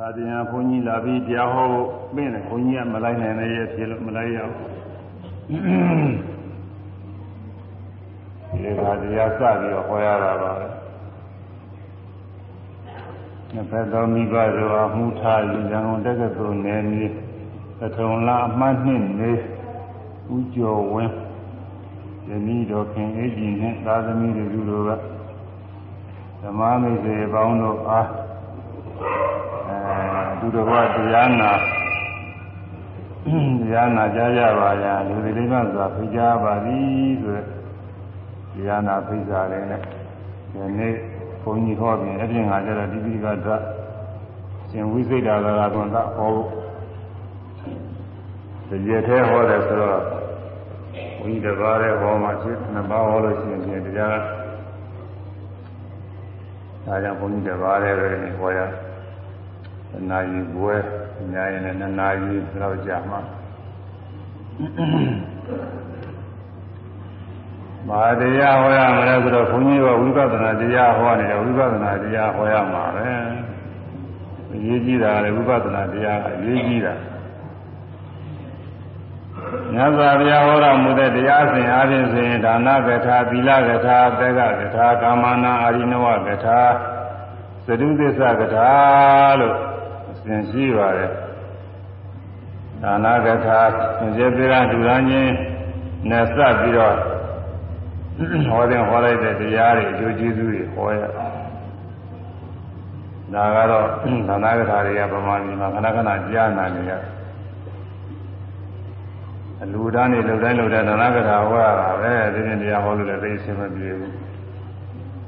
[0.00, 4.54] ခါတည်းဘုန်းကြီးလာပြီးတရားဟောဖို့ပြင်တယ်ဘုန်းကြီးကမလိုက်နိုင်တဲ့ရဲ့ဖြစ်လို့မလိုက်ရအောင်
[8.62, 10.66] ဒီခါတရားစပြီးတော့ဟောရတာပါပဲ
[13.52, 17.06] နှစ်ဖက်သောမိဘတို့အမှုထားယူရန်ကုန်တက္ကသိုလ်နယ်မြေ
[17.78, 19.32] သထုံလာအမှတ်နှစ်နေ
[20.34, 21.14] ဥကျော်ဝင်း
[22.28, 24.90] ယနေ့တော်ခင်အေးကြီးနဲ့သာသမီတို့တို့က
[26.42, 28.27] ဓမ္မမိတ်ဆွေပေါင်းတို့အားအဲ
[30.40, 31.50] သူတော်ဘာတရားနာ
[33.60, 37.32] တရားနာကြကြပါရလူတွေလေးပါစွာဖိကြပါသည်ဆို
[38.54, 39.80] တရားနာဖိစာလေးနဲ့
[40.52, 40.94] ဒီနေ့
[41.42, 43.62] ဘုန်းကြီးဟောပြင်အပြင်ကကျတော့ဒီပိကဓာတ်
[44.70, 46.30] ရှင်ဝိသိတာကကွန်ကဟော
[48.68, 50.02] ဒီရထဲဟောတယ်ဆိုတော့
[51.20, 54.16] ဝိတဘာတဲ့ဟောမှဖြစ်နှစ်ပါးဟောလို့ရှိရင်တရား
[56.86, 58.06] ဒါကြောင့်ဘုန်းကြီးတပါးလည်းပဲ
[58.40, 58.87] ဟောရနာယီ
[59.92, 60.76] ဘွဲ
[61.32, 63.16] ညာရင်လည်းနှစ်နာရီလောက်ကြာမှ
[67.88, 73.08] မာတရားဟောရမယ်ဆိုတော့ဘုန်းကြီးကဝိပဿနာတရားဟောနေတယ်ဝိပဿနာတရားဟောရမှာပဲ
[74.52, 76.94] အရေးကြီးတာလည်းဝိပဿနာတရားအရေးကြီးတာ
[79.72, 86.60] မြတ်စွာဘုရားဟောတော်မူတဲ့တရားစဉ်အားဖြင့်ဆိုရင်ဒါနကထာသီလကထာသက္ကကထာကာမနာအာရိနဝကထာ
[87.66, 88.70] သတုသစ္စာကထာ
[89.40, 89.67] လို့အ
[90.24, 91.10] စဉ်ရှိပါတယ်
[92.82, 93.60] ဒါနကထာ
[94.16, 95.32] ကျေပြေရဒူရန်ချင်း
[96.10, 96.96] နဲ့စပ်ပြီးတော့
[98.48, 101.00] ဟောတဲ့ဟောလိုက်တဲ့တရားတွေအကျိုးကျေးဇူးတွေဟောရ
[103.34, 103.86] ဒါကတော့
[104.28, 107.02] ဒါနကထာတွေကဗမာပြည်မှာခဏခဏကြားနာနေရတယ်
[109.62, 114.12] အလူတန်းနေလှုပ်တိုင်းလှုပ်တိုင်းသနာကထာဟောရတာပဲဒီနေ့တရားဟောလို့လည်းသိအရှင်းမပြေဘူး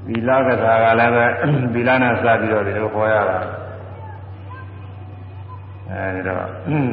[0.06, 1.24] သီလကထာကလည်းပဲ
[1.74, 3.38] သီလနဲ့စပြီးတော့ဒီလိုဟောရတာ
[5.90, 6.46] အဲဒီတော့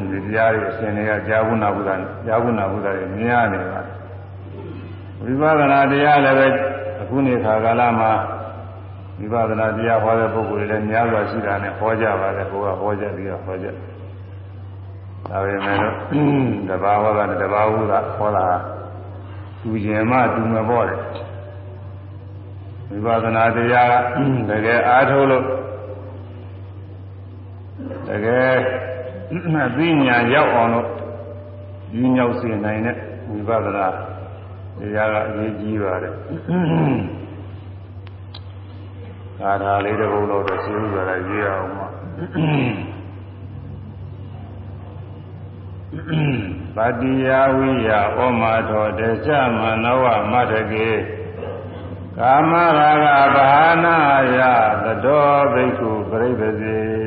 [0.09, 3.81] ဒီတရားတွေအရှင်တွေကကြာဝုနာဘုရားကြာဝုနာဘုရားတွေမြင်ရနေပါ
[5.22, 6.48] ဝိပဿနာတရားလည်းပဲ
[7.02, 8.11] အခုနေခါကာလမှာ
[9.20, 13.76] ဝိပဿနာတရားဟောတဲ့ပုဂ္ဂိုလ်တွေလည်းများစွာရှိတာနဲ့ဟောကြပါတယ်ဘုရားဟောကြပြီးတော့ဟောကြတယ်
[15.30, 15.95] ဒါပေမဲ့လို့
[16.70, 18.45] တဘာဝကတဘာဝကဟောတာ
[19.61, 21.02] သူကျင်မှသူမပေါ့တယ်
[22.89, 23.95] ဝိပဿနာတရားက
[24.49, 25.43] တကယ်အားထုတ်လို့
[28.08, 28.55] တကယ်
[28.86, 28.86] အ
[29.77, 30.86] သိဉာဏ်ရောက်အောင်လို့
[31.92, 32.97] ဒီမြောက်စေနိုင်တဲ့
[33.29, 33.86] ဝိပဿနာ
[34.79, 36.14] တရားကအရေးကြီးပါတယ်
[39.39, 41.86] ဒါသာလေးတစ်ပုဒ်တော့ရှင်းဥစွာရေးအောင်ပါ
[46.77, 50.91] ပတိယဝိယဩမာထောတေချမနောဝမတကေ
[52.19, 53.53] ကာမရာဂဘာ
[53.85, 53.97] နာ
[54.36, 54.39] ယ
[54.85, 57.05] သတောဘိက္ခုပြိပစေ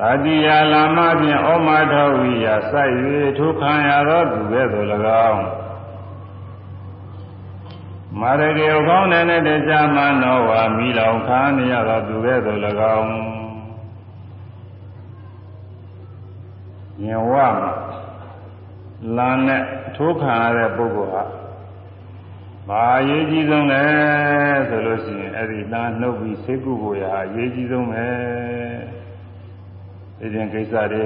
[0.00, 2.94] ပတိယလာမဖြင့်ဩမာထောဝိယစိုက်၍
[3.38, 4.86] ထိုခံရသောသူကဲ့သို့၎
[5.28, 5.42] င်း
[8.20, 11.40] မာရကေကောင်းတဲ့တေချမနောဝမိလောင်ခံ
[11.70, 12.60] ရသောသူကဲ့သို့၎
[12.96, 13.10] င်း
[17.02, 17.72] ညင်ဝမှာ
[19.16, 19.62] လမ်းနဲ့
[19.96, 21.24] ထိုးခံရတဲ့ပုဂ္ဂိုလ်ဟာ
[22.68, 23.84] ဘာအရေးကြီးဆုံးလဲ
[24.68, 28.06] ဆိုလို့ရှိရင်အဲ့ဒီလမ်းနှုတ်ပြီးဆေးကုဖို့ရာအရေးကြီးဆုံးပဲ
[30.20, 31.04] ဒီရင်ကိစ္စတွေ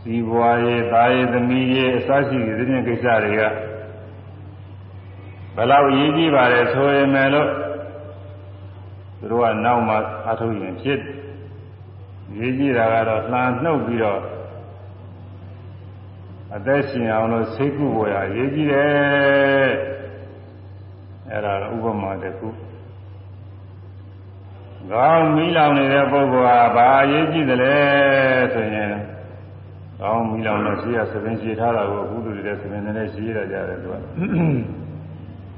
[0.00, 3.42] စီးပွားရေးသားရေးသမီးရေးအစရှိတဲ့ဒီရင်ကိစ္စတွေက
[5.54, 7.50] ဘယ်လောက်အရေးကြီးပါလဲဆိုရင်လည်းလို့
[9.18, 9.94] သူတို့ကနောက်မှ
[10.28, 11.00] အထုတ်ရင်ဖြစ်
[12.38, 14.20] ရေးကြည့်တာကတော့လှန်နှုတ်ပြီးတော့
[16.56, 19.70] အသက်ရှင်အောင်လို့စိတ်ကူဝယ်ရရေးကြည့်တယ်
[21.30, 22.48] အဲ့ဒါဥပမာတစ်ခု
[24.92, 27.76] ကောင်းမီးလောင်နေတဲ့ပုဂ္ဂိုလ်ဟာဘာရေးကြည့်တယ်လဲ
[28.54, 28.92] ဆိုရင်
[30.00, 33.94] ကောင်းမီးလောင်လို့ရှိရသပင်ရှိထားတာကိုအခုလူတွေလည်းသပင်နဲ့ရှိရကြတယ်သူက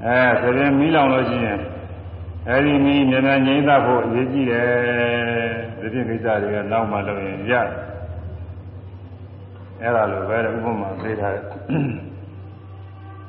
[0.05, 1.59] အဲသပင်မီးလောင်လို့ရှိရင်
[2.49, 4.69] အဲဒီမီးမြန်မြန်ငြိမ်းသဖို့အရေးကြီးတယ်
[5.79, 7.53] ဒီပြကိစ္စတွေကနောက်မှလုပ်ရင်ရ
[9.81, 11.45] အဲ့ဒါလိုပဲဥပမာပေးထားတယ်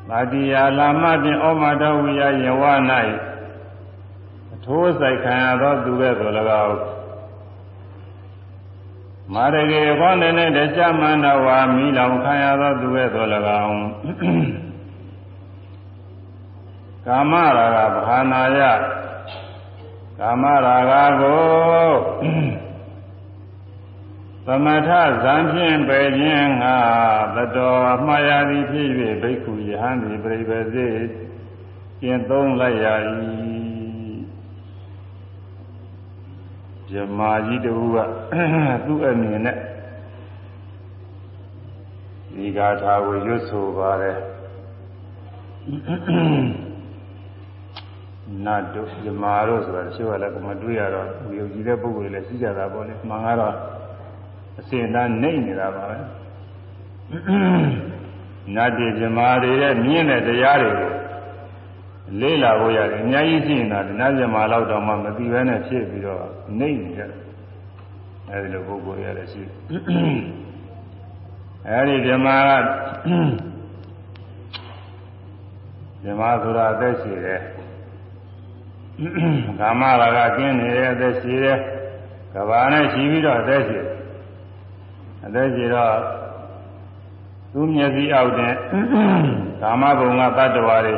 [0.08, 2.62] မာတိယာလာမဖြင့်ဩမတော်ဝိယယဝ၌
[3.29, 3.29] အ
[4.72, 6.30] ထိုးဆိုင်ခံရသောသူပဲဆို၎
[6.64, 6.78] င်း
[9.34, 13.26] မာရကေဘောနေနဲ့တကြမန္တဝါမိလောင်ခံရသောသူပဲဆို၎
[13.64, 13.78] င်း
[17.06, 18.60] ကာမရာဂဘာနာယ
[20.18, 20.76] ကာမရာ
[21.20, 21.90] ဂကို
[24.46, 24.90] သမထ
[25.22, 26.76] ဇံဖြင့်ပယ်ခြင်းငါ
[27.36, 28.88] သတော်အမှားရသည်ဖြစ်၍
[29.22, 30.88] ဘိက္ခုယဟန်သည်ပြိပစေ
[32.00, 32.86] ကျင့်သုံးလိုက်ရ၏
[36.90, 37.96] ဇမာကြီးတူက
[38.86, 39.56] သူ့အမြင်နဲ့
[42.34, 44.16] ဒီဂါထာကိုရွတ်ဆိုပါတယ်
[48.44, 53.54] နတ်တို့ဇမာတို့ဆိုတာတချို့ကလည်းမတွေ့ရတော့ဒီယုံကြည်တဲ့ပုဂ္ဂိုလ်တွေလည်းရှိကြတာပေါ့လေမှန်ကတော့
[54.60, 55.98] အစဉ်တန်းနေနေတာပါပဲ
[58.54, 60.92] နတ်တွေဇမာတွေရဲ့မြင့်တဲ့တရားတွေကို
[62.18, 66.22] လေးလာဖို့ရတယ်အများကြီးရှိနေတာနတ်ဇမာလောက်တော့မှမသိဘဲနဲ့ဖြစ်ပြီးတော့
[66.58, 67.20] နေနေကြတယ်
[68.30, 69.42] အဲဒီလိုပုဂ္ဂိုလ်တွေလည်းရှိ
[71.68, 72.64] အဲဒီဇမာက
[76.04, 77.40] ဇမာဆိုတာအသက်ရှိတယ်
[79.58, 81.58] ကာမရာဂကင်းနေတဲ့အသက်ရှိတယ်
[82.34, 83.80] ကဘာနဲ့ရှိပြီးတော့အသက်ရှိ
[85.26, 85.94] အသက်ရှိတော့
[87.52, 88.54] သူမျက်စိအောက်တဲ့
[89.62, 90.96] ကာမဘုံကတတ္တဝါတွေ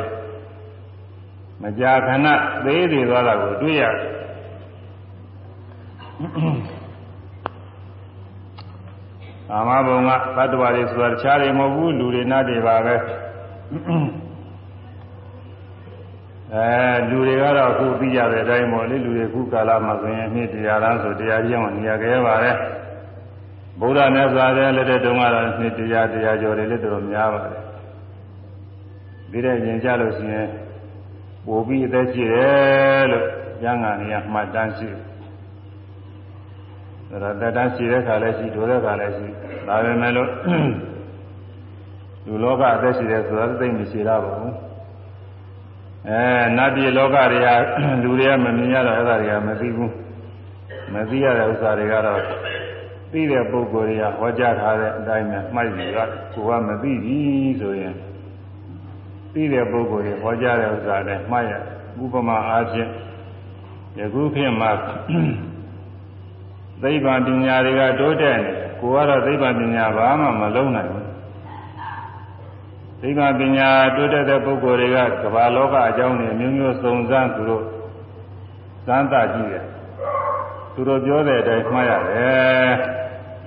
[1.63, 2.27] မကြာခဏ
[2.65, 4.13] သေးသေးသွားတာကိုတွေ့ရတယ်
[9.49, 12.95] ကာမဘုံကတတ္တဝါတွေဆိုတာတခြားတွေမဟုတ်ဘူးလူတွေနတ်တွေပါပဲ
[16.53, 16.67] အဲ
[17.09, 22.51] လူတွေကတော့အခုသိကြတဲ့အတိုင်းပေါ့လေလူတွေခုကာလမှာဆိုရင်နှစ်တရားလားဆိုတရားကြီးအောင်နေရာကြပါလေ
[23.79, 27.63] ဗုဒ္ဓမြတ်စွာဘုရားလက်ထက်တုန်းကတော့နှစ်တရားတရားကျော်တွေလည်းတော်တော်များပါတယ်
[29.31, 30.47] ဒီတဲ့ရင်ကြလို့ရှိရင်
[31.45, 33.25] ပို့ပြီးအသက်ရှိတယ်လို့
[33.61, 35.13] ကျမ်းဂန်တွေကမှတ်တမ်းရှိတယ်
[37.09, 39.27] ဒါတော့တက်တန်းရှိတဲ့ခါလည်းရှိဒိုတဲ့ခါလည်းရှိ
[39.67, 40.29] ဒါပေမဲ့လို့
[42.25, 44.53] လူလောကအသက်ရှိတယ်ဆိုတာသိမရှိတာဘူး
[46.09, 46.21] အဲ
[46.57, 47.47] နတ်ပြည်လောကတွေက
[48.03, 49.93] လူတွေကမမြင်ရတော့အဲ့ဒါတွေကမသိဘူး
[50.93, 52.21] မသိရတဲ့ဥစ္စာတွေကတော့
[53.11, 55.97] သိတဲ့ပုဂ္ဂိုလ်တွေကဟောကြားထားတဲ့အတိုင်းပဲမှတ်ယူရ
[56.33, 57.93] ကိုကမသိဘူးဆိုရင်
[59.33, 61.53] သိတဲ့ပုဂ္ဂိုလ်တွေဟောကြားတဲ့ဥစ္စာနဲ့မှတ်ရ
[62.03, 62.89] ဥပမာအားဖြင့်
[63.99, 64.71] ယခုခေတ်မှာ
[66.81, 71.07] သိပ္ပံပညာတွေကတိုးတက်နေကိုကတော့သိပ္ပံပညာဘာမှမလုံးနိုင်ဘူး
[73.01, 77.63] သိပ္ပံပညာတိုးတက်တဲ့ပုဂ္ဂိုလ်တွေကကမ္ဘာလောကအကြောင်းတွေမျိုးမျိုးစုံစမ်းသူတို့
[78.85, 79.65] စမ်းသပ်ကြည့်တယ်
[80.73, 82.73] သူတို့ပြောတဲ့အတိုင်းမှားရတယ်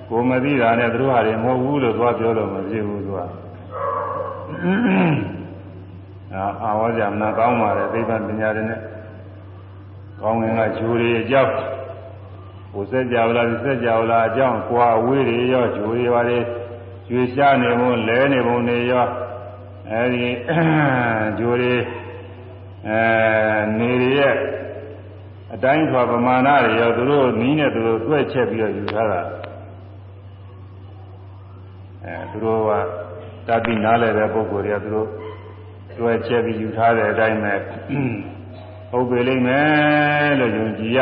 [0.09, 3.19] ကိုမသိတာနဲ့သူတို့ဟာတွေမဟုတ်ဘူးလို့သွားပြောလို့မဖြစ်ဘူးသူက
[6.33, 8.79] အာအာဝဇ္ဇမနာကောင်းပါတယ်သိပ္ပံပညာတွေနဲ့
[10.21, 11.53] ကောင်းငင်ကဂျိုးတွေအကြောင်း
[12.71, 16.39] ဟိုစက်ကြဝဠာစက်ကြဝဠာအကြောင်းကွာဝေးတွေရောဂျိုးတွေပါလေ
[17.07, 19.07] ကျွေရှားနေပုံလဲနေပုံတွေရော
[19.91, 20.27] အဲဒီ
[21.39, 21.75] ဂျိုးတွေ
[22.87, 23.01] အဲ
[23.79, 24.35] နေရရဲ့
[25.53, 29.21] အတိုင်းဆိုပမာဏတွေရောသူတို့နီးနဲ့သူတို့တွဲချက်ပြီးတော့ယူထားတာ
[32.03, 32.71] အဲသူတို့က
[33.47, 35.07] တတိနားလဲတဲ့ပုဂ္ဂိုလ်တွေကသူတို့
[35.99, 37.53] တွဲချက်ပြီးယူထားတဲ့အတိုင်းပဲ
[38.91, 40.99] ဟုတ်ပြီလိမ့်မယ်လို့ယုံကြည်ရ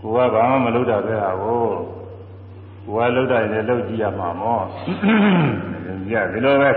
[0.00, 1.64] ကိုကဘာမှမလုပ်တာပဲဟာကို
[2.86, 4.60] ကိုကလုပ်တာရင်လုပ်ကြည့်ရမှာမော
[5.86, 6.70] ယုံကြည်ရဒီလိုပဲ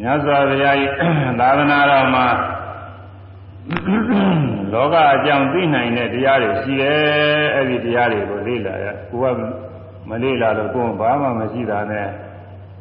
[0.00, 0.92] မြတ်စွာဘုရားကြီး
[1.40, 2.26] သာသနာတော်မှာ
[4.72, 9.38] လောကအကြောင်းသိနိုင်တဲ့တရားတွေရှိတယ်အဲ့ဒီတရားတွေကိုလေ့လာရကိုက
[10.08, 12.08] မလေ့လာလို့ကိုယ်ဘာမှမရှိတာနဲ့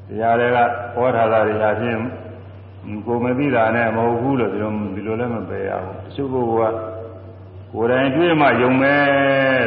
[0.08, 0.58] တရားတွေက
[0.96, 2.02] ဟောထားတာတွေအချင်း
[3.06, 6.36] ကိုမသိတာနဲ့မဟုတ်ဘူးလို့ဒီလိုဒီလိုလည်းမပယ်ရဘူးတချို့က
[7.74, 9.04] ကိုယ်တိုင်တွေ့မှယုံမယ်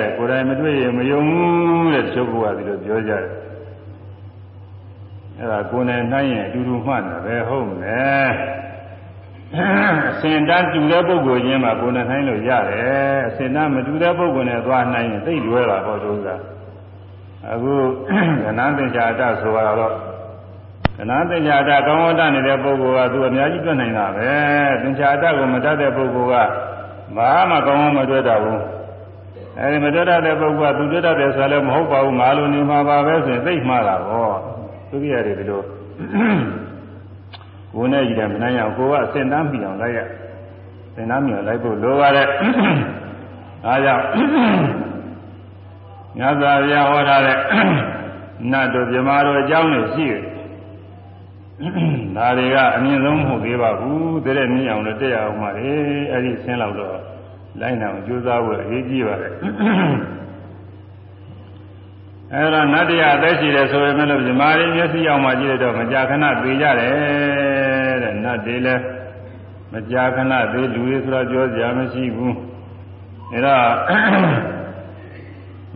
[0.00, 3.24] တဲ့ကိုယ်တိုင်မတွေ့ရင်မယုံဘူးတဲ့တချို့ကဒီလိုပြောကြတယ်
[5.38, 8.28] အဲ့ဒါကိုယ်နဲ့နှိုင်းရင်အတူတူမှတ်တယ်ပဲဟုတ်မယ်
[10.10, 16.28] အစင်တန်းတူတဲ့ပုဂ္ဂိုလ်ချင်းမှာကိုယ်နဲ့နှိုင်းလို့ရတယ်အစင်တန်းမတူတဲ့ပုဂ္ဂိုလ်နဲ့သွားနှိုင်းရင်သိလွဲတာပေါ့တို့က
[17.52, 17.74] အခု
[18.42, 20.09] ကဏ္ဍသင်္ချာတဆိုတော့
[21.00, 24.30] ကဏ္ဍသင်္ချာတကောင်းဝတ္တနေတဲ့ပုဂ္ဂိုလ်ကသူအများကြီးတွေ့နိုင်တာပဲ
[24.82, 26.34] သင်္ချာတကိုမတတ်တဲ့ပုဂ္ဂိုလ်က
[27.16, 28.62] ဘာမှကောင်းမတွေ့တော့ဘူး
[29.58, 34.36] အဲဒီမတွေ့တဲ့ပုဂ္ဂိုလ်ကသူတွေ့တဲ့ဆိုလည်းမဟုတ်ပါဘူးငါလိုနေမှာပါပဲဆိုရင်သိမှားတာပေါ့
[34.88, 35.62] သူကြီးရတယ်ဒီလို
[37.74, 39.98] ကိုယ်နဲ့ကြည့်တယ်မနိုင်အောင်ကိုကအစင်တမ်းပြီးအောင်လိုက်ရ
[40.94, 42.28] စင်တမ်းပြီးအောင်လိုက်ဖို့လိုပါတယ်
[43.66, 44.04] အားကြောင့်
[46.18, 47.38] ညဇာပြဟောထားတဲ့
[48.52, 50.22] နတ်တို့မြမာတို့အကြောင်းတွေရှိတယ်
[52.16, 55.70] ဒါတွေကအမြင့်ဆုံးမဟုတ်သေးပါဘူးတတဲ့နည်းအောင်လည်းတက်ရအောင်ပါလေ
[56.10, 56.98] အဲ့ဒီဆင်းလောက်တော့
[57.60, 59.32] လိုက်နိုင်အောင်ကြိုးစားဖို့အရေးကြီးပါတယ်
[62.32, 68.82] အဲ့တော့နတ်တရားအသက်ရှိတယ်ဆိုရင်လည်းမြမာတွေမျက်စိအောင်မှကြည့်တော့မကြာခဏသိကြတယ်တဲ့နတ်တွေလည်း
[69.72, 72.36] မကြာခဏသိလူတွေဆိုတော့ပြောကြမရှိဘူး
[73.32, 73.66] အဲ့တော့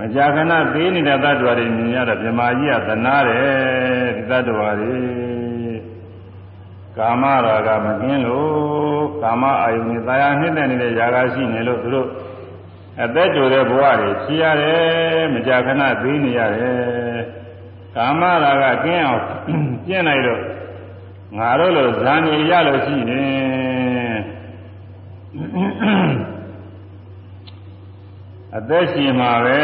[0.01, 5.34] မကြာခဏသေးနေတဲ့တ attva တွေမြင်ရတော့မြမာကြီးကသနာတယ်ဒီတ attva တွေ
[6.99, 12.09] ကာမရာဂမကင်းလို့ခကာမအာယုန်နဲ့တာယာနှိမ့်တဲ့နေတဲ့ຢာကရှိနေလို့သူတို့
[13.03, 17.21] အသက်တူတဲ့ဘဝတွေဖြီးရတယ်မကြာခဏသိနေရတယ်
[17.97, 19.23] ကာမရာဂကင်းအောင်
[19.87, 20.43] ကျင့်လိုက်တော့
[21.39, 23.25] ငါတို့လိုဇာနေရလို့ရှိနေ
[28.57, 29.61] အသက်ရှင်မှာပဲ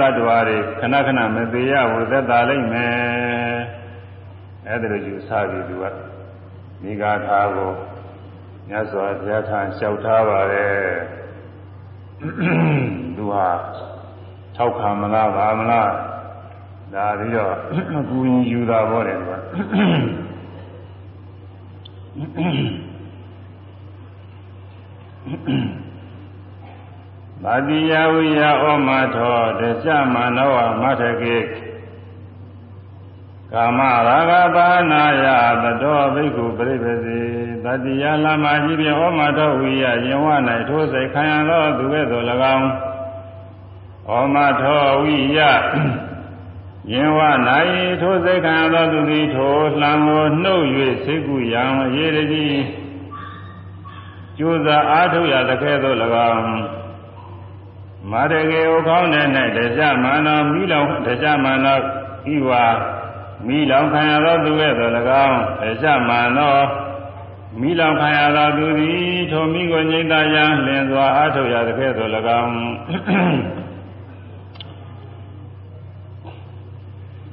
[0.00, 3.00] တ attva တွေခဏခဏမသေးရဘူးသက်သာလိမ့်မယ်
[4.66, 5.84] အဲ့ဒါလိုယူဆပြီးသူက
[6.82, 7.72] မိဂါထာကို
[8.68, 10.74] မြတ်စွာဘုရားထံလျှောက်ထားပါတယ်
[13.16, 13.48] သူဟာ
[14.56, 15.90] ထောက်ခံမလားဗာမလား
[16.94, 17.54] ဒါပြီးတော့
[17.98, 19.38] အကူရင်ယူတာပေါ့တယ်ကွာ
[27.44, 31.36] ဗတိယဝိယဩမထောဒသမနောမထကေ
[33.54, 35.26] ကာမရာဂပါနာယ
[35.62, 37.20] သတောဘိက္ခုပရိပစီ
[37.64, 40.26] တတိယလမကြီးဖြင့်ဩမထောဝိယယင်ဝ၌
[40.68, 42.68] ထိုးစိတ်ခံရသောသူကဲ့သို့၎င်း
[44.08, 45.40] ဩမထောဝိယ
[46.92, 47.18] ယင်ဝ၌
[48.00, 50.64] ထိုးစိတ်ခံရသောသူသည်ထိုလှံကိုနှုတ်၍
[51.04, 52.64] စိတ်ကူရန်ရေတည်း
[54.38, 55.96] ကျိုးစားအားထုတ်ရတဲ့ကဲ့သို့၎
[56.30, 56.44] င်း
[58.10, 59.26] မာရကေဥကောင်းတဲ့၌
[59.56, 61.78] တရားမနောမိလောင်တရားမနော
[62.34, 62.64] ဤဝါ
[63.46, 64.92] မိလောင်ခံရသောသူရဲ့တော်၎
[65.26, 66.56] င်းတရားမနော
[67.60, 72.54] မိလောင်ခံရသောသူသည်ထိုမိကိုငြိမ့်သာရန်လင်စွာအားထုတ်ရတဲ့ကဲ့သို့၎င်း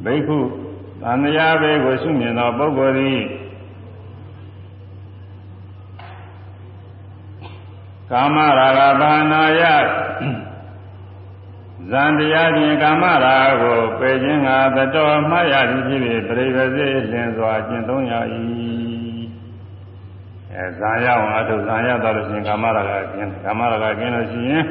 [0.04, 0.38] ဘိက္ခု
[1.02, 3.20] သံဃာဘေကိုရှုမြင်သောပုဂ္ဂိုလ်သည်
[8.12, 9.62] ကာမရာဂဘာနာယ
[11.92, 18.14] ဇန်တရားဖြင့်ကာမရာကိုပယ်ခြင်းကသတော်မှားရသည်ဖြစ်ဖြစ်ပြိပစေလင်စွာကျင့်သုံးရ၏
[20.54, 24.64] အဲဇာရအောင်အထုဇာရတော့လို့ရှိရင်ကာမရာဂကျင်းကာမရာဂကျင်းလို့ရှိရင်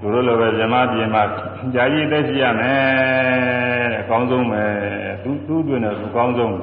[0.00, 1.22] သူတို့လိုပဲဇမပြေမှာ
[1.74, 4.64] ကြာကြီးသက်ရှိရမယ်တဲ့အကောင်းဆုံးပဲ
[5.22, 6.54] သူသူ့တွင်တော့သူကောင်းဆုံး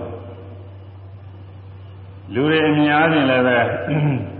[2.34, 4.33] လူတွေအများကြီးလည်းပဲအ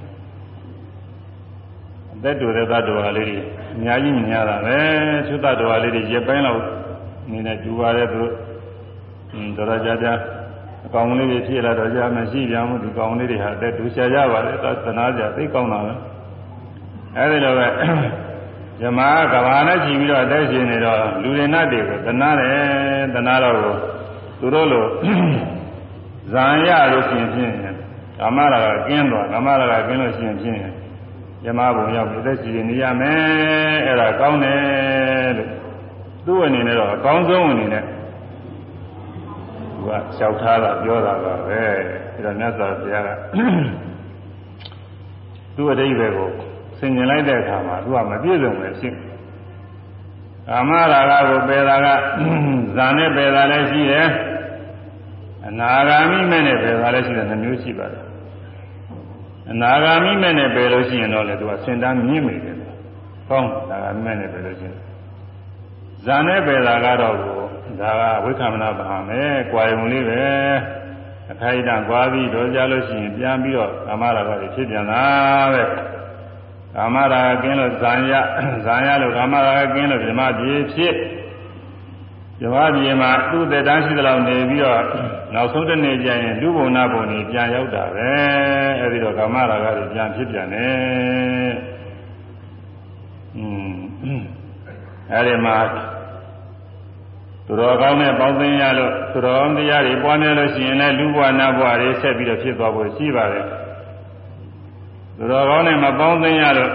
[2.24, 3.38] သက်တူတဲ့သတ္တဝါလေးတွေ
[3.76, 4.78] အများကြီးမြင်ရတာပဲ
[5.28, 6.62] သုတ္တတော်လေးတွေရပိုင်းလောက်
[7.32, 8.34] နေနဲ့ကျူပါတဲ့သူတို့
[9.58, 10.14] တော်တော်ကြာကြာ
[10.86, 14.54] အကောင်လေးတွေဖြစ်လာတော့ကြာမရှိပြန်ဘူးဒီကောင်လေးတွေဟာတဲ့ဒူရှာကြပါလေ
[14.86, 15.94] သနာကြသိကောင်းတာပဲ
[17.18, 17.68] အဲဒီလိုပဲ
[18.80, 23.56] ဇမားကဘာနဲ့ကြည့်ပြီးတော့အသက်ရှင်နေတော့လူတွေနတ်တွေကိုသနာတယ်သနာတော့
[24.40, 24.86] သူတို့လို
[26.32, 27.54] ဇံရလို့ရှိရင်ဖြင့်
[28.20, 30.60] ကာမရာကကင်းသွားကာမရာကကင်းလို့ရှိရင်ဖြင့်
[31.46, 35.50] ယမဘုံရောက်ပြီးသက်ရှိနေရမယ်အဲ့ဒါကောင်းတယ်လို့
[36.26, 41.62] သူ့အနေနဲ့တော့အကောင်းဆုံးအနေနဲ့သူကလျှောက်ထားတာပြောတာပါပဲ
[42.14, 43.10] အဲ့ဒါမြတ်စွာဘုရားက
[45.56, 46.30] သူ့အတိတ်ပဲကို
[46.80, 48.96] ဆင်ញင်လိုက်တဲ့အခါမှာသူကမပြည့်စုံပဲဖြစ်
[50.48, 51.88] ကာမရာဂကိုပယ်တာက
[52.76, 54.08] ဇာနဲ့ပယ်တာလည်းရှိတယ်
[55.48, 58.04] အနာဂါမိမဲ့နဲ့ပယ်တာလည်းရှိတယ်နှမျိုးရှိပါတယ်
[59.52, 62.56] အနာဂါမိမဲ့နဲ့ပယ်လို့ရှိရင်တော့လေသူကစင်တန်းမြင့်မိတယ်။
[63.30, 64.78] ကောင်းအနာဂါမိမဲ့နဲ့ပယ်လို့ရှိရင်
[66.06, 70.24] ဇာနဲ့ပယ်တာကတော့ဒါကဝိက္ခမနာဘာမယ်၊ကွာယုံလေးပဲ။
[71.32, 75.04] အခိုက်အတန့်ကွာပြီးတော့ကြလို့ရှိရင်ပြန်ပြီးတော့ကာမရာဂတွေဖြစ်ပြန်တာ
[75.54, 75.64] ပဲ။
[76.76, 78.14] ကာမရာဂကင်းလို့ဇာယ
[78.66, 80.94] ဇာယလို့ကာမရာဂကင်းလို့ဓမ္မပြေဖြစ်
[82.44, 84.84] ဇဝပြေမှာသူ့သက်တမ်းရှိသလောက်နေပြီးတော့
[85.34, 88.10] နောက်ဆုံးတစ်နေ့ကျရင်လူဘုံနာဘုံကြီးပြန်ရောက်တာပဲ
[88.82, 91.54] အဲဒီတော့ကာမရာဂတွေပြန်ဖြစ်ပြန်တယ်
[93.38, 93.46] อื
[94.20, 94.24] ม
[95.14, 95.58] အဲဒီမှာ
[97.48, 103.46] သူတော်ကောင်းနဲ့ပေါင်းသိရလို့သူတော်ကောင်းတရားတွေပွားများလို့ရှိရင်လည်းလူဘဝနာဘဝတွေဆက်ပြီးတော့ဖြစ်သွားဖို့ရှိပါတယ်
[105.18, 106.72] သူတော်ကောင်းနဲ့မပေါင်းသိရလို့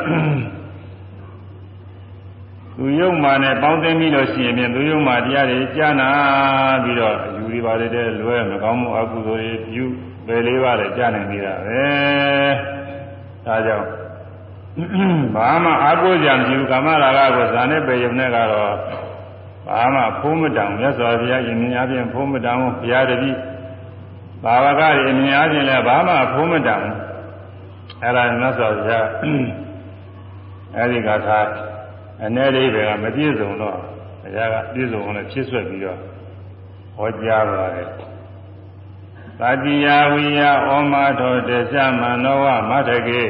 [2.81, 6.09] သူယုံမာနဲ့ပေါင်းသိပြီးလို့ရှိရင်ပြင်သူယုံမာတရားတွေကြားနာ
[6.85, 9.85] ပြီးတော့အယူတွေပါတယ်တဲ့လွဲမကောင်းမှုအကုသိုလ်တွေပြု
[10.27, 11.83] ပယ်လေးပါးလည်းကြားနိုင်နေတာပဲ
[13.47, 13.87] ဒါကြောင့်
[15.35, 18.75] ဘာမှအာကိုကြံပြုကာမရာဂကိုဇာနဲ့ပယ်ရုံနဲ့ကတော့
[19.67, 23.39] ဘာမှဖုံးမတန်မြတ်စွာဘုရားရှင်မြင်အပြင်ဖုံးမတန်ဘူးဘုရားတပည့်
[24.45, 26.97] ဘာဝကတွေမြင်အပြင်လည်းဘာမှဖုံးမတန်ဘူး
[28.03, 29.07] အဲ့ဒါမြတ်စွာဘုရား
[30.77, 31.39] အဲ့ဒီကသာ
[32.25, 33.79] အနေအိဗေကမပြည့်စုံတော့
[34.23, 35.99] ဘုရားကပြည့်စုံအောင်လည်းဖြစ်ဆွက်ပြီးတော့
[36.97, 37.89] ဟောကြားပါတယ်
[39.41, 43.25] သတိယဝိယဩမထောတေသမနောဝမထကေ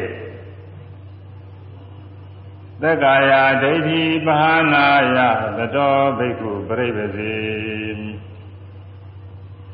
[2.82, 5.18] သက္ကာယဒိဋ္ဌိပဟာနာယ
[5.56, 7.36] သတောဘိက္ခုပြိပစီ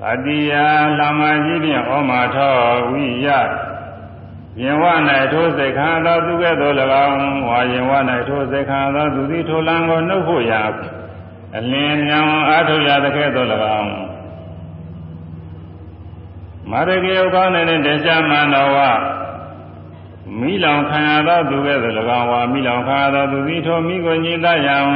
[0.00, 0.52] သတိယ
[0.98, 2.56] လမကြီးဖြင့်ဩမထော
[2.90, 3.28] ဝိယ
[4.62, 4.84] ရင်ဝ၌
[5.32, 6.74] ထိုစိတ်ခံသောသူကဲ့သို့၎
[7.06, 7.18] င်း
[7.48, 7.92] ဝါရင်ဝ၌
[8.28, 10.62] ထိုစိတ်ခံသောသူသည်ထိုလံကိုနှုတ်ဖို့ရာ
[11.58, 13.90] အလင်းမြောင်အားထုတ်ရတဲ့ကဲ့သို့၎င်း
[16.70, 18.78] မာရကေဥကောင်းတဲ့တရားမှန်တော်ဝ
[20.40, 24.86] မိလောင်ခံရသောသူကဲ့သို့၎င်းဝါမိလောင်ခံရသောသူသည်ထိုမိကိုညင်တရန်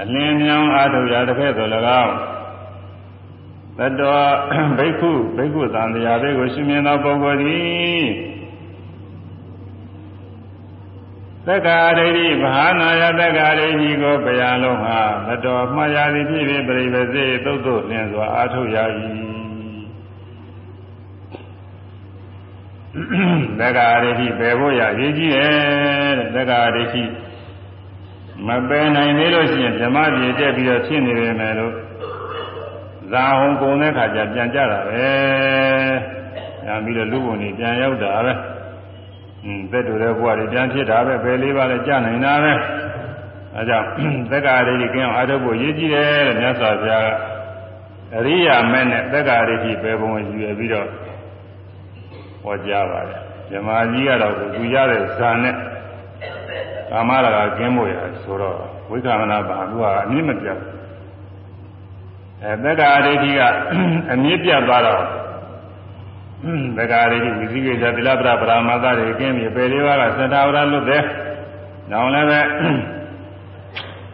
[0.00, 1.70] အလင်းမြောင်အားထုတ်ရတဲ့ကဲ့သို့၎
[2.02, 2.12] င်း
[3.78, 4.12] သတ္တဝ
[4.78, 8.31] ဘိက္ခုဘိက္ခုသံဃာတွေကိုရှင်မြင်သောပုဂ္ဂိုလ်သည်
[11.46, 18.76] သက္ကာရိတိဘာနာယသက္ကာရိတိကိုဗျာလုံးဟာမတော်မှားရသည်ဖြစ်ဖြစ်ပြိပစေသုတ်သုတ်လင်းစွာအာထုတ်ရ၏
[23.60, 27.04] သက္ကာရိတိပယ်ဖို့ရရေးကြည့်ရဲ့သက္ကာရိတိ
[28.46, 31.74] မပယ်နိုင်သေးလို့ရှိရင်ဓမ္မပြေတက်ပြီးတော့ဖြစ်နေပေမဲ့လို့
[33.12, 35.06] ဇာဟုံကုန်တဲ့ခါကျပြန်ကြတာပဲ။
[36.64, 38.51] ညာပြီးတော့လူပုံကြီးပြန်ရောက်တာပဲ။อืม
[39.70, 42.52] သက်တူတဲ့ဘဝတွေပြန်ဖြစ်တာပဲဘယ်လေးပါလဲကြာနိုင်တာပဲ
[43.54, 43.86] အဲကြောင့်
[44.30, 47.08] သက္ကာရိတိကင်းအောင်အားထုတ်ဖို့ရည်ကြီးတယ်တဲ့မြတ်စွာဘုရားက
[48.16, 50.88] အရိယာမဲ့နဲ့သက္ကာရိတိပဲဘုံယူရပြီးတော့
[52.42, 53.20] ဟောကြားပါတယ်
[53.50, 55.54] ဇမားကြီးကတော့သူရတဲ့ဇာနဲ့
[56.90, 58.58] ကာမရာဂကင်းဖို့ရဆိုတော့
[58.90, 60.58] ဝိက္ခမနာဘာသူကအနည်းမပြတ်
[62.42, 63.40] အဲသက္ကာရိတိက
[64.12, 65.02] အမြင့်ပြတ်သွားတော့
[66.76, 71.02] သက္ကာရိတိဝိသိကိစ္စသီလပရပရမသတွေကင်းပြီပေလေးပါးကသတ္တဝရလွတ်တယ်။
[71.90, 72.40] နောင်လည်းပဲ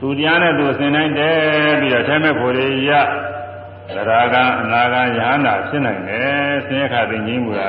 [0.00, 2.90] သူတရားနဲ့သူအစဉ်တိုင်းတည်းပြီးတော့ထဲမဲ့ဖို့ရရ
[3.94, 7.62] သရကအနာဂံယဟနာဖြစ်နိုင်တယ်။ဆင်းရဲခါသိငြိမ်းမှုက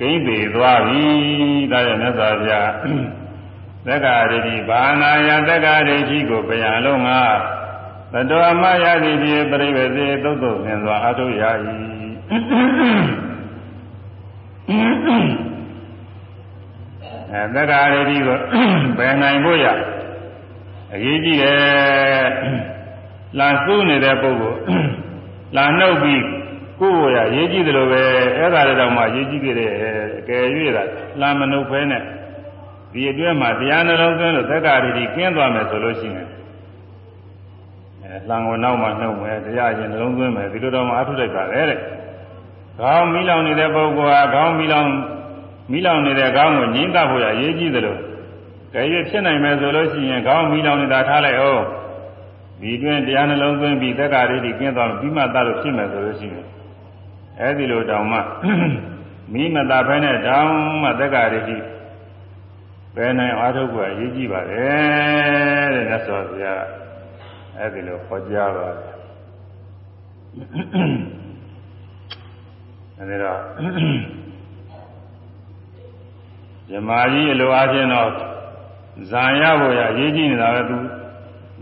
[0.00, 1.04] ကိန်းပေသွားပြီ။
[1.72, 2.70] ဒါရဲ့မြတ်စွာဘုရား
[3.86, 7.10] သက္ကာရိတိဘာနာယသက္ကာရိတိကိုပြန်လုံးက
[8.12, 11.42] သတ္တဝမယတိပြေပြိဝေစေသုတ်သုတ်မြင်စွာအထုရ၏
[17.32, 18.38] အဲသက္ကာရတိကို
[18.98, 19.66] ပယ်နိုင်ဖို့ရ
[20.94, 22.28] အရေးကြီးတယ်
[23.38, 24.58] လာစုနေတဲ့ပုဂ္ဂိုလ်
[25.56, 26.22] လာနှုတ်ပြီး
[26.80, 28.02] ကိုယ်ကိုရရေးကြည့်တယ်လို့ပဲ
[28.38, 29.70] အဲ့ဒါလည်းတော့မှရေးကြည့်ခဲ့တယ်
[30.18, 30.44] အကယ်၍
[30.76, 30.84] သာ
[31.20, 32.02] လာမနှုတ်ဖဲနဲ့
[32.92, 36.28] ဒီအတွင်းမှာတရားနှလုံးသွင်းလို့သက္ကာရတိကျင်းသွားမယ်ဆိုလို့ရှိရင်
[38.02, 41.80] အဲလံကိုနောက်မှနှုတ်မယ်တရားရင်နှလုံးသွင်းမယ်ဒီလိုတော့မှအထုလိုက်ပါလေတဲ့
[42.80, 44.88] ခေါင်းမီးလောင်နေတဲ့ပုဂ္ဂိုလ်ဟာခေါင်းမီးလောင်
[45.72, 47.96] မီးလောင်နေတဲ့ခေါင်းကိုငြိမ်းသဖို့ရအရေးကြီးသလို
[48.72, 51.64] ကြရွေးဖြစ်နိုင်မယ်ဆိုလို့ရှိရင်ခေါင်းမီးလောင်နေတာထားလိုက်အောင်
[52.60, 56.46] ဒီတွင်တရားနှလုံးသွင်းပြီးသက်္ကာရိတိကျင်းသွားပြီးမှသလို့ဖြစ်မယ်ဆိုလို့ရှိရင်
[57.40, 58.18] အဲဒီလိုတောင်မှ
[59.32, 60.50] မိမတာဖဲနဲ့တောင်
[60.82, 61.56] မှသက်္ကာရိတိ
[62.94, 66.64] ပဲနိုင်အားထုတ်ဖို့အရေးကြီးပါတယ်တဲ့မြတ်စွာဘုရား
[67.58, 68.94] အဲဒီလိုဟောကြားပါတယ်
[72.98, 73.38] အဲဒီတော့
[76.70, 78.10] ဇမားကြီးအလိုအားဖြင့်တော့
[79.10, 80.76] ဇာရဖို့ရအရေးကြီးနေတာပဲသူ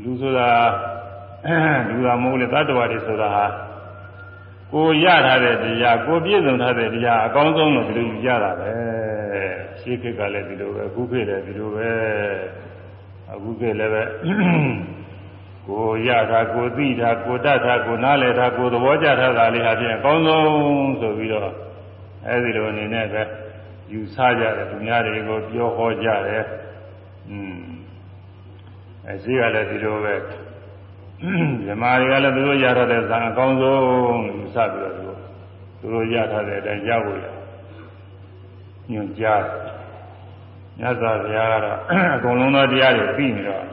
[0.03, 0.49] လူဆိုတာ
[1.89, 3.47] လူသာမဟုတ်လေတတ္တဝါတွေဆိုတာဟာ
[4.73, 8.73] ကိုရထားတဲ့တရားကိုပြည့်စုံထားတဲ့တရားအကောင်းဆုံးလို့ဒီလိုယူကြတာပဲ
[9.81, 11.91] ရှေးခေတ်ကလည်းဒီလိုပဲအခုခေတ်လည်းဒီလိုပဲ
[13.33, 14.03] အခုခေတ်လည်းပဲ
[15.67, 21.51] ကိုရတာကိုသိတာကိုတတ်တာကိုနားလည်တာကိုသဘောကျတာကလေးအပြင်အကောင်းဆုံးဆိုပြီးတော့
[22.27, 23.23] အဲဒီလိုအနေနဲ့ပဲ
[23.93, 26.45] ယူဆကြတယ်သူများတွေကိုပြောဟောကြတယ်
[27.29, 27.63] อืม
[29.07, 30.15] အဲရှိကလည်းဒီလိုပဲ
[31.67, 33.81] ဇမားတွေကလည်းသူတို့ရထားတဲ့ဇာအကောင်းဆုံး
[34.37, 35.19] ယူဆပြီးတော့သူတို့
[35.81, 37.27] သူတို့ရထားတဲ့အတိုင်းရဖို့ရ
[38.91, 39.43] ညွှန်ကြား
[40.79, 41.79] မြတ်စွာဘုရားကတော့
[42.15, 43.65] အကုန်လုံးသောတရားတွေပြီးနေတော့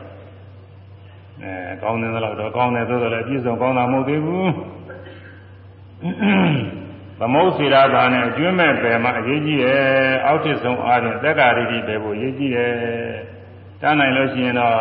[1.44, 4.52] အဲကောင်းတယ်လို့တော့ကောင်းတယ်ဆိုတော့လည်းပြည့်စုံကောင်းတာမဟုတ်သေးဘူး
[7.20, 9.82] သမုတ်စီရာဘာနဲ့အကျွမ်းမဲ့ပယ်မှာအရေးကြီးတယ်
[10.26, 12.74] အောက်ထစ်ဆုံးအားဖြင့်သက်္ကာရိတိပယ်ဖို့အရေးကြီးတယ်
[13.82, 14.76] တန်းနိုင်လို့ရှိရင်တော့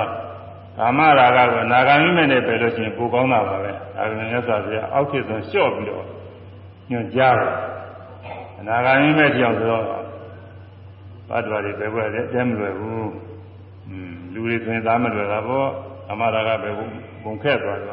[0.79, 6.05] ကာမရာဂကိုနာဂာမိမဲ့နဲ့ပယ်လို့ရှိရင်ပိုကောင်းတာပါပဲဒါပေမဲ့မြတ်စွာဘုရားအောက်ထစ်ဆုံးလျှော့ပြီးတော့
[6.90, 7.55] ညွှန်ကြားတယ်
[8.68, 9.85] နာဂာမိမဲ့ကြောင်ဆိုတော့
[11.29, 13.11] ဘတ်တော်တွေပယ်ဖို့လည်းတဲမလွယ်ဘူး
[14.33, 15.68] လူတွေဆိုရင်သားမလွယ်တာပေါ့
[16.11, 16.71] အမရာကပဲ
[17.23, 17.88] ပုံခက်သွားတယ်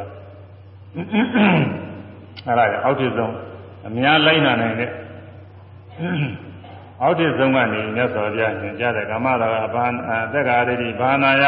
[2.47, 3.34] အဲ့ဒါကအောက်ထစ်ဆုံး
[3.88, 4.91] အများလိုက်နာနိုင်တဲ့
[7.01, 9.86] အောက်ထစ်ဆုံးကနေမြတ်စွာဘုရားညွှန်ကြားတဲ့ကာမရာကဘာ
[10.34, 11.45] သက္ကာရိတိဘာနာယ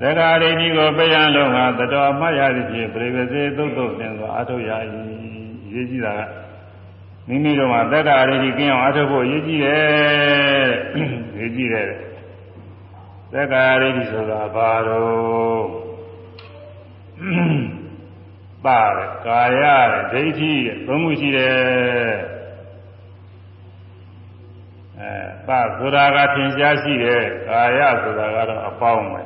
[0.00, 4.70] သက္ကာရိတိကိုပယံလုံးကတတော်မှတ်ရသည်ဖြင့်ပြိဝစေသုတ်သုတ်သင်စွာအထုတ်ရ၏
[5.72, 6.20] ရေးကြည့်တာက
[7.28, 10.70] မိမိတို့မှာသက္ကာရိတိကင်းအောင်အထုတ်ဖို့ရေးကြည့်တယ်
[11.38, 11.88] ရေးကြည့်တယ်
[13.32, 15.64] သက္ကာရိတိဆိုတာဘာလို့
[18.64, 19.62] ပါတယ်ကာယ
[20.12, 20.54] ဒိဋ္ဌိ
[20.86, 22.14] သုံးမှုရှိတယ်
[25.46, 29.22] ပဆိုတာကသင်ရှားရှိတယ်ကာယဆိုတာကတော့အပေါင်းပဲ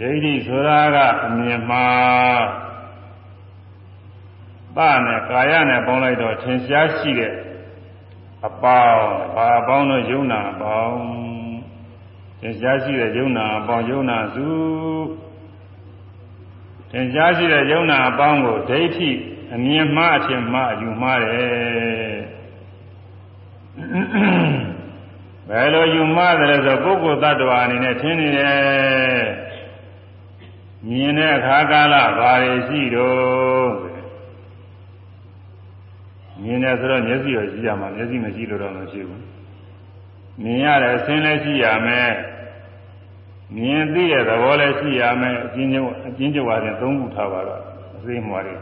[0.00, 0.96] ဒိဋ္ဌိဆိုတာက
[1.26, 2.42] အမြင်မှား
[4.76, 7.32] ပနဲ့ကာယနဲ့ပေါင်းလိုက်တော့သင်ရှားရှိတဲ့
[8.46, 8.98] အပေါင်း
[9.34, 11.33] ဘာအပေါင်းတော့ယုံနာအပေါင်း
[12.46, 14.48] သင်ရှားရှိတဲ့ယုံနာအပေါင်းယုံနာစု
[16.90, 19.10] သင်ရှားရှိတဲ့ယုံနာအပေါင်းကိုဒိဋ္ဌိ
[19.54, 22.16] အမြင်မှားအထင်မှားအယူမှားတယ်
[25.48, 29.22] ဘယ်လိုယူမှားတယ်ဆိုပုဂ္ဂိုလ်တ attva အနေနဲ့ထင်နေတယ်
[30.88, 33.70] မြင်တဲ့အခါကာလဘာတွေရှိတော့
[36.42, 39.22] မြင်တယ်ဆိုတော့မျက်စိရောရှိရမှာမျက်စိမရှိလို့တော့မရှိဘူး
[40.42, 42.10] မြင်ရတဲ့အစင်းလည်းရှိရမယ်
[43.56, 47.62] မြင်သိတဲ့သဘောလည်းရှိရမယ်အချင်းချင်းအချင်းချင်းဝါရင်သုံးခုထားပါတော့
[47.96, 48.56] အသိမှွားတွေ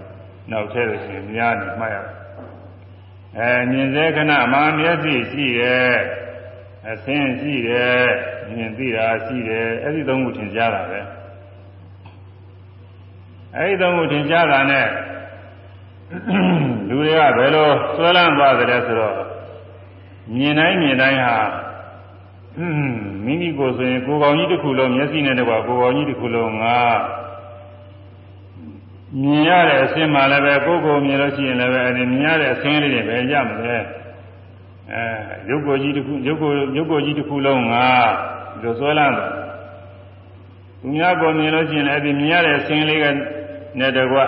[0.50, 2.16] နောက်ထဲလို့ရှိရင်များနေမှတ်ရတယ်
[3.38, 5.92] အဲမြင်စေခဏမှာမျက်စိရှိတယ်
[6.90, 8.02] အစင်းရှိတယ်
[8.56, 11.00] မြင်သိတာရှိတယ်အဲ့ဒီသုံးခုထင်ရှားတာပဲ
[13.56, 14.88] အဲ့ဒီသုံးခုထင်ရှားတာနဲ့
[16.88, 19.16] လူတွေကဘယ်လိုဆွဲလန်းသွားကြလဲဆိုတော့
[20.36, 21.36] မြင်တိုင်းမြင်တိုင်းဟာ
[23.24, 26.78] မိမိကိုယ်ဆိုရင်ကိုယ်ကောင်ကြီးတစ်ခုလုံးမျက်စိနဲ့တကွာကိုယ်ကောင်ကြီးတစ်ခုလုံးငါ
[29.20, 33.78] မြင်ရတဲ့အဆင်းမှလည်းပဲကိုယ်ကိုမြင်လို့ရှိရင်လည်းပဲအဲဒီမြင်ရတဲ့အဆင်းလေးတွေပဲရမလဲ
[34.92, 35.04] အဲ
[35.48, 37.86] ရုပ်ကိုယ်ကြီးတစ်ခုရုပ်ကိုရုပ်ကိုယ်ကြီးတစ်ခုလုံးငါ
[38.60, 39.30] ဒီလိုဆွဲလန်းတယ်
[40.80, 43.04] သူများကိုမြင်လို့ရှိရင်လည်းအဲဒီမြင်ရတဲ့အဆင်းလေးက
[43.78, 44.24] နဲ့တကွာ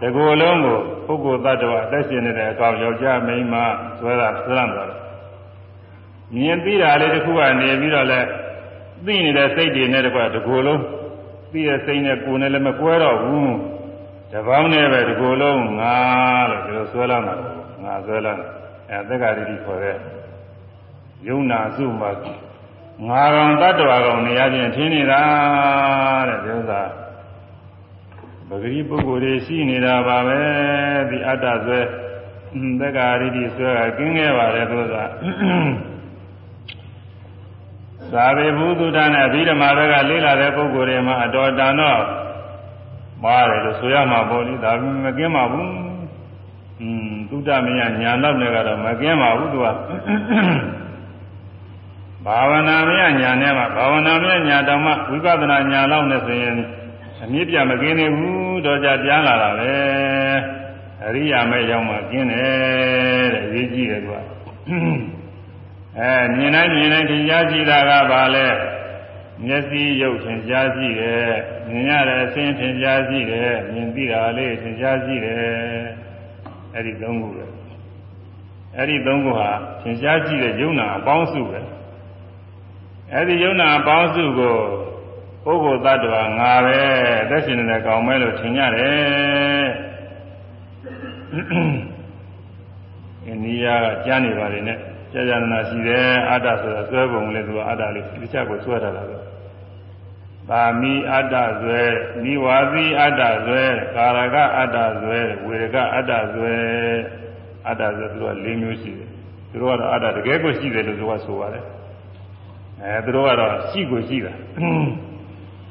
[0.00, 3.54] တကူလုံးကိုပုဂ္ဂိုလ်တ attva အသက်ရှင်နေတဲ့အကောင်ယောက်ျားမိန်းမ
[3.98, 5.05] ဆွဲတာဆွဲလန်းသွားတယ်
[6.34, 8.20] မြင်သိတာလေးတစ်ခုကနေပြီးတော့လဲ
[9.04, 10.82] သိနေတဲ့စိတ်တွေနဲ့တကွာတကူလုံး
[11.52, 13.54] သိတဲ့စိတ်နဲ့ကိုယ်နဲ့လည်းမကွဲတော့ဘူး
[14.32, 15.96] တပေါင်းနဲ့ပဲတကူလုံးငါ
[16.50, 17.34] လို့ဒီလိုဆွဲလန်းတာ
[17.84, 18.40] ငါဆွဲလန်း
[18.90, 19.96] အဲသက္ကာရိတိခေါ်တဲ့
[21.28, 22.10] ယုံနာစုမှာ
[23.08, 25.22] ငါကောင်တ attva ကောင်နေရာချင်းထင်းနေတာ
[26.28, 26.82] တဲ့ဒီဥစ္စာ
[28.48, 30.40] ပဂရိပုဂ္ဂိုလ်တွေရှိနေတာပါပဲ
[31.10, 31.80] ဒီအတ္တဆွဲ
[32.80, 34.96] သက္ကာရိတိဆွဲကကင်းခဲ့ပါတယ်သူက
[38.12, 42.00] သာဝေဘုသူတနဲ့အဘိဓမ္မာဘက်ကလေးလာတဲ့ပုဂ္ဂိုလ်တွေမှာအတော်တန်တော့
[43.22, 45.72] ပါတယ်လို့ဆိုရမှာပေါ့လေဒါပေမဲ့မကင်းပါဘူး
[46.80, 49.66] อืมသုဒ္ဓမယညာနောက်နဲ့ကတော့မကင်းပါဘူးသူက
[52.24, 56.54] ဘာဝနာမယညာနဲ့မှဘာဝနာမယညာတောင်မှဝိပဿနာညာလောက်နဲ့ဆိုရင်
[57.22, 59.74] အမြင့်ပြမကင်းနေဘူးတော့ကြပြန်လာတာပဲ
[61.04, 64.18] အရိယာမဲ့ရောက်မှကင်းတယ်တဲ့ရေးကြည့်တယ်သူက
[66.00, 68.48] အဲမြင်တိုင်းမြင်တိုင်းထင်ရှားကြည့်တာကဘာလဲ
[69.44, 71.30] မျက်စိရုပ်ထင်ရှားကြည့်တယ်
[71.68, 75.38] မြင်ရတဲ့အဆင်းထင်ရှားကြည့်တယ်မြင်သိတာလေးထင်ရှားကြည့်တယ်
[76.74, 77.44] အဲ့ဒီသုံးခုပဲ
[78.76, 79.50] အဲ့ဒီသုံးခုဟာ
[79.82, 81.60] ထင်ရှားကြည့်တဲ့ယုံနာအပေါင်းစုပဲ
[83.12, 84.56] အဲ့ဒီယုံနာအပေါင်းစုကို
[85.44, 86.78] ပုဂ္ဂိုလ်သတ္တဝါငါပဲ
[87.22, 89.66] အသက်ရှင်နေတဲ့ကောင်မဲလို့ထင်ကြတယ်
[93.26, 94.78] အိန္ဒိယကကြားနေပါလေနဲ့
[95.16, 99.18] ကြာကြာနာရှိတယ်အတ္တဆိုတာဆွဲပုံလေသူကအတ္တလေးတစ်ချက်ကိုဆွဲထားတာပဲ
[100.48, 101.80] ပါမီအတ္တဆွဲ
[102.22, 103.62] မိဝါသီအတ္တဆွဲ
[103.96, 106.54] ကာရကအတ္တဆွဲဝေရကအတ္တဆွဲ
[107.68, 109.08] အတ္တဆွဲသူက၄မျိုးရှိတယ်
[109.50, 111.64] သူတို့ကတော့အတ္တတကယ်ကိုရှိတယ်လို့သူကဆိုပါတယ်
[112.82, 114.32] အဲသူတို့ကတော့ရှိကိုရှိတာ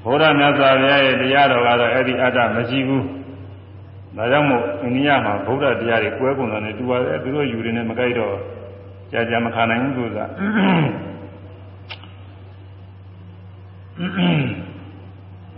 [0.03, 3.03] ဘုရားမြတ်စွာဘုရားရဲ့တရားတော်ကတော့အဲ့ဒီအတ္တမရှိဘူး။
[4.17, 8.36] ဒါကြောင့်မို့အိန္ဒိယမှာဗုဒ္ဓတရားတွေကွဲကုန်တယ်နဲ့တူပါတယ်သူတို့ယူနေနဲ့မကြိုက်တော့
[9.15, 10.25] ကြာကြာမခံနိုင်ဘူးဆိုတာ။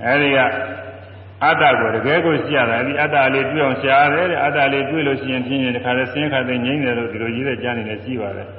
[0.06, 0.38] အဲဒီက
[1.44, 8.50] အတ္တကိုတကယ်ကိုရှိရတာဒီအတ္တလေးတွေ့အောင်ရှားတယ်တဲ့အတ္တလေးတွေ့လို့ရှိရင်ဖြင်းရင်တခါလဲဆင်းခါသိငြိမ့်တယ်လို့ဒီလိုကြီးတဲ့ကြားနေနေရှိပါတယ်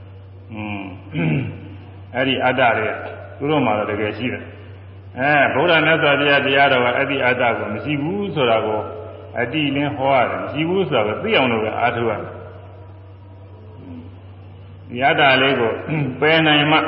[0.52, 0.82] ။อืม
[2.16, 2.88] အဲဒီအတ္တတွေ
[3.38, 4.42] သူတို့မှတော့တကယ်ရှိတယ်။
[5.18, 8.80] အဲဗုဒ္ဓမြတ်စွာဘုရားတရားတော်ကအဲ့ဒီအတ္တကိုမရှိဘူးဆိုတာကို
[9.40, 12.43] အတိလင်းဟောရတယ်မရှိဘူးဆိုတာကိုသိအောင်လို့ပဲအားထုတ်ရတယ်
[14.94, 15.72] ဒီအတ္တလေးကို
[16.20, 16.78] ပယ်နိုင်မှ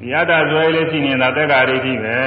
[0.00, 2.18] ဒီအတ္တဇွဲလေးရှိနေတာတက္ကရာဒိဋ္ဌိပဲ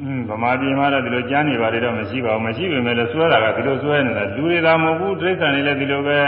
[0.00, 6.20] อืมဗမာပြည်မှာတော့ဒီလိုကြားနေပါတယ်တော့မရှိပါဘူးမရှိပေမဲ့လည်းစွဲတာကဒီလိုစွဲနေတာလူတွေသာမဟုတ်ဘူးတိရစ္ဆာန်တွေလည်းဒီလိုပဲ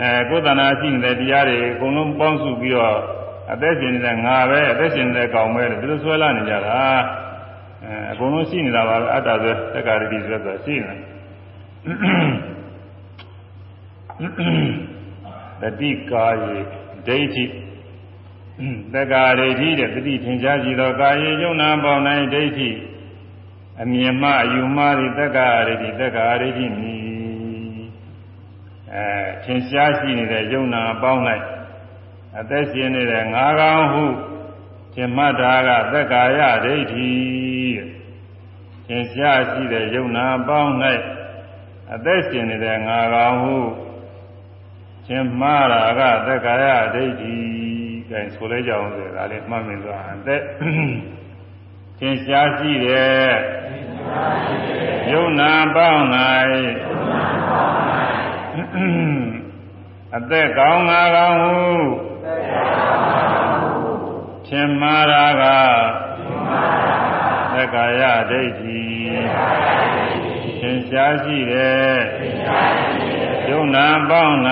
[0.00, 2.96] အဲကိုယ်တဏ္ဍာရှိနေတဲ့တရားတွေအကုန်လုံးပေါင်းစုပြီးတော့
[3.52, 6.78] အသက်ရှင်နေတဲ့ငါပဲအသက်ရှင်နေတဲ့ကောင်ပဲဒီလိုဆွဲလာနေကြတာ
[7.84, 10.98] အဲအကုန်လုံးရှိနေတာပါပဲအတ္တဆိုတက္ကရာတိဆိုတော့ရှိနေတ
[15.80, 16.56] တိကာယေ
[17.06, 17.44] ဒိဋ္ဌိ
[18.94, 19.24] တက္ကရာ
[19.60, 22.02] တိတဲ့တတိထင်ရှားကြည့်သောကာယေယုံနာပေါင်း၌
[22.34, 22.70] ဒိဋ္ဌိ
[23.82, 26.48] အမြင်မှအယူမှသည်တက္ကရာတိတက္ကရာတိ
[26.78, 27.12] မြည်
[28.94, 29.06] အဲ
[29.44, 31.22] ထင်ရှားရှိနေတဲ့ယုံနာအပေါင်း၌
[32.38, 34.04] အသက်ရှင်နေတဲ့ငါးကောင်ဟု
[34.94, 37.10] ထင်မှတ်တာကသက္ကာယဒိဋ္ဌိ
[38.86, 40.72] ထင်ရှားရှိတဲ့ယုံနာအပေါင်း၌
[41.94, 43.56] အသက်ရှင်နေတဲ့ငါးကောင်ဟု
[45.06, 47.36] ထင်မှားတာကသက္ကာယဒိဋ္ဌိ
[48.10, 50.42] ကဲဆိုလဲကြအောင်ဆိုတာလေးမှတ်မိသွားအသက်
[51.98, 53.32] ထင်ရှားရှိတဲ့
[55.12, 56.04] ယုံနာပေါင်း၌
[60.16, 61.58] အသက်ကောင်းငါကောင်းဟု
[64.48, 65.44] သင်မာရာက
[67.54, 68.82] သက္ကာယဒိဋ္ဌိ
[70.60, 71.94] သင်ရှားရှိတဲ့
[73.00, 73.01] ယုံ
[73.74, 74.36] နာပေါင်း၌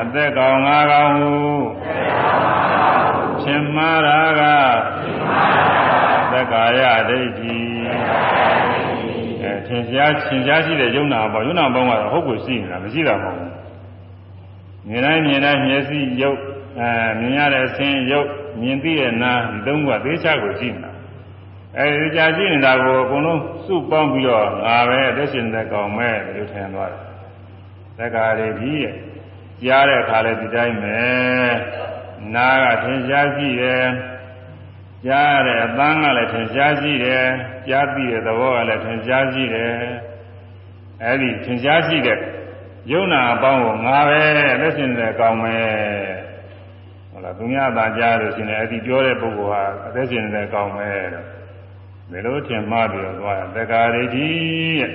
[0.00, 1.34] အသက်ကောင်းငါကောင်းဟု
[3.42, 4.42] သင်မာရာက
[6.32, 7.56] သက္ကာယဒိဋ္ဌိ
[9.66, 13.52] ထင်ရှားထင်ရှားရှိတဲ့ယုံနာပေါ့ယုံနာပေါင်းကတော့ဟုတ်ကိုရှိနေတာမရှိတာမဟုတ်ဘူး
[14.88, 16.38] မြင်တိုင်းမြင်တိုင်းမျက်စိယုတ်
[16.80, 18.28] အဲမြင်ရတဲ့အဆင်းယုတ်
[18.60, 20.93] မြင်သိတဲ့နာဒီသုံးခုကသေချာကိုရှိနေတာ
[21.78, 27.02] အဲဒီကြာရှိနေတာကိုအကုန်လုံးစုပေါင်းပြီးတော့ငါပဲအသက်ရှင်တဲ့ကောင်မဲ့လို့ထင်သွားတယ်
[27.98, 28.94] သက္ကာရီကြီးရဲ့
[29.62, 30.98] ကြားတဲ့အခါလဲဒီတိုင်းပဲ
[32.34, 33.86] နာကထင်ရှားရှိတယ်
[35.06, 37.26] ကြားရတဲ့အသံကလည်းထင်ရှားရှိတယ်
[37.68, 39.74] ကြားသိတဲ့သဘောကလည်းထင်ရှားရှိတယ်
[41.04, 42.18] အဲဒီထင်ရှားရှိတဲ့
[42.92, 44.22] ယုံနာအပေါင်းကိုငါပဲ
[44.60, 45.64] လက်ရှင်တဲ့ကောင်းမယ်
[47.10, 51.26] ဟုတ်လားသူများသာကြားလို့ရှင်လည်းအဲ့ဒီပြောတဲ့ပုဂ္ဂိုလ်ဟာအသက်ရှင်တဲ့ကောင်းမယ်တော့
[52.14, 54.28] ဒီလိုထင်မှားပြီးတော့သွားတက္ကာရိတိ
[54.80, 54.92] ရဲ့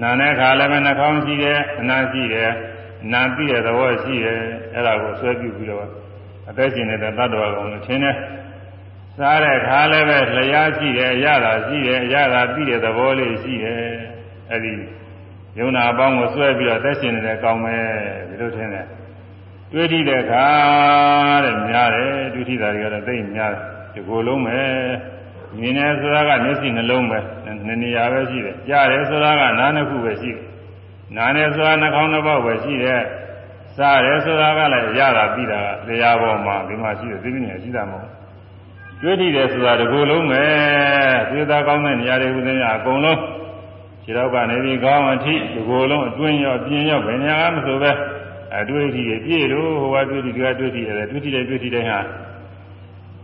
[0.00, 2.50] နာနဲ့ခါလည်းပဲနှာခေါင်းရှိတယ်အနာရှိတယ်
[3.12, 4.40] နာသိတဲ့သဘောရှိတယ်
[4.74, 5.82] အဲ့ဒါကိုဆွဲပြုပြီးတော့
[6.48, 8.16] အသက်ရှင်နေတဲ့တ attva ကောင်လို့ထင်တယ်
[9.16, 13.80] စားတဲ့ခါလည်းပဲလျှားရှိတယ်အရသာရှိတယ်အရသာသိတဲ့သဘောလေးရှိတယ်
[14.50, 14.74] အဲ့ဒီ
[15.58, 17.84] ယုံနာအပေါင်းကိုဆွဲပြီးတော့သက်ရှင်နေတယ်ကောင်းမယ်
[18.28, 18.86] ဒီလိုထင်တယ်
[19.72, 20.46] တွေးကြည့်တဲ့အခါ
[21.44, 24.58] တဲ့များတယ်တွေးကြည့်တာတွေကတော့သိများတယ် ဒီကိုယ်လုံးပဲ
[25.58, 27.18] မြင်တယ်ဆိုတာကမျက်စိနှလုံးပဲ
[27.66, 30.42] နှစ်နေရာပဲရှိတယ်ကြားတယ်ဆိုတာကနားနှစ်ခုပဲရှိတယ်
[31.16, 33.02] နားတယ်ဆိုတာနှာခေါင်းတစ်ပေါက်ပဲရှိတယ်
[33.76, 38.08] စားတယ်ဆိုတာကလည်းရတာပြီးတာတရားပေါ်မှာဒီမှာရှိတယ်သိနေရှိတာမဟုတ်
[39.00, 40.44] တွေးကြည့်တယ်ဆိုတာဒီကိုယ်လုံးပဲ
[41.30, 43.20] သေသာကောင်းတဲ့နေရာတွေဥဒင်းရအကုန်လုံး
[44.04, 47.90] ခြေတော့ကနေပြီးခေါင်းအထိဒီကိုယ်လုံးအတွင်းရောပြင်းရောဘယ်နေရာမှမဆိုပဲ
[48.58, 51.98] အတွေ့အထိပြည့်လို့ဟိုကတွေ့ထိဒီကတွေ့ထိရတယ်တွေ့ထိတယ်တွေ့ထိတယ်ဟာ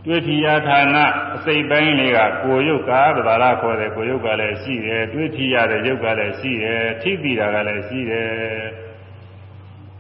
[0.05, 0.97] တွေ့ထိရာဌာန
[1.37, 8.29] အစိတ်ပိုင်းလေးကကိုယ်ရုပ်ကပဒါရခေါ်တယ်ကိုယ်ရုပ်ကလည်းရှိတယ်တွေ့ထိရတဲ့ရုပ်ကလည်းရှိတယ်ထိပြီးတာကလည်းရှိတယ်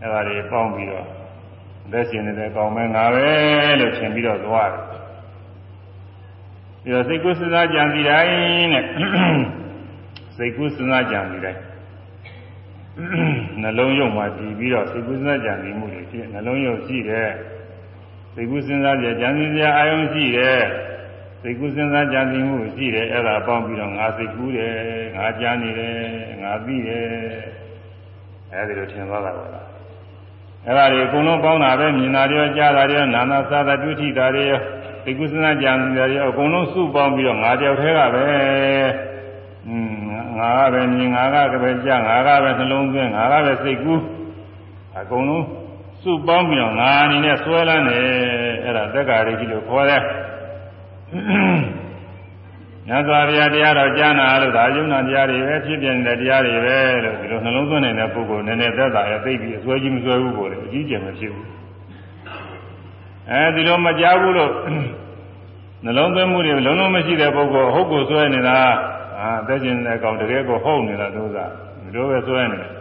[0.02, 1.06] အဲဒါတွေပေါင်းပြီးတော့
[1.92, 3.28] လက်ရှင်နေတဲ့ကောင်းမဲငါပဲ
[3.80, 4.84] လို့ထင်ပြီးတော့သွားတယ်
[6.82, 8.84] ပြီးတော့စိတ်ကုသစာကြံစီတိုင်းတဲ့
[10.36, 11.60] စိတ်ကူးစဉ်းစားကြံပြီးတိုင်း
[13.62, 17.30] နှလုံးယုံမှာတည်ပြီးတော့စိတ်ကူးစဉ်းစားကြံပြီးမှုတွေဖြစ်နှလုံးယုံရှိတယ်
[18.34, 20.62] စိတ်ကူးစဉ်းစားကြကြံစည်စရာအာယုံရှိတယ်
[21.42, 24.74] စိတ်ကူးစဉ်းစားကြံစည်မှုရှိတယ်အဲ့ဒါပေါင်းပြီးတော့ငါစိတ်ကူးတယ်
[25.16, 25.96] ငါကြားနေတယ်
[26.42, 27.06] ငါသိတယ်
[28.52, 29.66] အဲ့ဒီလိုထင်သွားတာပါလား
[30.66, 34.44] အဲ့ဒါတွေအကုန်လုံးပေါင်းတာပဲမြင်တာတွေကြားတာတွေနာနာသာသာတွေ့ထိတာတွေ
[35.04, 38.26] စိတ်ကူးစဉ်းစားကြံစည်တာတွေအကုန်လုံးစုပေါင်းပြီးတော့ငါတယောက်တည်းကပဲ
[39.68, 39.92] อืม
[40.38, 44.02] ငါကပဲမြင်ငါကပဲကြားငါကပဲနှလုံးသွင်းငါကပဲစိတ်ကူး
[44.98, 45.44] အကုန်လုံး
[46.02, 48.04] စုပေါင်းပြီးတော့ငါအနေနဲ့ဆွဲလန်းတယ်
[48.64, 50.02] အဲ့ဒါသက်္ကာရိကြီးလို့ခေါ်တယ်
[52.88, 61.48] ညဇာဗျာတရားတော်ကြားနာလို့ဒါယုံနာတရားတွေပဲဖြစ်ပြနေတဲ့တရားတွေပဲလို့ဒီလိုနှလုံးသွင်းနေတဲ့ပုဂ္ဂိုလ်နည်းနည်းသက်သာရသိပြီးအစွဲကြီးမစွဲဘူးကိုလေအကြီးကျယ်မဖြစ်ဘူး
[63.30, 64.52] အဲဒီလိုမကြားဘူးလို့
[65.84, 68.58] နှလုံးသွင်းမှုတွေလုံးလုံးမရှိတဲ့ပုဂ္ဂိုလ်ဟုတ်ကိုစွဲနေတာ
[69.20, 71.44] အာအသက်ရှင်တဲ့ကောင်တကယ်ကိုဟုတ်နေတာတို့သာ
[71.82, 72.79] ဒီလိုပဲစွဲနေတယ်တ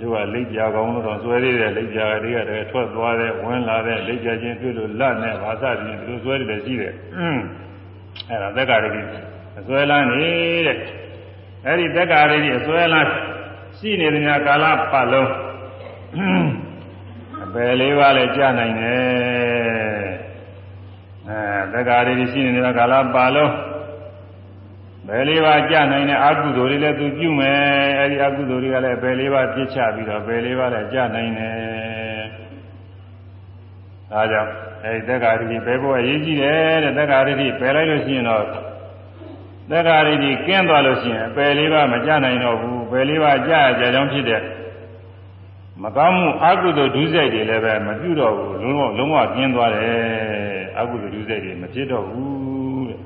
[0.00, 7.42] ချို့ကလိပ်ပြာကောင်လို့တော့စွဲသေးတယ်လိပ်ပြာတွေကတည်းကထွက်သွားတယ်ဝင်လာတယ်လိပ်ပြာချင်းတွေ့လို့လတ်နဲ့ဘာသာချင်းဒီလိုစွဲတယ်ရှိတယ်အင်း
[8.28, 9.06] အဲ့ဒါသက်္ကာရကြီး
[9.60, 10.30] အစွဲလန်းနေ
[10.66, 10.78] တဲ့
[11.66, 13.10] အဲ့ဒီသက်္ကာရကြီးအစွဲလန်း
[13.78, 15.30] ရှိနေတဲ့များကာလပတ်လုံး
[17.44, 20.06] အပယ်လေးပါးလည်းကြားနိုင်တယ်
[21.28, 23.52] အဲသက်္ကာရကြီးရှိနေတဲ့ကာလပတ်လုံး
[25.08, 27.60] ဘယ်လေးပါးကြနိုင်တဲ့အကုသိုလ်တွေလည်းသူပြုမယ်
[27.98, 32.24] အဲဒီအကုသိုလ်တွေကလည်းဘယ်လေးပါးပြစ်ချပြီးတော့ဘယ်လေးပါးလည်းကြနိုင်တယ်
[34.10, 34.50] ဒါကြောင့်
[34.84, 38.44] အဲဒီသက်္ကာရိတိဘယ်ဘဝရေးကြည့်တယ်တဲ့သက်္ကာရိတိပယ်လိုက်လို့ရှိရင်တော့
[39.70, 44.42] သက်္ကာရိတိကင်းသွားလို့ရှိရင်ပယ်လေးပါးမကြနိုင်တော့ဘူးပယ်လေးပါးကြရကြကြောင်းဖြစ်တဲ့
[45.82, 49.96] မကောင်းမှုအကုသိုလ်ဒုစရိုက်တွေလည်းပဲမပြုတော့ဘူးလုံးဝလုံးဝကျင်းသွားတယ်
[50.78, 52.98] အကုသိုလ်ဒုစရိုက်တွေမဖြစ်တော့ဘူးတဲ့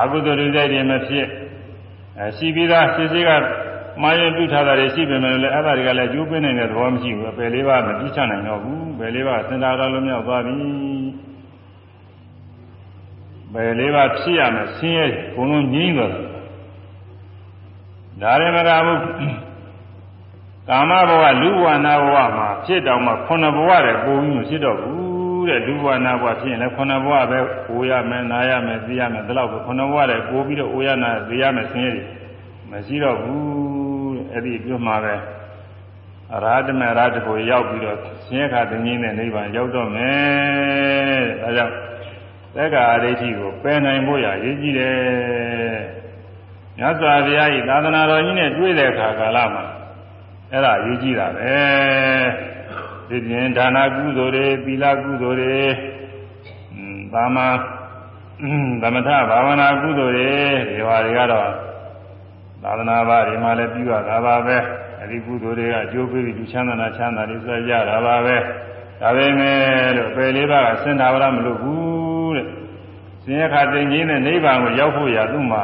[0.00, 1.26] အကုသိုလ်တွေတွေမဖြစ်
[2.18, 3.30] အဲရှိပြီးသားရှိရှိက
[4.02, 10.56] မာရင်ပြုထားတာတွေရှိပေမဲ့လည်းအဲ့ဒါတွေကလည်းကျိုးပင်းနေတဲ့သဘောမရှိဘူးအပယ်လေးပါးမပြစ်ချနိုင်တော့ဘူးပယ်လေးပါးစင်တာတော်လုံးမြောက်သွားပြီ
[13.52, 16.26] ပယ်လေးပါးဖြစ်ရမယ်ဆင်းရဲဘုံလုံးငြိမ့်သွားတယ်
[18.22, 19.00] ဒါရင်မကဘူး
[20.68, 25.09] ကာမဘဝလူဘဝနာဘဝမှာဖြစ်တောင်မှခုနှစ်ဘဝတည်းပုံပြီးမဖြစ်တော့ဘူး
[25.48, 27.38] တဲ့လူဘဝနာဘဝဖြစ်ရင်လည်းခုနှစ်ဘဝပဲ
[27.70, 31.94] အိုရမယ်နာရမယ်သိရမယ်ဒီလောက်ပဲခုနှစ်ဘဝတည်းပို့ပြီးတော့အိုရနာသိရမယ်ဆင်းရဲ
[32.70, 35.14] မရှိတော့ဘူးအဲ့ဒီပြုမှာပဲ
[36.34, 41.74] အရာဓမရာဓကိုရောက်ပြီးတော့ဆင်းရဲခါသိငင်းတဲ့နိဗ္ဗာန်ရောက်တော့မယ်ဒါကြောင့်
[42.56, 45.80] သက္ကာဒိဋ္ဌိကိုပယ်နိုင်ဖို့ရရည်ကြီးတယ်
[46.78, 49.64] မြတ်စွာဘုရားဤသာသနာတော်ကြီးနဲ့တွေ့တဲ့အခါကာလမှာ
[50.52, 51.54] အဲ့ဒါရေးကြည့်တာပဲ
[53.10, 55.62] ဒီပြင်ဒါနာကုသိုလ်တွေသီလကုသိုလ်တွေ
[57.12, 57.36] သာမ
[58.82, 60.32] သမထဘာဝနာကုသိုလ်တွေ
[60.68, 61.50] ဒီဟာတွေကတော့
[62.62, 64.56] သာသနာ့ဘာတွေမှာလည်းပြုရတာပါပဲ
[64.98, 68.36] အဲ့ဒီကုသိုလ်တွေကအကျိုးပေးပြီးလူချမ်းသာနာချမ်းသာတွေဆွဲကြတာပါပဲ
[69.00, 72.46] ဒါပေမဲ့လို့ပယ်လေးပါးကစင်တာဝရမလို့ဘူးတဲ့
[73.24, 75.62] စင်ရခတိန်ကြီးနဲ့နိဗ္ဗာန်ကိုရောက်ဖို့ရသူ့မှာ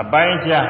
[0.00, 0.66] အပိုင်းခြား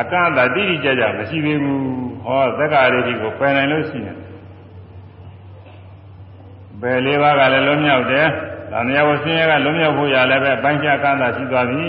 [0.00, 1.82] အကန့်အသတ်တိတိကျကျမရှိသေးဘူး
[2.24, 4.16] ဟောသက္ကာရိတိကိုပယ်နိုင်လို့ရှိရင်
[6.80, 8.26] ပယ်လေးပါးကလည်းလွတ်မြောက်တယ်။
[8.72, 11.86] ဒါမြတ်ဝဆင်းရဲကလွတ်မြောက်ဖို့ရလည်းပဲအပိုင်းခြားကန့်အသတ်ရှိသွားပြီ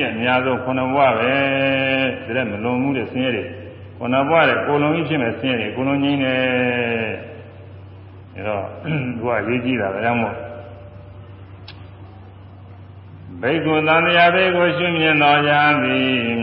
[0.00, 3.44] တဲ့အများဆုံးခုနှစ်ဘဝပဲဒါလည်းမလွန်မှုတဲ့ဆင်းရဲတွေ
[3.98, 6.34] ခုနှစ်ဘဝတဲ့ကိုလုံးကြီးဖြစ်မဲ့ဆင်းရဲတွေကိုလုံးကြီးနေ
[8.34, 10.36] အဲတော့သူကရေးကြည့်တာဒါကြောင့်မို့
[13.40, 15.52] ဘိက္ခုသံဃာဘေကိုရှုမြင်တော်ကြ
[15.84, 16.38] သည်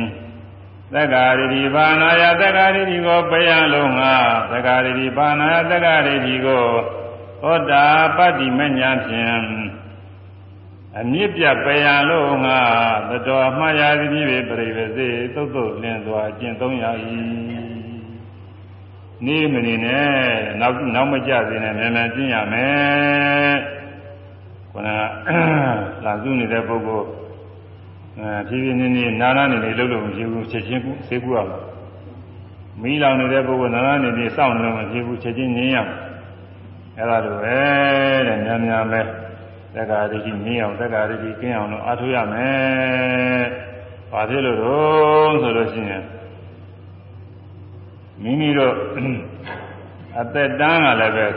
[0.94, 4.14] သက္ကာရိတိဘာနာယသက္ကာရိတိကိုပယံလုံးငါ
[4.52, 6.66] သက္ကာရိတိဘာနာယသက္ကာရိတိကို
[7.46, 7.86] သောတာ
[8.18, 9.28] ပတ္တိမညာဖြင့်
[11.00, 12.60] အမြင့်ပြပယံလုံးငါ
[13.10, 16.86] သတော်မှားရာတိပြိပရိဝစေသုတ်သုတ်လင်းစွာကျင့်သုံးရ၏
[19.26, 20.12] နေမနေနဲ့
[20.62, 23.54] နောက်နောက်မကြစေနဲ့မြန်မြန်ကျင့်ရမယ်
[24.72, 24.98] ခန္ဓာ
[26.06, 27.08] လာစုနေတဲ့ပုဂ္ဂိုလ်
[28.20, 31.60] အဲဖြည်းဖြည်းနေနေနာနာနေနေလှုပ်လို့မရှိဘူးချက်ချင်းကူဆေးကူရမှာ
[32.82, 36.13] မီးလောင်နေတဲ့ပုဂ္ဂိုလ်နာနာနေနေစောင့်နေလို့မရှိဘူးချက်ချင်းငြင်းရမှာ
[36.98, 37.58] အဲ့ဒါလိုပဲ
[38.28, 39.02] တဲ့များများပဲ
[39.76, 43.44] သက္ကာရိတိငြင်းအောင်သက္ကာရိတိကျင်းအောင်လို့အားထုတ်ရမယ်
[44.12, 46.04] ဘာဖြစ်လို့တော့ဆိုလို့ရှိရင်
[48.22, 48.74] မိမိတို့
[50.20, 51.28] အသက်တန်းကလည်းပဲ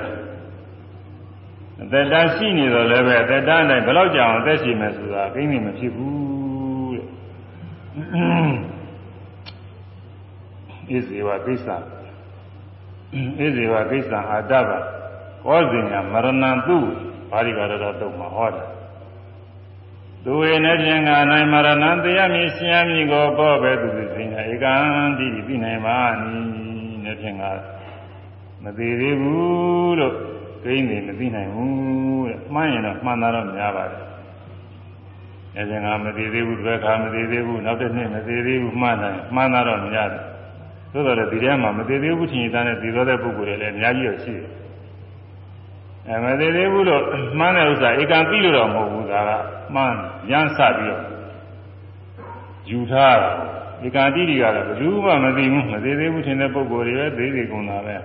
[1.83, 6.17] အသက်တန်းရှိနေတော့လည်းပဲအသက်တန်းတိုင်းဘယ်တော့ကြာအောင်အသက်ရှိမယ်ဆိုတာကိန်းနေမဖြစ်ဘူး
[6.93, 11.69] တဲ့ဣဇေဝကိစ္စ
[13.39, 14.71] ဣဇေဝကိစ္စအာတဗ
[15.47, 16.77] ကောဇင်ညာမရဏံသူ
[17.31, 18.69] ဘာဒီကာရတော်တုတ်မှာဟောတယ်
[20.25, 24.75] သူဝေနဲ့ဖြင့်ကနိုင်မရဏံတရားမြည်ရှင်ရမည်ကိုပေါ်ပဲသူစင်ညာဧကံ
[25.19, 26.39] တိပြီးနိုင်ပါနီ
[27.05, 27.45] နဲ့ဖြင့်က
[28.65, 30.15] မသေးသေးဘူးလို့
[30.65, 34.03] ကိန်းနေမသိနိုင်ဘူးတဲ့မှန်းရင်တော့မှန်တာတော့များပါတယ်
[35.57, 40.25] အဲဒါကမသေးသေးဘူးတစ်ခါမသေးသေးဘူးနောက်တစ်နှစ်မသေးသေးဘူးမှန်းတယ်မှန်းတာတော့များတယ်
[40.93, 44.66] သို့တော်လည်းဒီထဲမှာမသေးသေးဘူးထင်ရတဲ့ဒီလိုတဲ့ပုဂ္ဂိုလ်တွေလည်းအများကြီးရှိတယ်
[46.09, 47.03] အဲမသေးသေးဘူးလို့
[47.39, 49.31] မှန်းတဲ့ဥစ္စာဧကံသိလို့တော့မဟုတ်ဘူးဒါက
[49.75, 49.97] မှန်း
[50.31, 51.05] ရမ်းစပြီးတော့
[52.71, 53.31] ယူထားတာ
[53.85, 57.97] ဧကံတိတွေကတော့ဘယ်သူမှမသိဘူးမသေးသေးဘူးထင်တဲ့ပုဂ္ဂိုလ်တွေပဲသေးသေးကုန်တာပဲ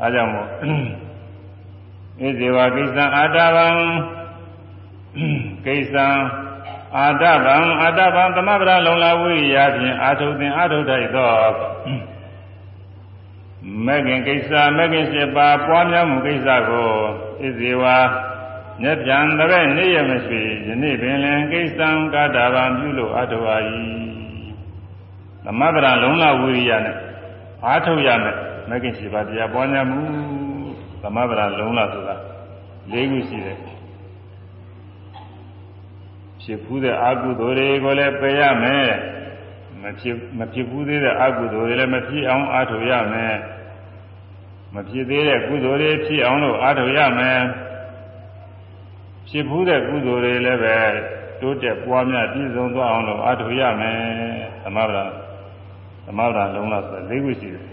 [0.00, 3.68] အဲကြောင့်မို့ဣဇေဝကိစ္စအာတဗံ
[5.66, 5.94] ကိစ္စ
[6.96, 11.30] အာတဗံအာတဗံသမဗရာလုံလာဝိရိယဖြင့်အာထုသင်အာထုထိုက်သော
[13.86, 16.90] မဂ္ဂင်ကိစ္စမဂ္ဂင်7ပါးပွားများမှုကိစ္စကို
[17.40, 17.84] ဣဇေဝ
[18.82, 23.56] ညပြန်တဲ့နေ့ရမရှိယနေ့ပင်လင်ကိစ္စံကာတာဗံပြုလို့အာထုအာ၏
[25.44, 26.96] သမဗရာလုံလာဝိရိယနဲ့
[27.66, 28.36] အာထုရမယ်
[28.70, 30.02] မဂ္ဂင်7ပါးတရားပွားများမှု
[31.02, 32.16] သမဗရာလုံးလာဆိုတာ
[32.92, 33.58] ၄ခုရှိတယ်
[36.42, 38.90] ဖြစ်ဖူးတဲ့အကုသိုလ်တွေကိုလည်းပယ်ရမယ်
[39.82, 43.34] မဖြစ်မဖြစ်ဘူးသေးတဲ့အကုသိုလ်တွေလည်းမဖြစ်အောင်အားထုတ်ရမယ်
[44.74, 47.38] မဖြစ်သေးတဲ့ကုသိုလ်တွေဖြစ်အောင်လို့အားထုတ်ရမယ်
[49.28, 50.76] ဖြစ်ဘူးတဲ့ကုသိုလ်တွေလည်းပဲ
[51.40, 53.96] တိုးတက်ပွားများပြည့်စုံသွားအောင်လို့အားထုတ်ရမယ်
[54.64, 55.04] သမဗရာ
[56.06, 57.64] သမဗရာလုံးလာဆိုတာ၄ခုရှိတယ်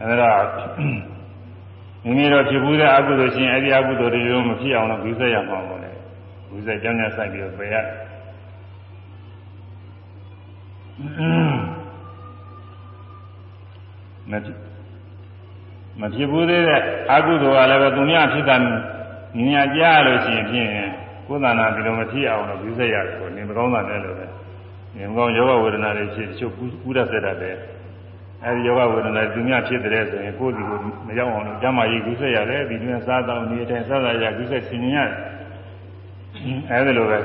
[0.00, 0.30] အဲဒါ
[2.04, 5.90] မိမိတို့ဖြစ်ဘူးတဲ့အကုသိုလ်ရှင်အဲ့ဒီအကုသိုလ်တွေရောမဖြစ်အောင်လို့ဂုဇက်ရမှာပေါ့လေ
[6.48, 7.76] ဂုဇက်ကြောင်းကြဆိုင်ပြီးတော့ပယ်ရ
[14.30, 14.56] မဖြစ်
[16.00, 16.80] မဖြစ်ဘူးသေးတဲ့
[17.12, 18.56] အကုသိုလ်ကလည်းပဲသူများဖြစ်တာ
[19.36, 20.68] မြင်ရကြလို့ရှိရင်ဖြင့်
[21.26, 24.26] ကိုယ်တဏ္ဍာဒီလိုမဖြစ်အောင်လို့ပြုစက်ရတယ်ကိုနေမကောင်းတာလည်းလို့ပဲ
[24.96, 27.56] နေမကောင်းယောဂဝေဒနာတွေဖြစ်တချို့ကူးရဆက်တတ်တယ်
[28.44, 35.16] အဲဒီယောဂဝေဒနာသူများဖြစ်တဲ့ဆိုရင်ကိုယ်ဒီကိုမရောက်အောင်လို့ကျမ်းမာရေးကူးစက်ရတယ်ဒီနေ့စားတော့နေတိုင်းစားစားရကူးစက်ဆင်ញင်ရတယ်
[36.70, 37.18] အဲဒီလိုပဲ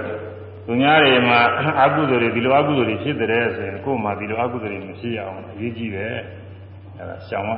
[0.67, 1.39] သူများတွေမှာ
[1.81, 6.15] အကုသိုလ်တွေဒီလိုအကုသိုလ်တွေဖြစ်တဲ့ဆိုရင်ကိုယ်မှာဒီလိုအကုသိုလ်တွေမဖြစ်ရအောင်အရေးကြီးတယ်
[6.97, 7.51] အဲဒါရှောင်ရ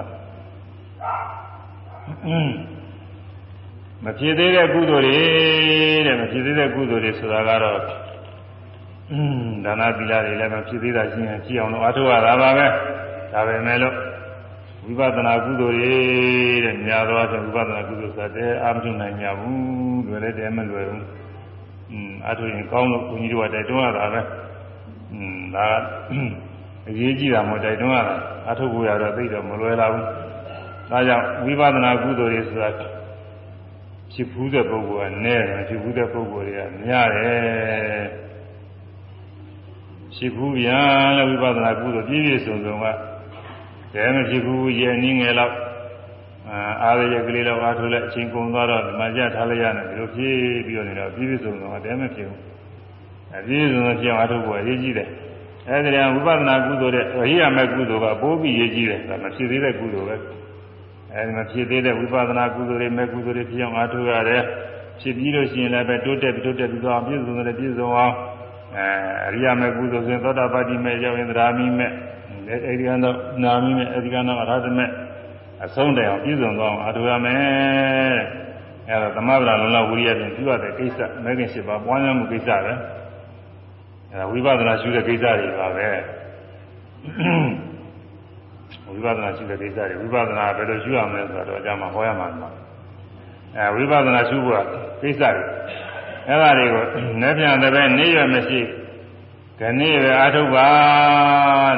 [4.06, 5.20] မဖြစ်သေးတဲ့ကုသိုလ်တွေ
[6.06, 7.80] တဲ့မဖြစ်သေးတဲ့ကုသိုလ်တွေဆိုတာကတော့
[9.66, 12.68] ဒါနသီလတွေလည်းမဖြစ်သေးတာရှိရင်ကြည့်အောင်လို့အထုရတာပါပဲ
[13.34, 13.96] ဒါပဲမဲ့လို့
[14.86, 15.96] ဝိပဿနာကုသိုလ်တွေ
[16.66, 21.06] တဲ့များသောအားဖြင့်ဝိပဿနာကုသိုလ်ဆိုတဲ့အာမထုနိုင်ကြဘူးလွယ်လည်းတည်းမလွယ်ဘူး
[21.91, 24.21] อืมအထုရင်ကောင်းလို့ဘုန်းကြီးတို့ကတိုက်တွန်းရတာပဲ
[25.13, 25.67] อืมဒါ
[26.89, 28.15] အရေးကြီးတာမဟုတ်တိုက်တွန်းရတာ
[28.51, 30.05] အထုဖို့ရတော့သိတော့မလွယ်လာဘူး
[30.91, 32.69] ဒါကြောင့်ဝိပဿနာကုသိုလ်တွေဆိုတာ
[34.13, 38.05] ဖြစ်ဖူးတဲ့ပုဂ္ဂိုလ်ကနည်းတယ်ဖြစ်ဖူးတဲ့ပုဂ္ဂိုလ်တွေကများတယ်
[40.17, 42.87] ဖြစ်ဖူးပြန်လို့ဝိပဿနာကုသိုလ်ပြည့်ပြည့်စုံစုံက
[43.95, 45.53] တည်းမဖြစ်ဘူးရဲ့နည်းငယ်တော့
[46.52, 52.40] အာရရကလေးတော့အားထုတ်လိုက်အချိန်ကုန်သွားတော့ဒီမှာကြထားလိုက်ရတယ်ဒီလိုဖြည်းပြီးတော့နေတော့ပြည့်ပြည့်စုံစုံကတည်းမဖြစ်ဘူး
[53.38, 55.10] အပြည့်စုံစုံဖြစ်အောင်အားထုတ်ဖို့အရေးကြီးတယ်
[55.70, 60.16] အဲဒီတည်းဝိပဿနာကုသိုလ်တဲ့ရိယာမဲ့ကုသိုလ်ကပိုးပြီးရေးကြီးတယ်ဒါမဖြစ်သေးတဲ့ကုသိုလ်ပဲ
[61.14, 64.44] အဲဒီမဖြစ်သေးတဲ့ဝိပဿနာကုသိုလ်တွေမဲ့ကုသိုလ်တွေဖြစ်အောင်အားထုတ်ရတယ်
[65.02, 68.14] ဖြစ်ပြီးလို့ရှိရင်လည်းပဲတိုးတက်ပြီးတိုးတက်ပြီးတော့ပြည့်စုံတယ်ပြည့်စုံအောင်
[68.76, 68.88] အဲ
[69.28, 71.92] အရိယာမဲ့ကုသိုလ်ဆိုရင်သောတာပတ္တိမဲ့ရောက်ရင်သရာမိမဲ့
[72.68, 74.90] အဲဒီကတော့နာမိမဲ့အဲဒီကတော့အရဟတမဲ့
[75.66, 78.20] အဆုံးတိုင်အောင်ပြည့်စုံသွားအောင်အားထုတ်ရမယ်
[78.90, 82.74] အဲဒါသမဗလာလုံးလောက်ဝိရိယဖြင့်ပြုရတဲ့ကိစ္စမဲခင်ရှိပါပွားများမှုကိစ္စပဲ
[84.12, 85.88] အဲဒါဝိပဿနာရှုတဲ့ကိစ္စတွေပါပဲ
[88.88, 92.50] ဝိပဿနာရှုတဲ့ကိစ္စတွေဝိပဿနာဘယ်လိုရှုရမလဲဆိုတော့အကြမှာဟောရမှာပါ
[93.58, 94.66] အဲဝိပဿနာရှုဖို့
[95.02, 95.44] ကိစ္စတွေ
[96.30, 96.84] အဲဒါတွေကို
[97.22, 98.62] လက်ပြန်တဲ့ပဲနေရမရှိ
[99.60, 100.68] ခဏိပဲအာထုပ်ပါ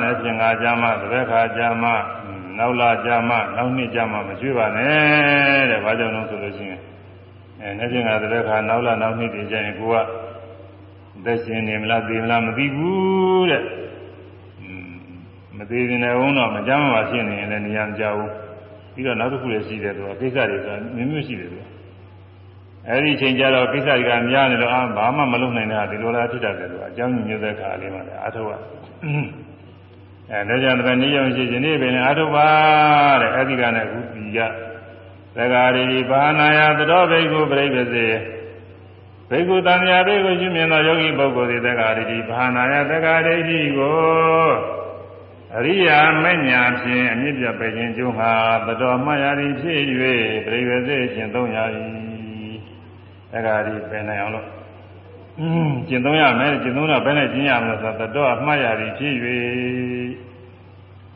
[0.01, 1.95] နဲ့ပြင်ငါကြမှာသဘက်ခါကြမှာ
[2.61, 6.79] နောက်လာကြမှာနောက်နှစ်ကြမှာမကျွေးပါနဲ့တဲ့ဘာကြောင့်လဲဆိုလို့ရှိရင်
[7.61, 9.95] အဲနဲ့ပြင်ငါသဘက်ခါနောက်လာနောက်နှစ်တွေကျရင်ကိုက
[11.25, 13.63] သက်ရှင်နေမလားသိမလားမသိဘူးတဲ့
[15.57, 18.31] မသေးရင်လည်းဝုန်းတော့မကြမ်းမှာဖြစ်နေရင်လည်းနေရာမကြဘူး
[18.93, 21.59] ပြီးတော့နောက်တစ်ခုလည်းရှိတယ်သူကကိစ္စတွေဆိုတာမျိုးမျိုးရှိတယ်သူ
[22.87, 28.53] အဲဒီချိန်ကျတော့ကိစ္စတွေကများနေတော့အာဘာမှမလုပ်နိုင်တဲ့ဟာဒီလိုလားဖြစ်တတ်တယ်သူကအကြောင်းညွှန်တဲ့ခါလေးမှာလည်းအာထုပ်ရ
[30.31, 32.49] အဲဒါကြောင့်တပည့်နေရောရှိခြင်းနေပင်အာထုပ်ပါ
[33.21, 34.39] တဲ့အဲဒီကနဲ့ခုပြီးရ
[35.35, 38.07] သက္ကာရိဘာနာယသတော်ဘိက္ခုပြိပစေ
[39.29, 44.51] ဘိက္ခုတန်မြာဘိက္ခုရှိမြင်သောယောဂီပုဂ္ဂိုလ်သည်သက္ကာရိဘာနာယသက္ကာရိတိကို
[45.57, 48.33] အရိယာမဉ္ဇဏ်ဖြင့်အမြင့်ပြပေခြင်းကျိုးမှာ
[48.67, 49.79] သတော်မှတ်ရာသည်ဖြစ်၍
[50.45, 51.63] ပြိပစေခြင်းသုံးရာ၏
[53.31, 54.47] သက္ကာရိပင်နိုင်အောင်လို့
[55.40, 59.14] อืมကျင့်သုံးရမယ်ကျင့်သုံးတော့ဘယ်နဲ့ကျင့်ရမလဲဆိုတော့သတော်မှတ်ရာသည်ဖြစ်၍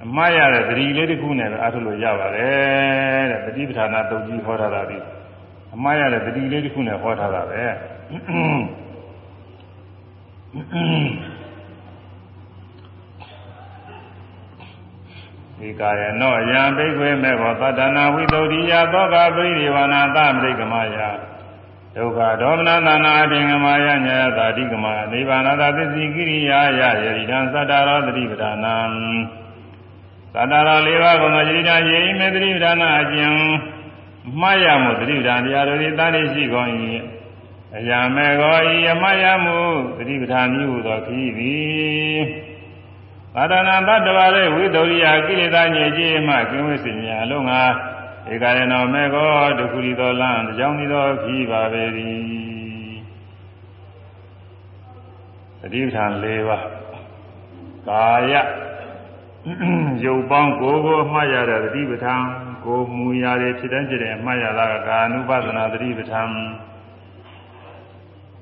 [0.05, 4.99] အမှားရတဲ့သတိလေးတစ်ခုနဲ့ပဲအထုလို့ရပါတယ်တဲ့ပฏิပဌာနာတုတ်ကြီးဟောထားတာဒီ
[5.74, 7.62] အမှားရတဲ့သတိလေးတစ်ခုနဲ့ဟောထားတာပဲ
[15.59, 20.99] ဒီကာယနောယံဘိက္ခွေမေဘောသတ္တနာဝိသုဒ္ဓိယသောကပရိဒီဝနာသမိကမယ
[21.98, 28.78] ဒုက္ခဒေါမနသနာအတင်္ဂမယညာသာတိကမနိဗ္ဗာန်သာသစ္စိကိရိယာယယရိတံသတ္တရောသတိပဌာနံ
[30.34, 33.32] သတ္တရော၄ပါးကိုမယရိတံယေဟိမေသတိပဌာနာအကျဉ်
[34.41, 36.70] မှားရမှုသတိပဌာန်တရားတို့သည်တာတိရှိကုန်၏
[37.78, 39.58] အယမေကောဤအမှားရမှု
[39.98, 42.20] သတိပဌာန်ဤဟူသောခီးသည်
[43.36, 47.62] သာဒနာတတ္တဝါရဲ့ဝိတ္တရိယကိလေသာညစ်ကြေးမှကင်းဝေစင်များအလုံးငါ
[48.34, 52.19] ဧကရဏောမေကောဒုက္ခရီသောလံတကြောင်ဤသောခီးပါပေသည်
[55.61, 56.65] သတိပဋ္ဌာန်၄ပါး
[57.88, 58.34] ကာယ
[60.03, 62.21] ရုပ်ပေါင်းကိုယ်ကိုအမှားရတဲ့သတိပဋ္ဌာန်
[62.65, 66.30] ကိုမူရာတွေဖြစ်တဲ့ဖြစ်တဲ့အမှားရတာကကာနုပဒနာသတိပဋ္ဌာန်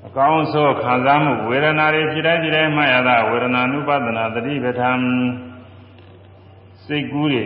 [0.07, 4.99] အကောင်းဆုံးခံစားမှုဝေဒနာတွေဖြစ်တဲ့ဖြစ်တဲ့အမှားရတာဝေဒနာနုပဒနာသတိပဋ္ဌာန်
[6.85, 7.45] စိတ်ကူးတွေ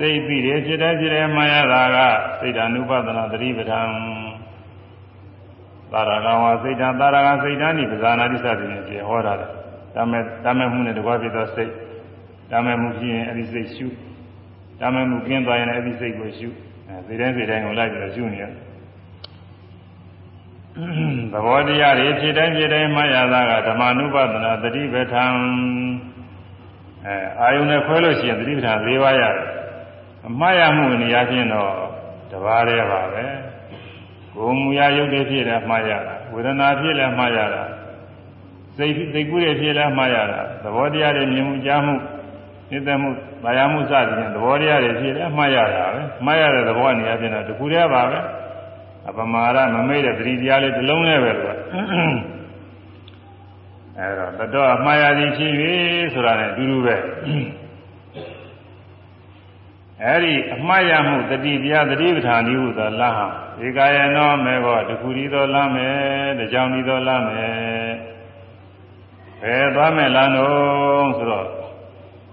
[0.00, 1.98] စိတ်ပြီးတယ်ဖြစ်တဲ့ဖြစ်တဲ့မှားရတာက
[2.40, 3.88] စိတ်ဓာနုပဒနာသတိပဋ္ဌာန်
[5.92, 9.46] သာရကဝါစိတ်ဓာသာရကစိတ်ဓာနိပဇာနာတိစသည်နဲ့ပြေဟောတာလေ
[9.96, 11.72] တမဲ့တမဲ့မှုနဲ့တကွာဖြစ်သောစိတ်
[12.50, 13.86] တမဲ့မှုဖြစ်ရင်အဲ့ဒီစိတ်ရှု
[14.80, 16.48] တမဲ့မှုကျင်းသွားရင်အဲ့ဒီစိတ်ကိုရှု
[16.88, 18.44] အဲစိတ်တိုင်းစိတ်တိုင်းကိုလိုက်ပြီးတော့ရှုနေရ
[21.32, 25.32] သဘောတရားတွေဖြစ်တိုင်းဖြစ်တိုင်းမှားရတာကဓမ္မနုပဒနာသတိပဋ္ဌာန်
[27.06, 29.59] အဲအာယုန်နဲ့ခွဲလို့ရှိရင်သတိပဋ္ဌာန်၄ပါးရတယ်
[30.26, 31.72] အမှားရမှုနေရာချင်းတော့
[32.30, 33.24] တပါးတည်းပါပဲ
[34.34, 37.62] ကိုယ်မူရရုပ်တွေဖြစ်လည်းမှားရတာဝေဒနာဖြစ်လည်းမှားရတာ
[38.76, 41.94] စိတ်စိတ်ကူးတွေဖြစ်လည်းမှားရတာသဘောတရားတွေမြင်မှုကြားမှု
[42.70, 43.10] သိသက်မှု
[43.44, 48.18] ဗာယာမှုစသည်ဖြင့်သဘောတရားတွေဖြစ်လည်းမှားရတာပဲမှားရတဲ့သဘောအနေအချင်းတော့တခုတည်းပါပဲ
[49.08, 51.56] အပမာဒမမေ့တဲ့သတိတရားလေးတစ်လုံးနဲ့ပဲလို့
[53.98, 55.52] အဲတော့တတော်မှားရသည်ဖြစ်၍
[56.12, 56.96] ဆိုတာနဲ့အတူတူပဲ
[60.06, 63.26] အဲဒီအမှားရမှုတတိတရားတတိပဋ္ဌာန်ဤဟုသောလဟံ
[63.64, 67.92] ဧကယနောမေဘောတခုဤသောလမ်းမယ်တကြောင်ဤသောလမ်းမယ်
[69.42, 71.46] ဘယ်သွားမယ်လမ်းတော့ဆိုတော့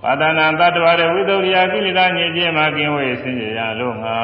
[0.02, 4.18] ပါဒနာတတ္တဝရဝိသုရိယကိလေသာညစ်ကြေးမှာကင်းဝေးဆင်းရဲရလို့ငါ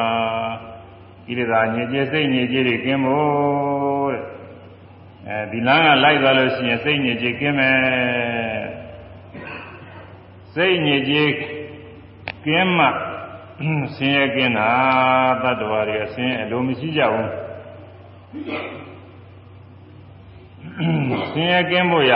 [1.26, 4.22] ကိလေသာညစ်ကြေးစိတ်ညစ်ကြေးတွေကင်းဖို့တဲ့
[5.28, 7.78] အဲဒီလမ်းကလိုက်သွားလို့ရှိရင်စိတ်ညစ်ကြေးကင်းမယ်
[10.54, 11.30] စိတ်ညစ်ကြေး
[12.46, 12.86] ကင်းမှ
[13.96, 14.70] ဆင်းရဲကင်းတာ
[15.42, 17.30] တတ္တဝါတွေဆင်းရဲအလိုမရှိကြဘူး
[21.32, 22.12] ဆင်းရဲကင်းဖို့ရ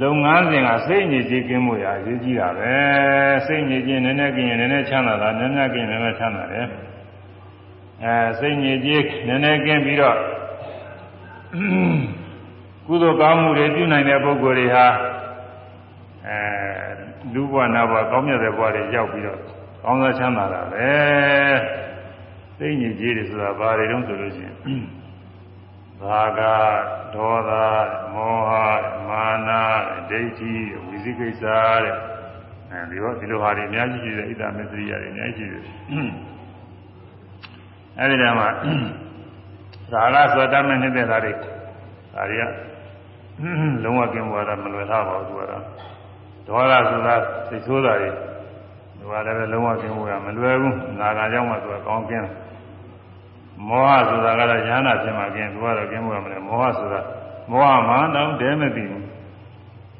[0.00, 2.74] လုပ်ငန်းစဉ်ကစိတ်ညစ်ကြေးကင်းဖို့ရအရေးကြီးတာပဲ
[3.46, 6.66] စိတ်ညစ်ကြေးနည်းနည်းကင်းရင်နည်းနည်းချမ်းသာတာနည်းနည်းကင်းနည်းနည်းချမ်းသာတယ်
[8.04, 10.18] အဲစိတ်ညစ်ကြေးနည်းနည်းကင်းပြီးတော့
[12.86, 15.05] ကုသိုလ်ကောင်းမှုတွေပြုနိုင်တဲ့ပုဂ္ဂိုလ်တွေဟာအဲ
[17.34, 19.40] လူဘဝနာဘဝကောင်းမြတ်တဲ့ဘဝတွေရောက်ပြီးတော့
[19.84, 20.90] ကောင်းသောချမ်းသာတာပဲ
[22.58, 24.56] သိညစ်ကြီးတွေဆိုတာဘာတွေတုံးဆိုလို့ရှိရင်
[26.02, 26.40] ဘာဂ
[27.14, 27.50] ဒေါသ
[28.14, 28.50] မောဟ
[29.08, 29.50] မာန
[30.10, 30.52] ဒိဋ္ဌိ
[30.86, 31.42] ဝိသိကိစ္စ
[31.84, 31.96] တဲ့
[32.70, 35.74] အဲဒီတော့ဒီလိုဟာတွေအများကြီးရှိတယ်ဣဒ္ဓမစ္စရိယတွေအများကြီးရှိတယ်
[37.98, 38.48] အဲဒီတည်းမှာ
[40.14, 42.44] ရာဂဆိုတတ်မဲ့နေတဲ့ဓာတ်တွေဒါတွေက
[43.82, 45.64] လုံးဝကင်းသွားတာမလွယ်တော့ပါဘူးသူကတော့
[46.46, 47.14] ဒေါသဆိုတာ
[47.48, 48.10] စိတ်ဆိုးတာတွေ
[48.98, 52.28] သူကလည်းပဲလုံးဝကင်းဖို့ရမလွယ်ဘူးနာဂာကြောင့်မှသူကကောင်းကင်း
[53.68, 57.00] မောဟဆိုတာကတော့ဉာဏ်နာဖြစ်မှကင်းသူကတော့ကင်းဖို့ရမလဲမောဟဆိုတာ
[57.50, 59.06] မောဟမှတောင်တဲမသိဘူး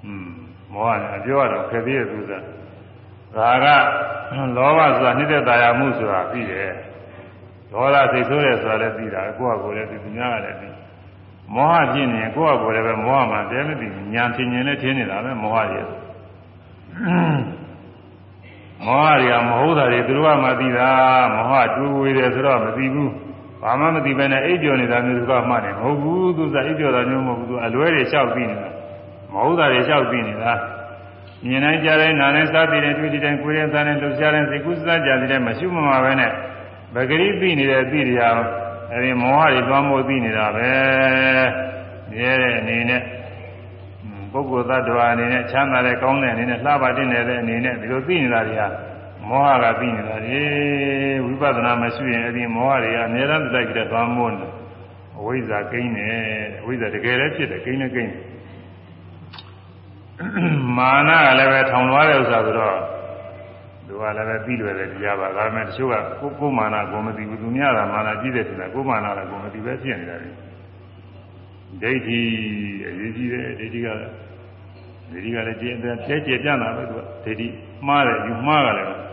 [0.04, 0.26] อืม
[0.72, 2.32] မောဟနဲ့အပြောရတော့ခက်သေးရဲ့သူက
[3.36, 3.66] ဒါက
[4.56, 6.72] လောဘဆိုတာနှိမ့်သက်တာယာမှုဆိုတာပြီးတယ်
[7.72, 10.74] ဒေါသစိတ်ဆိုးတယ်ဆိုတာလည်းပြီးတာကိုယ့်အကိုယ်လည်းဒီများကလည်းပြီး
[11.54, 15.86] မောဟဖြစ်နေရင်ကိုယ့်အကိုယ်လည်းပဲမောဟမှတဲမသိဘူးညာဖြစ်ရင်လည်းထင်းနေတာပဲမောဟရဲ့
[18.84, 20.90] မောဟတွေကမဟုတ်တာတွေသူတို့ကမသိတာ
[21.34, 23.12] မောဟတူဝေတယ်ဆိုတော့မသိဘူး
[23.62, 28.68] ဘာမှမသိဘဲနဲ့အိပ်ပျော်နေတာမျိုးသူကမှတ်တယ်မဟုတ်ဘူးသူကအိပ်ပျော်တာမျိုးမဟုတ်ဘူးသူအလွဲတွေလျှောက်ပြီးနေတာ
[29.32, 30.52] မဟုတ်တာတွေလျှောက်ပြီးနေတာ
[31.44, 36.32] မြင်နိုင်ကြတဲ့နာနဲ့စားပြီးတဲ့တွေ့တဲ့တိုင်းကိုယ်ရဲ့သားနဲ့လှုပ်ရှားတဲ့စိတ်ကူးစားကြတဲ့မရှိမှမှာပဲနဲ့
[36.94, 38.38] ပဂရိသိနေတဲ့အသည့်တရား
[38.92, 40.70] အဲဒီမောဟတွေသွားမို့သိနေတာပဲ
[42.10, 43.02] မြဲတဲ့အနေနဲ့
[44.32, 48.62] ပုဂ္ဂိုလ်သတ္တဝါအနေနဲ့ချမ်းသာတဲ့ကောင်းတဲ့အနေနဲ့လှပတင်နေတဲ့အနေနဲ့ဒီလိုသိနေတာတွေက
[49.28, 50.40] မောဟကသိနေတာလေ
[51.24, 54.48] ဝိပဿနာမရှိရင်အဲဒီမောဟတွေကအများအားတိုက်ကြတဲ့သွားမို့နေ
[55.18, 56.08] အဝိဇ္ဇာကိန်းနေ
[56.60, 58.12] အဝိဇ္ဇာတကယ်လည်းဖြစ်တယ်ကိန်းနဲ့ကိန်း
[60.76, 62.76] မာနကလည်းပဲထောင်လွှားတဲ့ဥစ္စာဆိုတော့
[63.86, 70.30] သူကလည်းပဲပြီးလွယ်တယ်တရားပါဒါပေမဲ့တချို့ကကိုကိုမာနကိုမသိဘူးသူများကမာနကြီးတယ်ဆိုတာကိုမာနလည်းကိုမသိပဲဖြစ်နေတာလေ
[71.82, 72.20] ဒိဋ္ဌိ
[72.86, 74.12] အရေးကြီးတယ်ဒိဋ္ဌိကလည်း
[75.10, 77.46] ဒိဋ္ဌိကလည်းကျင့်တဲ့ကျဲကျပြန့်တာပဲသူကဒိဋ္ဌိ
[77.86, 79.06] မှားတယ်ယူမှားကလည်း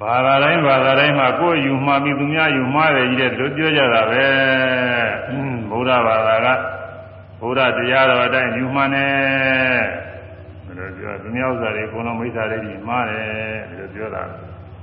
[0.00, 4.24] ဘာသာတိုင်းဘာသာတိုင်းမှာကိုယ်ယူမှားပြီးသူများယူမှားတယ်ကြီးတဲ့တို့ပြောကြတာပဲ
[5.70, 6.48] ဘုရားဘာသာက
[7.40, 9.06] ဘုရားတရားတော်အတိုင်းယူမှားနေ
[10.66, 13.24] ဘယ်လိုပြောသူများဥစ္စာတွေအကုန်လုံးမိစ္ဆာတွေကြီးမှားတယ်
[13.68, 14.22] ဘယ်လိုပြောတာ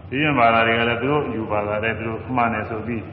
[0.09, 3.03] ဒီရင်ဘာသာတွေကလည်းသူတို့ယူဘာသာတွေသူတို့မှားနေဆိုပြီး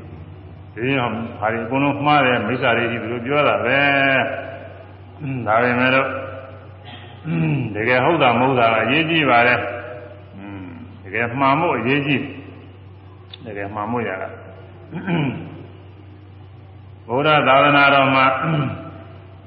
[0.75, 1.11] ဒီရင်
[1.41, 3.81] ဟာဒီအကုန်လုံးမှားတယ်မိစ္ဆာတွေကြီးသူတို့ပြောတာပဲ
[5.47, 6.09] ဒါပေမဲ့တော့
[7.75, 9.61] တကယ်ဟုတ်တာမဟုတ်တာအရေးကြီးပါတယ်
[11.05, 12.23] တကယ်မှန်မှုအရေးကြီး
[13.47, 14.29] တကယ်မှန်မှုရတာ
[17.09, 18.27] ဘုရားသာသနာတော်မှာ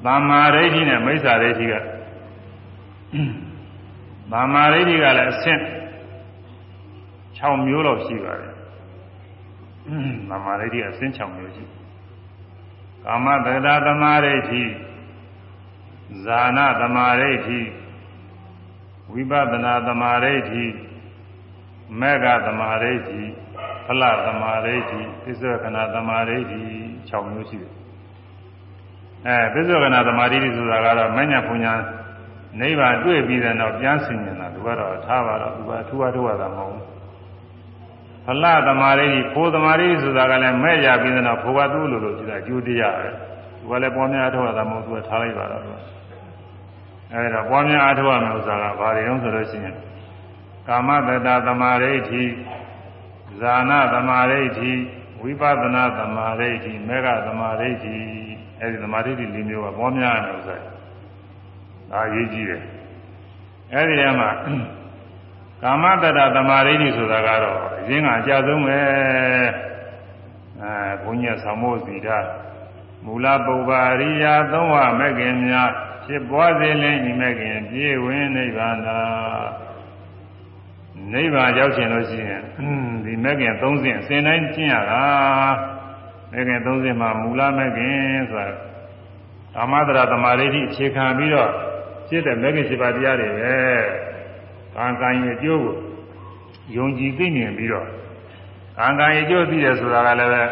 [0.05, 1.73] သမ္မာဒိဋ္ဌိနဲ့မိစ္ဆာဒိဋ္ဌိက
[4.31, 5.61] သမ္မာဒိဋ္ဌိကလည်းအဆင့်
[7.37, 8.56] 6မျိုးလောက်ရှိပါတယ်သ
[10.35, 11.65] မ္မာဒိဋ္ဌိအဆင့်6မျိုးရှိ
[13.03, 14.63] ကာမတက္ကတာသမာဓိဋ္ဌိ
[16.25, 17.61] ဇာနာသမာဓိဋ္ဌိ
[19.13, 20.65] ဝိပဿနာသမာဓိဋ္ဌိ
[21.99, 23.23] မေဃသမာဓိဋ္ဌိ
[23.85, 26.61] ဖလသမာဓိဋ္ဌိသစ္စေခဏသမာဓိဋ္ဌိ
[27.09, 27.73] 6မျိုးရှိတယ်
[29.27, 31.73] အဲသစ္စေခဏသမာဓိဋ္ဌိဆိုတာကတော့မညာပူညာ
[32.59, 36.96] နိဗ္ဗာန်တွေ့ပြီးတဲ့နောက်ပြန်ဆင်ញင်တာသူကတော့ထားပါတော့သူကအထူးအထူးရတာမဟုတ်ဘူး
[38.27, 43.09] ဖလသမာဓိဋ္ဌိဖိုးသမာဓိဆိုတာကလည်းမဲ့ရပြီးတဲ့နောက်ဖိုးကသူ့လိုလိုကြည့်တာအကျိုးတရားပဲ
[43.59, 45.75] သူကလည်းပေါ်များအထောက်အထားမဟုတ်သူကထားလိုက်ပါတော့သူက
[47.13, 49.75] အဲဒါပွားများအားထုတ်ရမယ်ဥစ္စာကဘာတွေတုံးဆိုလို့ရှိရင်
[50.67, 52.23] ကာမတတသမာဓိဋ္ဌိ
[53.39, 54.71] ဇာနာသမာဓိဋ္ဌိ
[55.21, 57.95] ဝိပဿနာသမာဓိဋ္ဌိမေဃသမာဓိဋ္ဌိ
[58.59, 60.57] အဲဒီသမာဓိဋ္ဌိ၄မျိုးကပေါ်များတယ်ဆို
[61.91, 62.63] ဒါအရေးကြီးတယ်
[63.73, 64.29] အဲဒီထဲမှာ
[65.61, 68.79] ကာမတတသမာဓိဋ္ဌိဆိုတာကတော့အရင်ကအကြဆုံးပဲ
[70.61, 72.19] အဲဘုန်းကြီးဆောင်းမို့စီတာ
[73.05, 75.69] မူလပုဗ္ဗာရိယာသုံးဝမဲ့ခင်များ
[76.05, 78.99] ဖြစ်ပွားစေလင်းဤမဲ့ခင်ပြည့်ဝင်းနိဗ္ဗာန်သာ
[81.13, 82.41] နိဗ္ဗာန်ရောက်ခြင်းလို့ရှိရင်
[83.05, 85.05] ဒီမဲ့ခင်၃ဆင့်အစဉ်တိုင်းကျင့်ရတာ
[86.31, 88.55] မဲ့ခင်၃ဆင့်မှာမူလမဲ့ခင်ဆိုတာ
[89.53, 91.51] ကာမတရသမာဓိဋ္ဌိအခြေခံပြီးတော့
[92.07, 93.55] ဖြစ်တဲ့မဲ့ခင်7ပါးတရားတွေပဲ
[94.77, 95.75] ကံကံရဲ့အကျိုးကို
[96.75, 97.87] ယုံကြည်သိမြင်ပြီးတော့
[98.77, 100.43] ကံကံရဲ့အကျိုးသိတယ်ဆိုတာကလည်းပဲ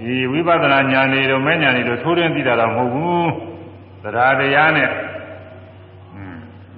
[0.00, 3.30] ဒီဝိပဿနာဉာဏ်တွေတော့မဲ့ဉာဏ်တွေတော့ထိုးရင်းသိတာတော့မဟုတ်ဘူး
[4.02, 4.90] တရားတရားနဲ့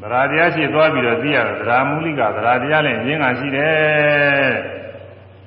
[0.03, 4.53] တရားတရားရှိသွားပြီးတော့သိရတယ်တရားမူလိကတရားတရားနဲ့ရင်းကရှိတယ်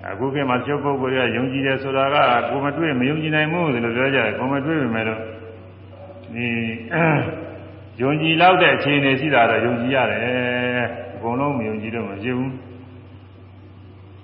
[0.10, 2.16] အခုခေတ်မှာချုပ်ပုဂ္ဂိုလ်တွေကယုံကြည်တယ်ဆိုတာက
[2.50, 5.22] ကိုမတွေ့မယုံကြည်နိုင်ဘူးလို့ပြောကြတယ်ကိုမတွေ့ပြီမဲ့လို့
[6.34, 6.48] ဒီ
[8.02, 10.86] ယုံကြည်လောက်တဲ့အခြေအနေရှိတာတော့ယုံကြည်ရတယ်
[11.16, 12.52] အကုန်လုံးမယုံကြည်တော့မဖြစ်ဘူး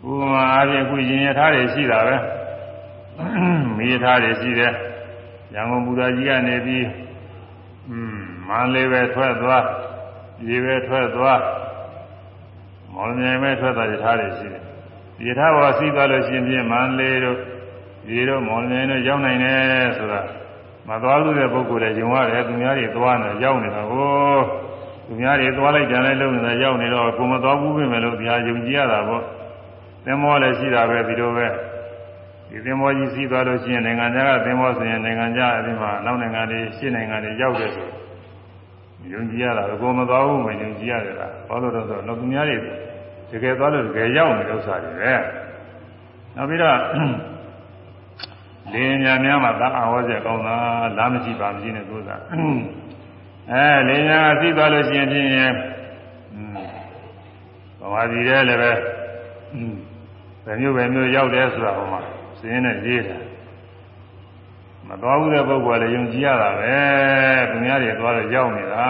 [0.08, 2.16] ဥပမာအားဖြင့်ခုရင်ရထားတွေရှိတာပဲ
[3.78, 4.74] မိရထားတွေရှိတယ်
[5.54, 6.88] ရန်ကုန်ဘူရာကြီးကနေပြီး
[7.90, 8.18] อืม
[8.48, 9.66] မန္တလေးပဲထွက်သွား
[10.48, 11.42] ရေပဲထွက်သွား
[12.94, 14.62] မော်လမြိုင်ပဲထွက်သွားရထားတွေရှိတယ်
[15.18, 17.38] ဒီရထားဘောစီးသွားလို့ရှိရင်မန္တလေးတို့
[18.10, 20.22] ရေတို့မော်လမြိုင်တို့ရောက်နိုင်တယ်ဆိုတာ
[20.92, 24.40] မသွားလို့တဲ့ပုဂ္ဂိုလ်တွေယုံရတယ်သူများတွေသွားနေရောက်နေတာဟို
[25.08, 29.24] သူများတွေသွားလိုက်ကြတယ်လုံနေတာရောက်နေတော့ကိုမသွားဘူးပြင်မယ်လို့ဒီဟာယုံကြည်ရတာပေါ့
[30.06, 31.48] သင်္ဘောလည်းရှိတာပဲဒီလိုပဲ
[32.50, 37.88] ဒီသင်္ဘောကြီးစီးသွားလို့ရှိရင်နိုင်ငံခြားကသင်္ဘောဆိုရင်နိုင်ငံခြားအပြင်မှာနောက်နိုင်ငံတွေရှင်းနိုင်ငံတွေရောက်တယ်ဆို
[39.14, 42.58] ယုံကြည်ရတာကိုမသွားဘူးမယုံကြည်ရတယ်လားဘာလို့လဲဆိုတော့သူများတွေ
[43.32, 45.14] တကယ်သွားလို့တကယ်ရောက်နေဥစ္စာတွေပဲ
[46.36, 46.78] နောက်ပြီးတော့
[48.74, 50.56] လင်းညာများမှာသာအဝေါ်ဆက်ကောင်းတာ
[50.98, 52.10] လားမရှိပါမရှိနဲ့သူက
[53.52, 55.54] အဲလင်းညာကသိသွားလို့ရှိရင်ဖြင့်
[57.80, 58.72] ဘဝပြည်တဲ့လည်းပဲ
[60.46, 62.02] ဘယ်မျိုးပဲမျိုးရောက်တယ်ဆိုတာဟိုမှာ
[62.40, 63.18] စင်းနဲ့ရေးတာ
[64.88, 66.76] မသွားဘူးတဲ့ပုဂ္ဂိုလ်ကလည်းယုံကြည်ရတာပဲ
[67.50, 68.88] သူများတွေသွားတော့ရောက်နေတာ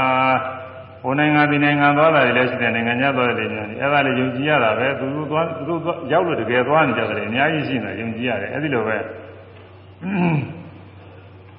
[1.01, 8.97] ဟိုနိုင်ငံဒီနိုင်ငံသွားတာတွေလည်းရှိတယ်နိုင်ငံခြားသွားတယ်မျိုးအဲ့ဒါလည်းယုံကြည်ရတာပဲသူတို့သွားသူတို့ရောက်လို့တကယ်သွားနေကြတယ်အများကြီးရှိနေယုံကြည်ရတယ်အဲ့ဒီလိုပဲ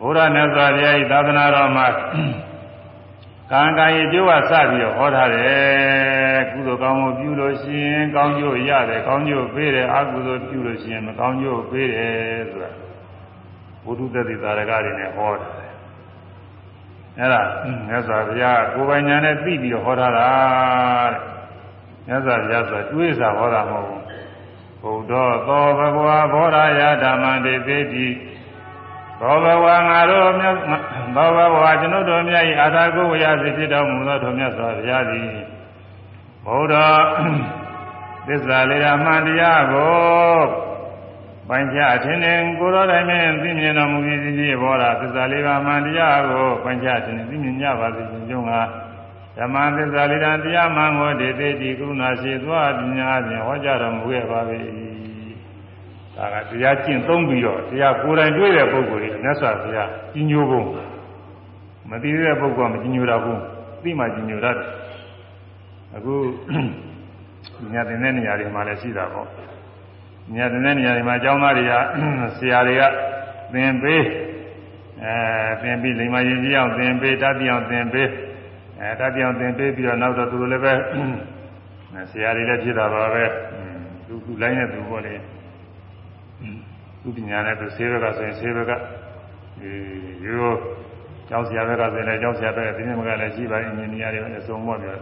[0.00, 1.86] ဘုရားမြတ်စွာဘုရားဤသာသနာတော်မှာ
[3.50, 12.70] ကံကံရဲ့ကျိုးကစပြီးတော့ဟောထားတယ်ကုသိုလ်ကောင်းမှုပြုလို့ရှိရင်ကောင်းကျိုးရတယ်ကောင်းကျိုးပေးတယ်အကုသိုလ်ပြုလို့ရှိရင်မကောင်းကျိုးပေးတယ်ဆိုတာ
[13.84, 15.50] ဘုဒ္ဓသက်သေသာရကတွေနဲ့ဟောတယ်
[17.18, 17.40] အဲ့ဒါ
[17.88, 20.30] မြတ်စွာဘုရားကိုယ်ပိုင်ညာနဲ့သိပြီးတော့ဟောထားတာ
[21.12, 21.18] တဲ့
[22.06, 24.21] မြတ်စွာဘုရားဆိုတွေးစာဟောတာမဟုတ်ဘူး
[24.82, 25.12] ဘုဒ္ဓ
[25.46, 28.08] သောဘဂဝါဘောရာယဓမ္မံတေသေတိ
[29.20, 30.56] သောဘဝငါတို့မြတ်
[31.16, 35.30] သောဘဝကျွန်ုပ်တို့မြတ်၏အာသာကိုဝရစေဖြစ်တော်မူသောထိုမြတ်စွာဘုရားသည်
[36.46, 36.74] ဘုဒ္ဓ
[38.26, 39.92] သစ္စာလေးဓမ္မတရားကို
[41.48, 48.48] ပိုင်းခြားအထင်နဲ့ကိုယ်တော်တိုင်ပင်သိမြင်တော်မူပြီးသည်ဖြစ်ဘောရာသစ္စာလေးပါးမှန်တရားကိုပိုင်းခြားအထင်နဲ့သိမြင်ကြပါစေခြင်းကြောင့်
[49.38, 54.40] ဓမ္မသစ္စာလေးဓာတရားမှန်ကိုဒေသေတိကရုဏာရှိသွားပညာဖြင့်ဟောကြားတော်မူခဲ့ပါ၏
[56.16, 60.66] ဒါကတရားကျင့်သုံးပြီးတော့တရားကိုယ်တိုင်တွေ့တဲ့ပုဂ္ဂိုလ်တွေမြတ်စွာဘုရားကြီးညိုဖို့
[61.90, 63.40] မသိတဲ့ပုဂ္ဂိုလ်ကမကြီးညိုတာဘူး
[63.82, 64.68] သိမှကြီးညိုတတ်တယ်
[65.96, 66.14] အခု
[67.72, 69.28] ညတင်တဲ့နေရာတွေမှာလည်းရှိတာပေါ့
[70.34, 71.72] ညတင်တဲ့နေရာတွေမှာအကြောင်းသားတွေက
[72.36, 72.82] ဆရာတွေက
[73.52, 74.04] သင်ပေး
[75.04, 75.14] အဲ
[75.62, 78.08] သင်ပြီးလိမ္မာရင်ကြီးအောင်သင်ပေးတတ်ပြအောင်သင်ပေး
[78.82, 80.72] အဲတတ်ပြအောင်သင်ပေးပြီးတော့နောက်တော့သူတို့လည်းပဲ
[82.10, 83.24] ဆရာတွေလည်းဖြစ်တာပါပဲ
[84.06, 85.14] သူသူလိုင်းနဲ့သူပေါ့လေ
[87.02, 88.72] သူပညာနဲ့သူဆေးဘက်ကဆိုရင်ဆေးဘက်က
[89.60, 89.70] ဒီ
[90.24, 90.58] ရိုး
[91.28, 95.00] ကျောင်းဆရာဘက်ကဆိုရင်လည်းကျောင်းဆရာဘက်ကဒီနေ့မကလည်းရှိပါအင်ဂျင်နီယာတွေအစုံပေါ့ပြောအဲ့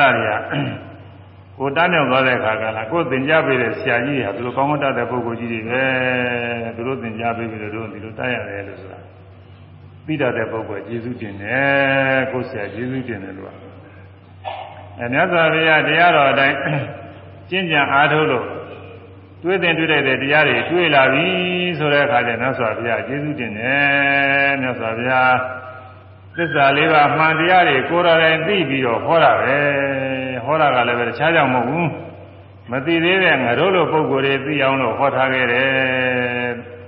[0.00, 0.32] ဒါတွေက
[1.58, 5.82] ကိုတန်းမြောက်သွားတဲ့အခါကလာကိုသင်ကြားပေးတဲ့ဆရာကြီးဟာသူတို့ကောင်းမတတ်တဲ့ပုဂ္ဂိုလ်ကြီးတွေပဲ
[6.76, 8.97] သူတို့သင်ကြားပေးပြီးတော့ဒီလိုတတ်ရတယ်လို့ဆိုတာ
[10.08, 13.52] ပြီးတတ်တဲ့ပုဂ္ဂိုလ်ကျေးဇူးတင်တယ်ကိုဆရာကျေးဇူးတင်တယ်လို့
[14.98, 16.56] အဲမြတ်စွာဘုရားတရားတော်အတိုင်း
[17.50, 18.46] ကျင့်ကြံအားထုတ်လို့
[19.42, 21.26] တွေးတင်တွေ့တဲ့တရားတွေတွေ့လာပြီ
[21.78, 25.34] ဆိုတဲ့အခါကျမြတ်စွာဘုရားကျေးဇူးတင်တယ်မြတ်စွာဘုရား
[26.36, 29.56] သစ္စာလေးပါးမှန်တရားတွေကိုယ်တော်တိုင်သိပြီးတော့ဟောတာပဲ
[30.44, 31.88] ဟောတာကလည်းပဲတခြားကြောင့်မဟုတ်ဘူး
[32.70, 35.68] မသိသေးတဲ့ငါတို့လိုပုံကိုယ်တွေသိအောင်လို့ဟောထားခဲ့တယ်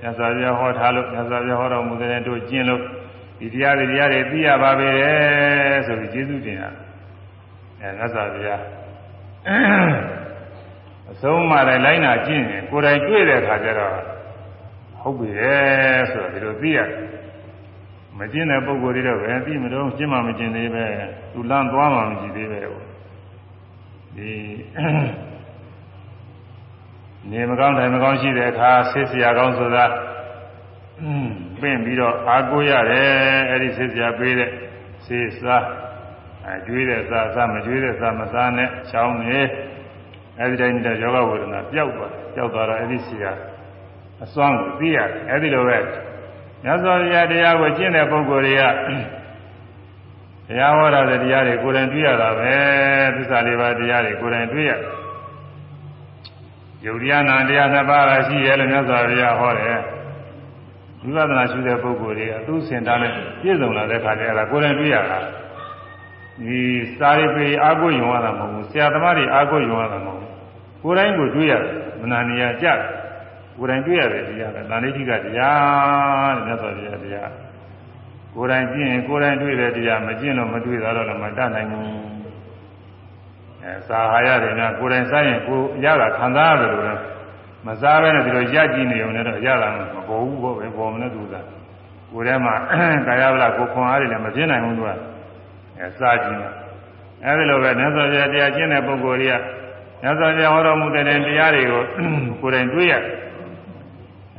[0.01, 2.83] မြတ်စွာဘုရားဟောထားလို့မြတ်စွာဘုရားဟောတော်မူတဲ့တို့ကျင့်လို့
[3.41, 4.91] ဒီတရားတွေတရားတွေသိရပါပဲ
[5.86, 6.70] ဆိုပြီးကျေးဇူးတင်တာ
[7.80, 8.62] အဲမြတ်စွာဘုရား
[11.12, 13.93] အဆုံးမှလည်းလိုက်နာကျင့်ရင်ကိုယ်တိုင်တွေ့တဲ့အခါကျတော့
[15.01, 15.57] ဟုတ်ပြီလေ
[16.11, 16.88] ဆိုတော့ဒီလိုသိရတယ်
[18.18, 20.86] မကျင့်တဲ့ပုဂ္ဂိုလ်တွေတော့ပဲသိမလို့ကျင့်မှမကျင့်သေးပဲ
[21.32, 22.61] သူလမ်းသွားမှမကြည့်သေးပဲ
[24.16, 24.32] ဒီ
[27.30, 29.84] နေမကောင်းတိုင်းမကောင်းရှိတဲ့အခါဆေးစရာကောင်းဆိုတာ
[31.61, 33.09] ပင့်ပြီးတော့အားကိုးရတယ်
[33.51, 34.51] အဲ့ဒီဆေးစရာပေးတဲ့
[35.07, 35.65] ဆေးစား
[36.47, 39.39] အဲကျွေးတဲ့စားစားမကျွေးတဲ့စားမစားနဲ့ချောင်းနေ
[40.39, 43.33] အဲ့ဒီတိုင်းတဲ့ယောဂဝေဒနာပျောက်သွားပျောက်သွားတော့အဲ့ဒီဆရာ
[44.25, 45.79] အစွမ်းကိုသိရတယ်အဲ့ဒီလိုပဲ
[46.65, 48.63] မြတ်စွာဘုရားတရားကိုကျင့်တဲ့ပုဂ္ဂိုလ်တွေက
[50.49, 52.55] တရားဟောတာတဲ့တရားတွေကိုယ်တိုင်တွေ့ရတာပဲ
[53.17, 54.73] သစ္စာလေးပါးတရားတွေကိုယ်တိုင်တွေ့ရ
[56.85, 59.79] ယုတ်တရားနာတရားနှစ်ပါးကရှိရဲ့လို့မြတ်စွာဘုရားဟောတယ်
[61.03, 65.19] ဝိပဿနာရှုတဲ့ပုဂ္ဂိုလ်တွေအသူစင်တာနဲ့ပြည့်စုံလာတဲ့ခါကျအဲ့ဒါကိုယ်တိုင်တွေ့ရတာ
[66.45, 66.61] ဒီ
[66.99, 70.31] စာရိပေအာကိုယုံရတာမဟုတ်ဘူးဆရာသမားတွေအာကိုယုံရတာမဟုတ်ဘူး
[70.83, 72.67] ကိုယ်တိုင်ကိုတွေ့ရတယ်မနာနေရကြ
[73.59, 77.31] ကိုယ်တိုင်တွေ့ရတယ်တရားကတန်ဋိဋ္ဌိကတရားတဲ့မြတ်စွာဘုရားတရား
[78.35, 81.89] ကိုယ်တိုင်ကျင့်ရင်ကိုယ်တိုင်တွေ့တဲ့တရားမကျင့်လို့မတွေ့တာတော့မတတ်နိုင်ဘူး
[83.63, 87.03] အဲစာဟာရတယ်များကိုယ်တိုင်စားရင်ကိုရတာခံစားရတယ်လို့လည်း
[87.67, 91.35] မစားဘဲနဲ့ဒီလိုရကြည့်နေုံနဲ့တော့ရတာမပေါ်ဘူးပေါ့ပဲပေါ်မနဲ့သူက
[92.13, 92.55] ကိုယ်ထဲမှာ
[93.07, 94.91] ကာယဗလာကိုခွန်အားတွေလည်းမပြင်းနိုင်ဘူးသူက
[95.79, 96.49] အဲစားကြည့်နေ
[97.25, 99.35] အဲဒီလိုပဲမြတ်စွာဘုရားတရားကျင့်တဲ့ပုဂ္ဂိုလ်တွေက
[100.03, 101.83] မြတ်စွာဘုရားဟောတော်မူတဲ့တရားတွေကို
[102.41, 102.95] ကိုယ်တိုင်တွေ့ရ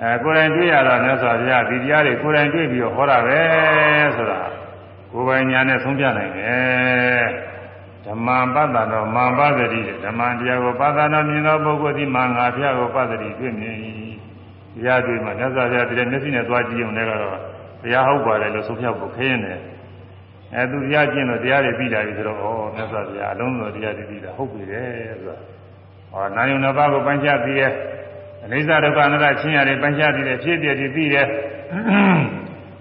[0.02, 3.40] အဲကိုယ်တိုင်တွေ့ရတော့မြတ်စွာဘုရားဒီတရားတွေကိုယ်တိုင်တွေ့ပြီးတော့ဟောတာပဲ
[4.16, 4.40] ဆိုတာ
[5.12, 7.51] ကိုယ်ပိုင်ညာနဲ့ဆုံးဖြတ်နိုင်တယ်
[8.06, 13.78] ဓမ္မပတ္တတော်မံပသတိဓမ္မတရားကိုပတ္တနာမြင်သောပုဂ္ဂိုလ်ဒီမံငါဖျားကိုပတ္တိတွေ့မြင်
[14.76, 17.40] တရားတွေ့မှမြတ်စွာဘုရားတည်းမျက်စိနဲ့သွားကြည့်ုံနဲ့ကတော့
[17.84, 19.62] တရားဟုတ်ပါတယ်လို့ဆုံးဖြတ်ဖို့ခင်းနေတယ်
[20.56, 22.44] အဲသူတရားကျင့်တော့တရားတွေပြီးတာပြီဆိုတော့ဩ
[22.76, 25.38] မြတ်စွာဘုရားအလုံးစုံတရားတွေပြီးတာဟုတ်ပြီလေဆိုတာ
[26.12, 27.72] ဟောနာယုံနှစ်ပါးကိုပိုင်းခြားပြီးတယ်
[28.44, 31.28] အနိစ္စဒုက္ခအနတ္တချင်းရတယ်ပိုင်းခြားပြီးတယ်ဖြစ်ပြပြီးပြီးတယ်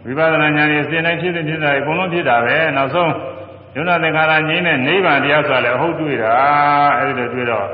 [0.04, 3.12] ဝိပဿနာဉာဏ်ရဲ့စဉ်တိုင်းဖြစ်တဲ့ဖြစ်တာအကုန်လုံးဖြစ်တာပဲနောက်ဆုံး
[3.74, 6.34] ယုံနာသင်္ခါရငြိမ်းတဲ့နိဗ္ဗာန်တရားဆိုတာလည်းဟုတ်တွေ့တာ
[6.98, 7.68] အဲဒီလိုတွေ့တော့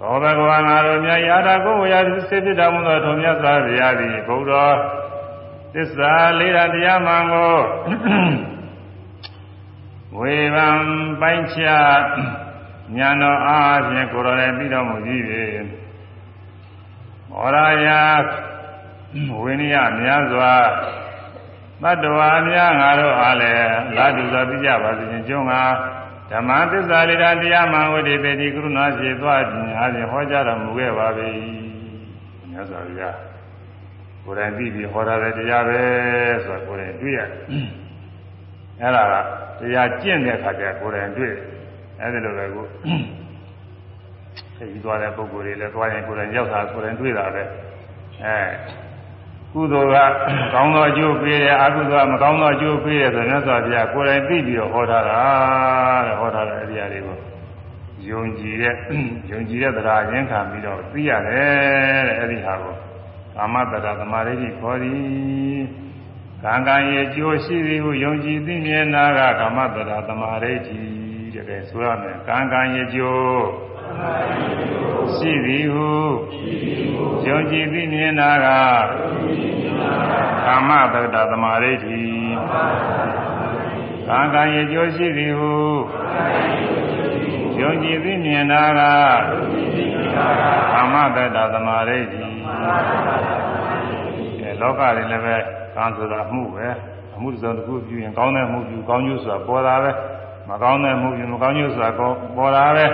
[0.00, 4.76] ဘောဘဂဝါငါတို့မြတ်ရာတာကိုဝေယစေဖြစ်တော်မူသောထုံမြတ်စွာဘုရားသည်ဘုရား
[5.74, 7.56] သစ္စာလေးဓာတရားမှန်ကို
[10.18, 10.68] ဝေဘံ
[11.20, 12.02] ပိုင်းခြား
[12.96, 15.44] ညာတော်အားဖြင့်ကိုယ်တော်လည်းပြီးတော်မူကြည့်ပြီ
[17.28, 17.56] မောရ
[17.86, 18.02] ယာ
[19.40, 20.52] ဝိနည်းများစွာ
[21.82, 23.60] တတ္တဝါများငါတို့အားလည်း
[23.96, 25.60] လာတူစွာပြကြပါစေခြင်းကျုံငါ
[26.30, 31.30] ဓမ္မသစ္စာလေးတရားမှဝိတေတိကရုဏာရှိသွားခြင်းအားဖြင့်ဟောကြားတော်မူခဲ့ပါပြီ
[32.50, 33.16] မြတ်စွာဘုရား
[34.24, 35.80] ကိုယ်တိုင်ပြီးပြီးဟောထားတဲ့တရားပဲ
[36.44, 37.30] ဆိုတော့ကိုယ်တိုင်တွေ့ရတယ်
[38.80, 39.14] အဲ့ဒါက
[39.60, 41.34] တရားကျင့်တဲ့အခါကျကိုယ်တိုင်တွေ့
[42.00, 42.66] အဲ့ဒီလိုပဲကို
[44.56, 47.42] သိပြီးသွားတဲ့ပုဂ္ဂိုလ်တွေလည်းသွားရင်ကိုယ်တိုင်ရောက်တာကိုယ်တိုင်တွေ့တာပဲ
[48.24, 48.38] အဲ
[49.52, 50.16] ကုသိုလ်က
[50.52, 55.20] ကောင်းသောအကျိုးပေးတယ်အကုသိုလ်ကမကောင်းသောအကျိုးပေးတယ်ဆိုမြတ်စွာဘုရားကိုယ်တိုင်သိပြီးတော့ဟောထားတာ
[56.06, 57.16] တဲ့ဟောထားတဲ့အရာတွေကို
[58.10, 58.74] ယုံကြည်တဲ့
[59.30, 62.74] ယုံကြည်တဲ့တရားရင်းခံပြီးတော့သိရတယ်တဲ့အဲ့ဒီဟာကို
[63.34, 65.62] ကာမတ္တရာသမာဓိခေါ်သည်
[66.42, 73.46] ကံကံရဲ့အကျိုးရှိသည်ဟုယုံကြည်သိမြင်နာကကာမတ္တရာသမာဓိတဲ့ကဲဆိုရမယ်ကံကံရဲ့အကျိုး
[75.14, 75.90] ရှိသည်ဟု
[77.26, 78.46] ယုံကြည်သိမြင်နာက
[80.46, 82.02] ကာမတက္တသမာဓိတိ
[84.08, 85.54] ကံကံရဲ့ကျိုးရှိသည်ဟု
[87.60, 88.82] ယုံကြည်သိမြင်နာက
[90.72, 92.20] ကာမတက္တသမာဓိတိ
[94.40, 95.36] အဲလောကတွေလည်းပဲ
[95.74, 96.68] ကံဆိုတာမှုပဲ
[97.14, 99.90] အမှုတစ်စုံတစ်ခုပြုရင်ကောင်းတဲ့မှုပြုကောင်းကျိုးဆိုတာပေါ်တာပဲ
[100.48, 102.86] မကောင်းတဲ့မှုပြုမကောင်းကျိုးဆိုတာပေါ်တာပဲ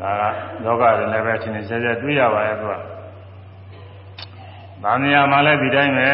[0.00, 0.22] ဒါက
[0.64, 2.74] လောကတွေလည်းပဲသင်္ချာချာတွေ့ရပါရဲ့သူက
[4.82, 6.10] ဗာမယာမှာလည်းဒီတိုင်းပဲ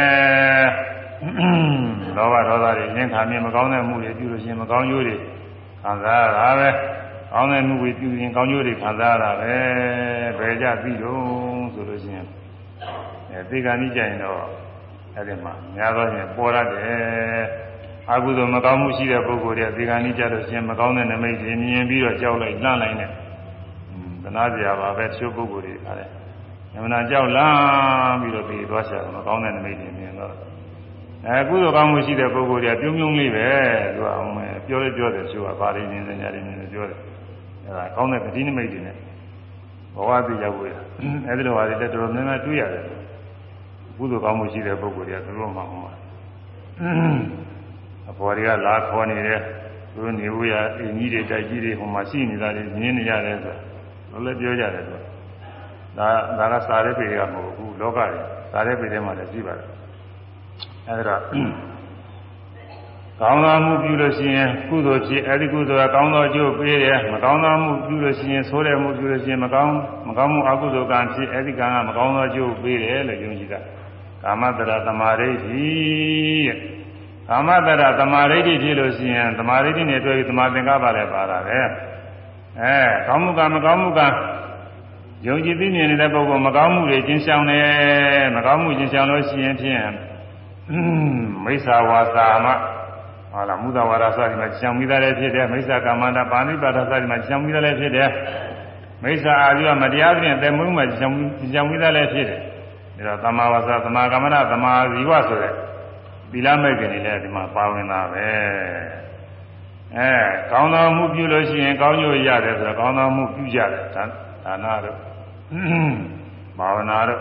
[2.17, 5.17] လောဘဒေါသတွေရင်းခါမြင်မကောင်းတဲ့မှုတွေပြုလို့ရှိရင်မကောင်းကျိုးတွေ
[5.83, 6.69] ခံစားရတာပဲ
[7.33, 9.55] ကောင်းတဲ့မှုတွေပြုရင်ကောင်းကျိုးတွေခံစားရတာပဲ
[10.39, 12.27] ဘယ်ကြပြီတော့ဆိုလို့ရှိရင်
[13.31, 14.41] အဲသေကံကြီးကြရင်တော့
[15.15, 17.70] အဲ့ဒီမှာများသောဖြင့်ပေါ်ရတယ်
[18.13, 23.11] အကုသိုလ်မကောင်းမှုရှိတဲ့ပုဂ္ဂိုလ်တွေသေကံကြီးကြလို့ရှိရင်မကောင်းတဲ့နမိတ်တွေမြင်ပြီးတော့ကြောက်လိုက်လန့်လိုက်နဲ့
[24.23, 26.09] သနာစရာပါပဲတချို့ပုဂ္ဂိုလ်တွေခါတယ်။
[26.73, 30.33] ညမနာကြောက်လန်းပြီးတော့ပြီးသွားချင်တယ်မကောင်းတဲ့နမိတ်တွေမြင်တော့
[31.27, 33.49] အဲကုသိုလ်ကောင်းမှုရှိတဲ့ပုဂ္ဂိုလ်တွေကပြုံးပြုံးလေးပဲ
[33.95, 36.99] သူကအောင်မယ်ပြောလို့ပြောတယ်သူကဘာတွေမြင်နေကြတယ်မြင်နေပြောတယ်။
[37.67, 38.97] အဲဒါကောင်းတဲ့ပတိနမိတ်တွေနဲ့
[39.95, 40.69] ဘဝသိရောက်ဖို့
[41.29, 42.85] အဲဒီလိုဟာတွေလည်းတော်တော်များများတွေ့ရတယ်။
[43.99, 45.91] ကုသိုလ်ကောင်းမှုရှိတဲ့ပုဂ္ဂိုလ်တွေကသူတို့မှဟော
[48.11, 49.41] အဖေါ်တွေကလာခေါ်နေတယ်
[49.95, 53.55] သူနေဦးရအင်းကြီးတွေတိုက်ကြီးတွေဟိုမှာရှိနေတာတွေမြင်နေရတယ်ဆို
[54.11, 54.97] တော့လည်းပြောကြတယ်သူ
[55.99, 56.09] ဒါ
[56.39, 58.09] ဒါကစာရဲပေကမဟုတ်ဘူးလောကတွေ
[58.53, 59.69] စာရဲပေထဲမှာလည်းရှိပါတယ်
[60.89, 61.17] အဲဒါ
[63.21, 69.75] ကောင်းသောမှုပြုလို့ရှိရင်ကုသိုလ်ဖြစ်အဲဒီကုသိုလ်ကကောင်းသောအကျိုးပေးတယ်မကောင်းသောမှုပြုလို့ရှိရင်ဆိုးတဲ့မှုပြုလို့ရှိရင်မကောင်း
[70.09, 73.61] မကောင်းမှုအကုသိုလ်ကံဖြစ်အဲဒီကံကမကောင်းသောအကျိုးပေးတယ်လို့ယုံကြည်တာ
[74.23, 76.80] ကာမတရသမာဓိတဲ့
[77.31, 81.59] ကာမတရသမာဓိဖြစ်လို့ရှိရင်သမာဓိနဲ့တွေ့ပြီးသမာသင်္ကပ္ပလည်းပါတာပဲ
[82.61, 82.77] အဲ
[83.07, 84.01] ကောင်းမှုကမကောင်းမှုက
[85.27, 89.83] ယုံကြည်သိမြင်နေတဲ့ပုဂ္ဂိုလ်မကောင်းမှုတွေကျင်းဆောင်တယ်မကောင်းမှုကျင်းဆောင်လို့ရှိရင်ဖြင့်
[91.45, 92.47] မိစ္ဆာဝါစာမ
[93.33, 98.11] ဟုတ်လားမုဒဝါဒစသည်မှာကျန်မိသားလည်းဖြစ်တယ်မိစ္ဆာကမ္မန္တပါဏိပါဒစသည်မှာကျန်မိသားလည်းဖြစ်တယ်
[99.03, 101.13] မိစ္ဆာအာဇိဝမတရားဖြင့်တည်မှုမှာကျန်
[101.53, 105.55] ကျန်မိသားလည်းဖြစ်တယ်ဒါတော့သမာဝါစာသမာကမ္မန္တသမာဇီဝဆိုတဲ့
[106.33, 108.29] သီလမဲ့ခင်တွေလည်းဒီမှာပါဝင်တာပဲ
[109.97, 110.11] အဲ
[110.51, 114.05] ကောင်းသောမှုပြုလို့ရှိရင် ကောင်းကျိုးရတယ်ဆိုတော့ကောင်းသောမှုပြုကြတယ်ဒါ
[114.45, 114.97] ဒါနတို့
[116.59, 117.21] ဘာဝနာတို့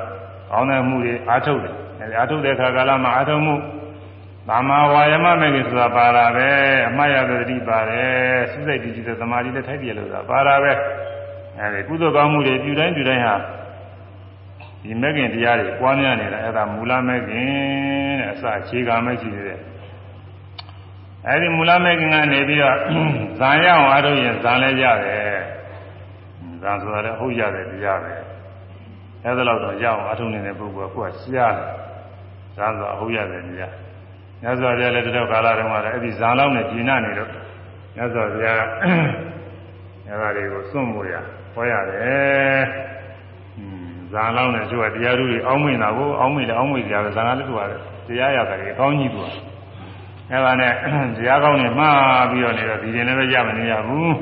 [0.50, 3.56] ကောင်းတဲ့မှုတွေအားထုတ်တယ်အဲဒီအားထုတ်တဲ့အခါကာလမှာအားထုတ်မှု
[4.50, 6.50] သမာဝါယမမဲ့ကြီးဆိုတာပါတာပဲ
[6.88, 10.72] အမှားရတဲ့တိပါတယ်စိစိတ်တည်ကြည်တဲ့သမာဓိနဲ့ထိုက်ပြလို့ဆိုတာပါတာပဲ
[11.60, 13.36] အဲဒီကုသိုလ်ကောင်းမှုတွေပြုတိုင်းပြုတိုင်းဟာ
[14.90, 19.60] ဒီမဲ့ခင်တရားတွေပွားများနေတာအဲ့ဒါမူလမဲ့ခင်တဲ့အစအခြေခံမဲ့ရှိသေးတယ်
[21.28, 22.78] အဲဒီမူလမဲ့ခင်ကနေပြီးတော့
[23.40, 25.42] ဇာရအောင်အားထုတ်ရင်ဇာလည်းရတယ်
[26.62, 28.14] ဇာဆိုတာလည်းဟုတ်ရတယ်တရားပဲ
[29.24, 31.72] အဲ့ဒါတော့ရအောင်အားထုတ်နေတဲ့ပုဂ္ဂိုလ်ကကိုယ်ကရှားတယ်
[32.56, 33.74] ဇာဆိုတာဟုတ်ရတယ်တရား
[34.42, 37.30] မြတ်စွာဘုရားလည်းတတော့ကာလတုန်းကလည်းအဲ့ဒီဇာလောက်နဲ့ကျင်နာနေတော့
[37.96, 41.14] မြတ်စွာဘုရားအဲ့ဒါတွေကိုစွန့်မို့ရ
[41.54, 42.64] ဟောရတယ်
[44.14, 47.62] ဇာလောက်နဲ့ကျိုးကတရားသူတွေအောင်းမိန်တာကိုအောင်းမိန်တယ်အောင်းမိန်ကြတယ်ဇာကလည်းသူက
[48.08, 49.28] တရားရတယ်အကောင်းကြီးသူက
[50.32, 50.74] အဲ့ဒါနဲ့
[51.18, 54.14] တရားကောင်းနေမှားပြီးတော့နေတော့ဒီရင်လည်းပဲရမနေရဘူး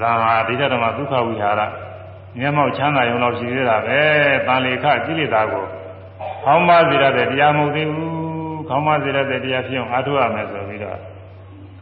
[0.00, 1.60] ဇာဟာဒိဋ္ဌဓမ္မဒုက္ခဝိဟာရ
[2.38, 3.98] မျက်မှောက်ချမ်းသာရုံလောက်ရှိသေးတာပဲ
[4.46, 5.64] တန်လေခကိလေသာကို
[6.44, 8.14] ဟောင်းပါစေရတဲ့တရားမဟုတ်သေးဘူး
[8.68, 10.98] ခေါင်းမစေရတဲ့တရားဖြစ်အောင်အားထုတ်ရမယ်ဆိုပြီးတော့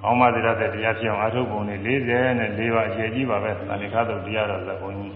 [0.03, 5.15] ခေါင်းမစေရတဲ့တရားဖြစ်အောင်အားထုတ်ပုံနဲ့40နဲ့4ပါအကျေကြီးပါပဲသံဃာတုတ်တရားတော်ဇဘုန်းကြီး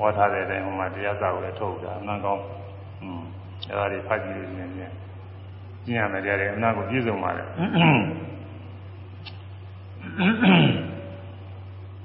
[0.00, 2.42] ဟောထားတဲ့အတိုင်းဟိုမှာတရားစာကိုလည်းထုတ်တာအမှန်ကောင်း
[3.02, 3.22] อืม
[3.68, 4.92] အဲဒါတွေဖတ်ကြည့်လို့ရှိရင်ကျင့်
[5.98, 7.44] ရမယ်တရားတွေအမှန်ကိုပြည့်စုံပါလေ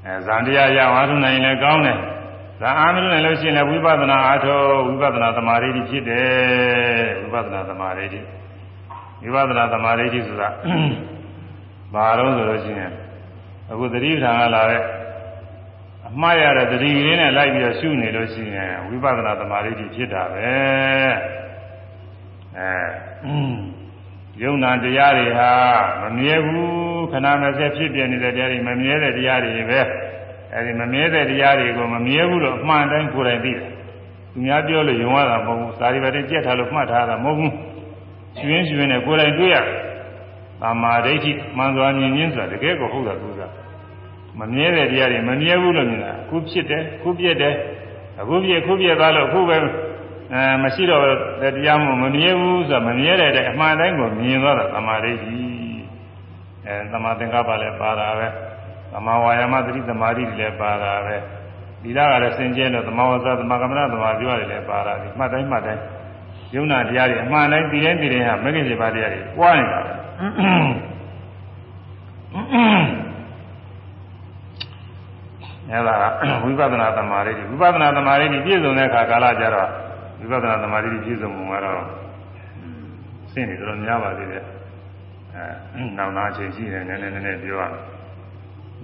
[0.05, 1.97] အဲဇန်တရားရအောင်အားထုတ်နိုင်ရင်လည်းကောင်းတယ်
[2.61, 6.29] ဇာအားမလို့နိုင်လို့ရှိရင်လည်းဝိပဿနာအားထုတ်ဝိပဿနာသမာဓိဖြစ်တယ်
[7.21, 8.05] ဝိပဿနာသမာဓိ
[9.33, 10.49] ဝိပဿနာသမာဓိဆိုတာ
[11.93, 12.91] ဘာတော့ဆိုလို့ရှိရင်
[13.71, 15.04] အခုသတိပဋ္ဌာန်ကလာတဲ့အ
[16.21, 20.53] မှားရတဲ့သတိရင်းနဲ့လိုက်ပြီးတော့ရှုနေလို့ရှိရင်ဝိပဿနာသမာဓိဖြစ်တာပဲ
[22.57, 22.71] အဲ
[24.41, 25.51] ယုံနာတရားတွေဟာ
[26.01, 29.81] မမြဲဘူးခဏမစက်ဖြစ်ပြနေတဲ့တရားတွေမမြဲတဲ့တရားတွေပဲ
[30.53, 33.69] အဲဒီမမြဲတဲ့တရားတွေကိုမမြဲဘူးလို့အမှန်တိုင်းကိုယ်တိုင်သိတယ်
[34.31, 37.53] သူများပြောလို့ယုံရတာမဟုတ်ဘူးစာရီပါတင်ကြက်ထားလို့မှတ်ထားတာမဟုတ်ဘူး
[38.37, 39.77] ရှင်ရင်းရှင်နဲ့ကိုယ်တိုင်တွေ့ရတယ်။
[40.61, 43.41] သမာဓိဋ္ဌိမှန်စွာမြင်ခြင်းဆိုတာတကယ်ကိုဟုတ်တာသူက
[44.39, 47.55] မမြဲတဲ့တရားတွေမမြဲဘူးလို့မြင်တာအခုဖြစ်တယ်အခုပြည့်တယ်
[48.21, 49.57] အခုပြည့်အခုပြည့်သွားလို့အခုပဲ
[50.33, 51.01] အဲမရှိတော့
[51.41, 55.37] တဲ့တရားမှမမြဲဘူးဆိုတာမမြဲတဲ့အမှန်တိုင်းကိုမြင်သွားတာသမာဓိဋ္ဌိ
[56.65, 58.27] အဲသမာသင်္ကပ္ပလည်းပါတာပဲ
[58.91, 61.15] သမာဝါယာမသတိသမာဓိလည်းပါတာပဲ
[61.83, 65.81] ဒီလားကလည်းစင်ကြဲလို့သမာဝဇ္ဇသမာကမ္မနာသမာဓိရတယ်လည်းပါတာဒီမှတ်တိုင်းမှတ်တိုင်း
[66.55, 69.79] ယုံနာတရားတွေအမှန်တိုင်းပြီးတိုင်းပြီးတိုင်းဟာမဂ္ဂင်7ပါးတရားတွေပွားနေတာ
[75.71, 75.95] အဲဒါ
[76.43, 79.69] ဝိပဿနာသမာဓိဝိပဿနာသမာဓိပြည့်စုံတဲ့အခါကာလကြတော့
[80.19, 81.81] ဝိပဿနာသမာဓိပြည့်စုံမှုကတော့
[83.31, 84.43] ရှင်းနေတော့များပါသေးတယ်
[85.35, 87.63] အဲနောက်နာအချိန်ရှိတယ်နည်းနည်းနည်းနည်းပြောရ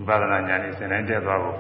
[0.08, 1.58] ဝိပဿနာဉာဏ်နဲ့စဉ်းတိုင်းတက်သွားဖို့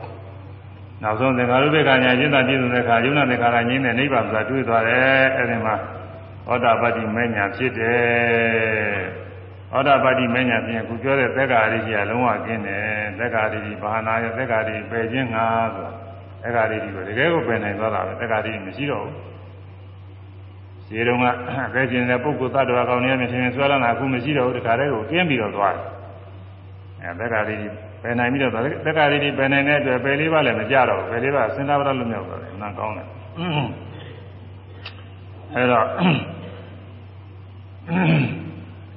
[1.03, 5.76] နောက်ဆုံးသင်္ခါရုပ္ပခာညာရှင်းတာပြည့်စုံတဲ့အခါယုံနာသင်္ခါရငြင်းတဲ့နိဗ္ဗာန်ဆိုတာတွေ့သွားတယ်အဲဒီမှာ
[6.49, 9.20] ဩဒပတ္တိမေညာဖြစ်တယ်
[9.74, 12.84] ဩဒပတ္တိမေညာဖြင့်ခုပြောတဲ့သက်္ကာရိကြီးကလုံးဝကင်းတယ်
[13.19, 15.45] သက်္ကာရိကြီးဘာနာရဲ့သက်္ကာရိပယ်ခြင်းငါ
[15.76, 15.88] ဆို
[16.41, 19.15] သက်္ကာရိကြီးကိုတကယ်ကိုပယ်နိုင်သွားတာပဲသက်္ကာရိမရှိတော့ဘူး
[20.88, 21.26] ခြေတုံးက
[21.74, 25.86] ပဲကျင်တဲ့ပုဂ္ဂိုလ်သတ္တဝါကောင်းနေမြင်ရင်ဆွဲလာတာအခုမရှိတော့ဘူးတခါတည်းကိုကျင်းပြီးတော့သွားတယ်
[27.01, 27.55] အဲသက်္ကာရိ
[28.03, 28.57] ပယ်နိုင်ပြီးတော့သ
[28.89, 33.07] က်္ကာရိပယ်နိုင်တဲ့အတွက်ပယ်လေးပါလည်းမကြတော့ဘူးပယ်လေးပါစဉ်းစားပါလို့မရောက်တော့တယ်အမှန်ကောင်းတယ်
[35.55, 35.86] အဲတော့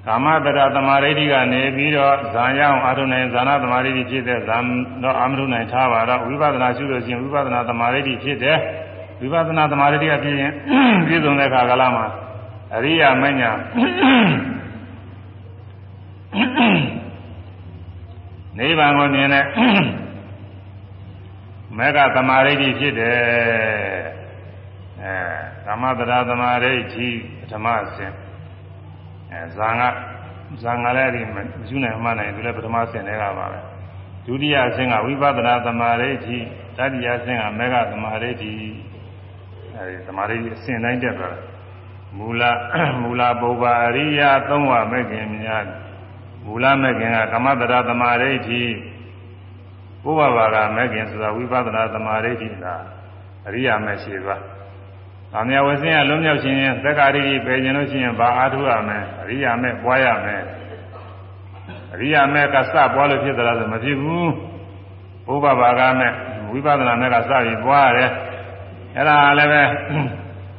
[0.07, 4.57] ကာမတရသမာဓိတိကနေပြီးတော့ဇာရောက်အာထုနိုင်ဇာနာသမာဓိတိဖြစ်တဲ့ဇာ
[5.03, 8.59] တော့အာမထုနိုင်ထားပါတော့ဝိပဿနာရှုလို့ရှိရင်ဝိပဿနာသမာဓိတိဖြစ်တယ်
[9.21, 10.53] ဝိပဿနာသမာဓိတိကဖြစ်ရင်
[11.07, 12.07] ပြည့်စုံတဲ့ခါကလာမှာ
[12.75, 13.51] အရိယာမညာ
[18.59, 19.45] နိဗ္ဗာန်ကိုမြင်တဲ့
[21.77, 23.19] မေဃသမာဓိဖြစ်တယ်
[25.03, 25.15] အဲ
[25.67, 28.15] ကာမတရာသမာဓိကြီးပထမအဆင့်
[29.35, 29.89] အဲဇာငါ
[30.62, 31.37] ဇာငါလည်းဒီမ
[31.68, 33.61] ယူနိုင်မှနိုင်သူလည်းပထမအဆင့်တွေကပါပဲ
[34.26, 36.45] ဒုတိယအဆင့်ကဝိပဿနာသမာဓိကြီး
[36.76, 38.59] တတိယအဆင့်ကမေဃသမာဓိကြီး
[39.76, 41.45] အဲဒီသမာဓိအဆင့်တိုင်းတက်သွားတယ်
[42.18, 42.43] မူလ
[43.03, 45.66] မူလပုဗ္ဗအရိယသုံးဝမဲ့ခင်များ
[46.45, 48.62] မူလမဲ့ခင်ကကမတရသမာဓိဋ္ဌိ
[50.07, 52.82] ဥပဘာကမဲ့ခင်ဆိုတာဝိပဿနာသမာဓိဋ္ဌိလား
[53.47, 54.43] အရိယာမဲ့ရှိသွား။
[55.35, 60.43] ဗာမြဝဆင်းရလွံ့မြောက်ခြင်းသက္ကာရိပယ်ခြင်းလို့ရှိရင်ဘာအားထုတ်ရမလဲအရိယာမဲ့ပွားရမယ်။
[61.95, 64.26] အရိယာမဲ့ကစပွားလို့ဖြစ်သလားဆိုမဖြစ်ဘူး။
[65.32, 66.12] ဥပဘာကမဲ့
[66.51, 68.11] ဝိပဿနာမဲ့ကစပြီးပွားရတယ်။
[68.97, 69.62] အဲ့ဒါလည်းပဲ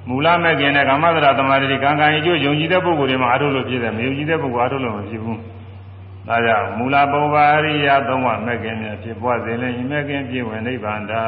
[0.10, 5.38] မူလမဲ့ခင်နဲ့ကာမသရသမာဓိကံကံအကျိုးယုံကြည်တဲ့ပုဂ္ဂိုလ်တွေမှာအားထုတ်လို့ဖြစ်တယ်မယုံကြည်တဲ့ပုဂ္ဂိုလ်အားထုတ်လို့မဖြစ်ဘူး။
[6.28, 11.24] ဒါကြောင့်မူလပုဗ္ဗအရိယသုံးပါးမဲ့ခင်များဖြစ်ပွားစေလင်ဤမဲ့ခင်ပြည့်ဝင်နိဗ္ဗာန်တာ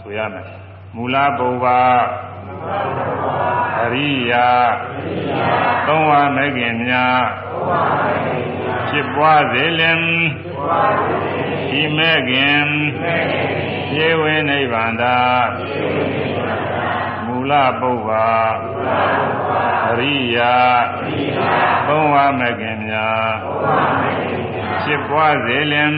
[0.00, 0.46] ဆိုရမယ်။
[0.96, 1.66] မူလပုဗ္ဗ
[3.82, 4.32] အရိယ
[5.86, 7.22] သုံးပါးမဲ့ခင်များ
[8.88, 10.00] ဖြစ်ပွားစေလင်
[11.80, 12.64] ဤမဲ့ခင်
[13.90, 15.18] ပြည့်ဝင်နိဗ္ဗာန်တာ
[17.24, 18.10] မူလပုဗ္ဗ
[19.88, 20.54] အရိယာ
[21.86, 23.28] သုံးဝါမကင်များ
[24.82, 25.94] ဖြစ်ပွားစေလင်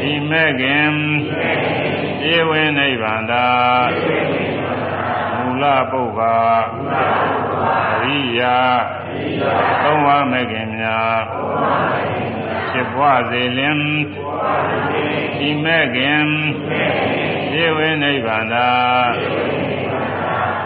[0.00, 0.92] ဒီမကင်
[2.20, 3.46] ပြေဝင်နိဗ္ဗာန်သာ
[4.02, 4.23] မူ
[5.62, 6.20] လပုဗ္ဗ
[7.92, 8.56] အရိယာ
[9.82, 11.18] သုံးဝါမကင်များ
[12.70, 13.78] ဖြစ်ပွားစေလင်
[15.38, 16.26] ဒီမကင်
[17.50, 18.68] ပြေဝင်နိဗ္ဗာန်သာ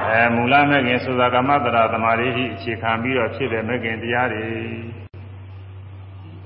[0.08, 4.46] အဲမူလမဲ့ခင်ဆိုတာကမ္မတရာသမာဓိအခြေခံပြီးတော့ဖြစ်တဲ့မဲ့ခင်တရားတွေ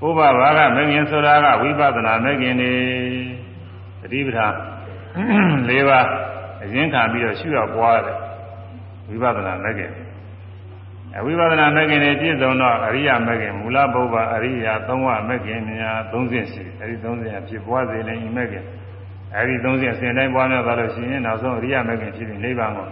[0.07, 2.73] ဥပဘာကမဲ့ခင်ဆိုတာကဝိပဿနာမဲ့ခင်တွေ
[4.01, 4.47] တတိပဌာ
[5.69, 6.07] ၄ပါး
[6.63, 8.17] အရင်ခံပြီးတော့ရှုရပွားတယ်
[9.07, 9.91] ဝိပဿနာမဲ့ခင်
[11.17, 18.65] အဝိပဿနာမဲ့ခင်တွေပြည့်စုံတော့အရိယာမဲ့ခင်မူလပုဗ္ဗအရိယာသုံးဝမဲ့ခင်များ၃ဆင့်ရှိတယ်အဲဒီ၃ဆင့်ဖြစ်ပွားစေလည်းဤမဲ့ခင်
[19.35, 22.87] အဲဒီ၃ဆင့်အစဉ်တိုင်းပွားများသွားလို့ရှိရင်နောက်ဆုံးအရိယာမဲ့ခင်ဖြစ်ပြီးနိဗ္ဗာန်ကို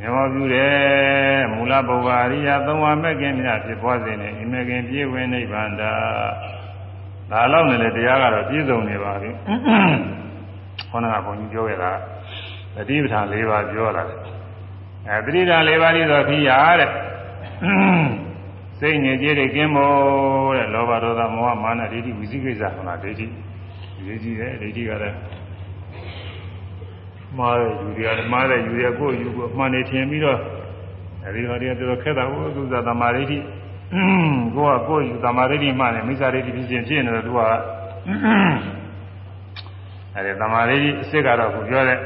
[0.00, 5.92] မြမောပြုတယ်မူလပုဗ္ဗအရိယာသုံးပါးမဲ့ခင်များဖြစ်ပွားစေနေဤမဲ့ခင်ပြည့်ဝင်နိဗ္ဗာန်တာ
[7.30, 9.30] ဒါလောက်နဲ့လေတရားကတော့ပြည့်စုံနေပါပြီ
[10.90, 11.92] ခေါင်းကဘုန်းကြီးပြောခဲ့တာ
[12.74, 14.04] တတိပဌာန်၄ပါးပြောတာ
[15.06, 16.90] အဲတတိပဌာန်၄ပါးကြီးဆိုဖြစ်ရတဲ့
[18.78, 23.26] စိတ်ညစ်ကြေးတွေကင်းဖို့တဲ့လောဘဒေါသမောဟမာနဒိဋ္ဌိဝိသိကိစ္စဟုတ်လားဒိဋ္ဌိ
[24.06, 25.16] ရေးကြည့်တယ်ဒိဋ္ဌိကလည်း
[27.36, 30.38] မှားတဲ့ယူတွေကမှားတဲ့ယူတွေကကိုယ်ယူကိုအမှန်နေထင်ပြီးတော့
[31.24, 33.38] အဲဒီဟောတွေကတော်တော်ခက်တာဟုတ်သူသာသမာဓိဋ္ဌိ
[34.56, 37.38] ကိုကကိုယ်ယူသမာဓိဋ္ဌိမှလည်းမိစ္ဆာဒိဋ္ဌိဖြစ်ခြင်းဖြစ်နေတယ်သူက
[40.14, 41.98] အဲဒီသမာဓိဋ္ဌိအစ်စ်ကတော့ကိုပြောတဲ့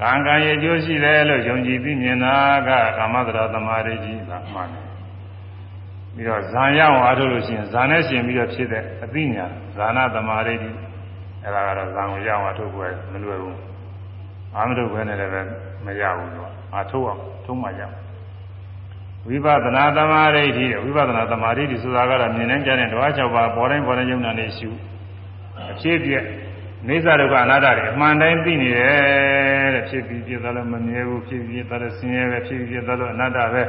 [0.00, 2.34] ကံကံရဲ့အကျိုးရှိတယ်လို့ယုံကြည်သိမြင်တာ
[2.68, 4.86] ကကာမတရာသမာဓိဋ္ဌိကမှန်တယ်
[6.14, 10.70] ပြီးတော့ဇာရအောင်အားထုတ်လို့ရှိရင်ဇာနဲ့ရှင်ပြီးတော့ဖြစ်တဲ့အသိဉာဏ်ဇာနာသမာဓိဋ္ဌိ
[11.44, 13.58] အဲဒါကတော့ဇာကိုရအောင်အားထုတ်ဖို့မလွယ်ဘူး
[14.56, 15.32] အာမထုတ်ပဲနဲ့လည်း
[15.84, 17.82] မရဘူးတော့အာထုတ်အောင်ထုံးမှရ
[19.28, 24.68] ဝိပဿနာသမာဓိဋ္ဌိဝိပဿနာသမာဓိဋ္ဌိဆိုတာကတော့မြင်နိုင်ကြတဲ့ဓဝါ၆ပါးပေါ်တိုင်းပေါ်တိုင်းယုံနာနေရှု
[25.70, 26.22] အဖြစ်ပြည့်
[26.88, 33.62] နေသဒုက္ခအနာတ္တတွေအမှန်တိုင်းသိနေတယ်တဲ့ဖြစ်ပြီးပြည့်သွားလို့မမြဲဘူးဖြစ်ပြီးသွားလို့ဆင်းရဲပဲဖြစ်ပြီးပြည့်သွားလို့အနတ္တပဲ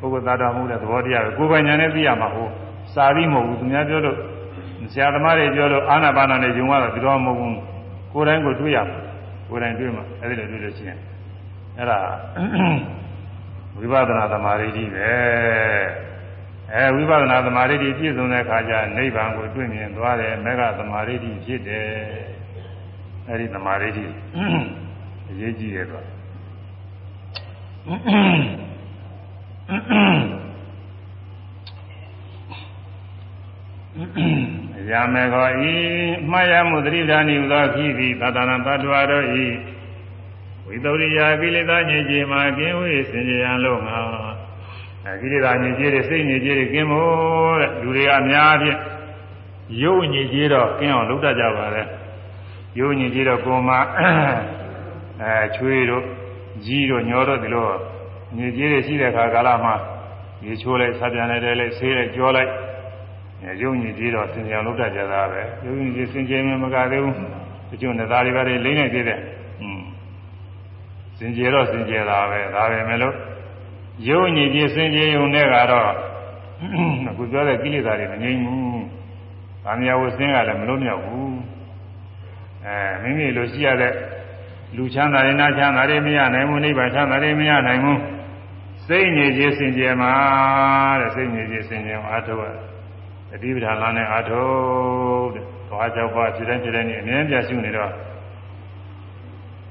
[0.00, 2.50] ပုဂ္ဂိုလ်သားတော်မှုတဲ့သဘောတရားပဲကိုယ်ပိုင်ညာနဲ့သိရမှာဟုတ်
[2.94, 4.18] စာပြီးမဟုတ်ဘူးသူများပြောလို့
[4.92, 7.58] ဆရာသမားတွေပြောလို့အာနာပါနာနဲ့ယုံရတော့ဒီတော့မဟုတ်ဘူး
[8.12, 8.98] ကိုယ်တိုင်းကိုတွေ့ရမှာ
[9.48, 10.98] ကိုယ်တိုင်တွေ့မှာအဲ့ဒီလိုတွေ့လို့ရှိရင်
[11.78, 11.98] အဲ့ဒါ
[13.76, 15.10] ဝိပဿနာသမာဓိကြီးပဲ
[16.72, 22.33] အဲဝိပဿနာသမာဓိကြီးပြည့်စုံတဲ့အခါကျနိဗ္ဗာန်ကိုတွေ့မြင်သွားတယ်မေဃသမာဓိကြီးဖြစ်တယ်
[23.28, 24.12] အဲ့ဒီသမာဓိကြီး
[25.30, 26.04] အရေးကြီးတယ်တော့
[34.90, 35.72] ရာမေခောဤ
[36.30, 39.46] မှားရမှုသတိဓာနိဟုသောဖြစ်သည်သတ္တနာတ attva တို့ဤ
[40.66, 43.98] ဝိသုရိယာကိလေသာညစ်ကြေမှာကင်းဝေးစင်ကြရန်လို့ငါ
[45.04, 48.78] အဲကိလေသာညစ်ကြေတွေစိတ်ညစ်ကြေတွေကင်းဖို့တဲ့လူတွေအများဖြင့်
[49.82, 51.82] ရုပ်ညစ်ကြေတော့ကင်းအောင်လုပ်တတ်ကြပါလေ
[52.78, 53.78] ရုပ်ညစ်ကြေတော့ကိုယ်မှာ
[55.22, 56.04] အဲချွေးတို့
[56.64, 57.66] ကြီးတို့ညောတို့ဒီလို
[58.36, 59.74] ညစ်ကြေတွေရှိတဲ့အခါကာလမှာ
[60.44, 62.50] ရေချိုးလိုက်ဆပ်ပြန်လိုက်တယ်လိုက်ဆေးလိုက်ကြောလိုက်
[63.62, 67.16] ရုပ်ညစ်ကြေတော့စင်ကြံလုပ်တတ်ကြတာပဲရုပ်ညစ်ကြေစင်ကြယ်မကသေးဘူး
[67.70, 69.20] တချို့နဲ့သားတွေပါလိမ့်နေသေးတယ်
[69.60, 69.82] อืม
[71.18, 73.14] စင်ကြယ်တော့စင်ကြယ်တာပဲဒါပဲမဲ့လို့
[74.08, 75.90] ရုပ်ညစ်ကြေစင်ကြယ်ုံနဲ့ကတော့
[77.08, 78.84] အခုပြောတဲ့ကိလေသာတွေမငြိမ်းဘူး
[79.64, 81.34] ဗာမယာဝဆင်းကလည်းမလို့မြောက်ဘူး
[82.66, 83.92] အဲမိမိလိုရှိရတဲ့
[84.76, 88.00] လူချမ်းသာရင်နာချမ်းသာတွေမရနိုင်ဘူးနိဗ္ဗာန်ချမ်းသာတွေမရနိုင်ဘူး
[88.86, 90.12] စိတ်ညစ်ခြင်းစင်ကြယ်မှာ
[91.00, 92.54] တဲ့စိတ်ညစ်ခြင်းစင်ကြယ်အာထုပ်
[93.34, 97.92] အတိပဌာန်လာနဲ့အာထုပ်တဲ့သွားကြောက်ပါဖြစ်တဲ့ဖြစ်တဲ့နေ့အမြဲပြရှုနေတော့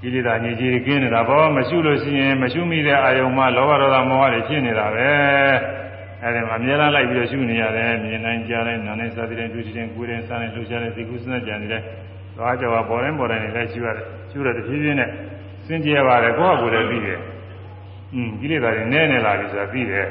[0.02, 5.10] ကိလေသာညစ်ကြေးကင်းနေတာပေါ့မရှုလို့ရှိရင်မရှုမိတဲ့အာယုံမှာလောဘဒေါသမောဟတွေဖြစ်နေတာပဲ
[6.24, 11.82] အဲဒီမှာအများအားလိုက်ပြီးတော့ရှုနေရတယ်မြင်နိုင်ကြားနိုင်နားနိုင်စားတဲ့တွေ့တဲ့ကိုယ်တဲ့စားတဲ့လှုပ်ရှားတဲ့သိကုစနကြံနေတဲ့
[12.38, 15.10] သွားကြောက်ပါပေါ်တိုင်းပေါ်တိုင်းလည်းရှုရတယ်ရှုရတဲ့ဖြည်းဖြည်းနဲ့
[15.66, 17.20] စင်ကြယ်ပါတယ်ကိုယ့်ဟာကိုယ်လည်းသိတယ်
[18.14, 20.08] อืมကိလေသာတွေနည်းနေလာပြီဆိုတာသိတယ်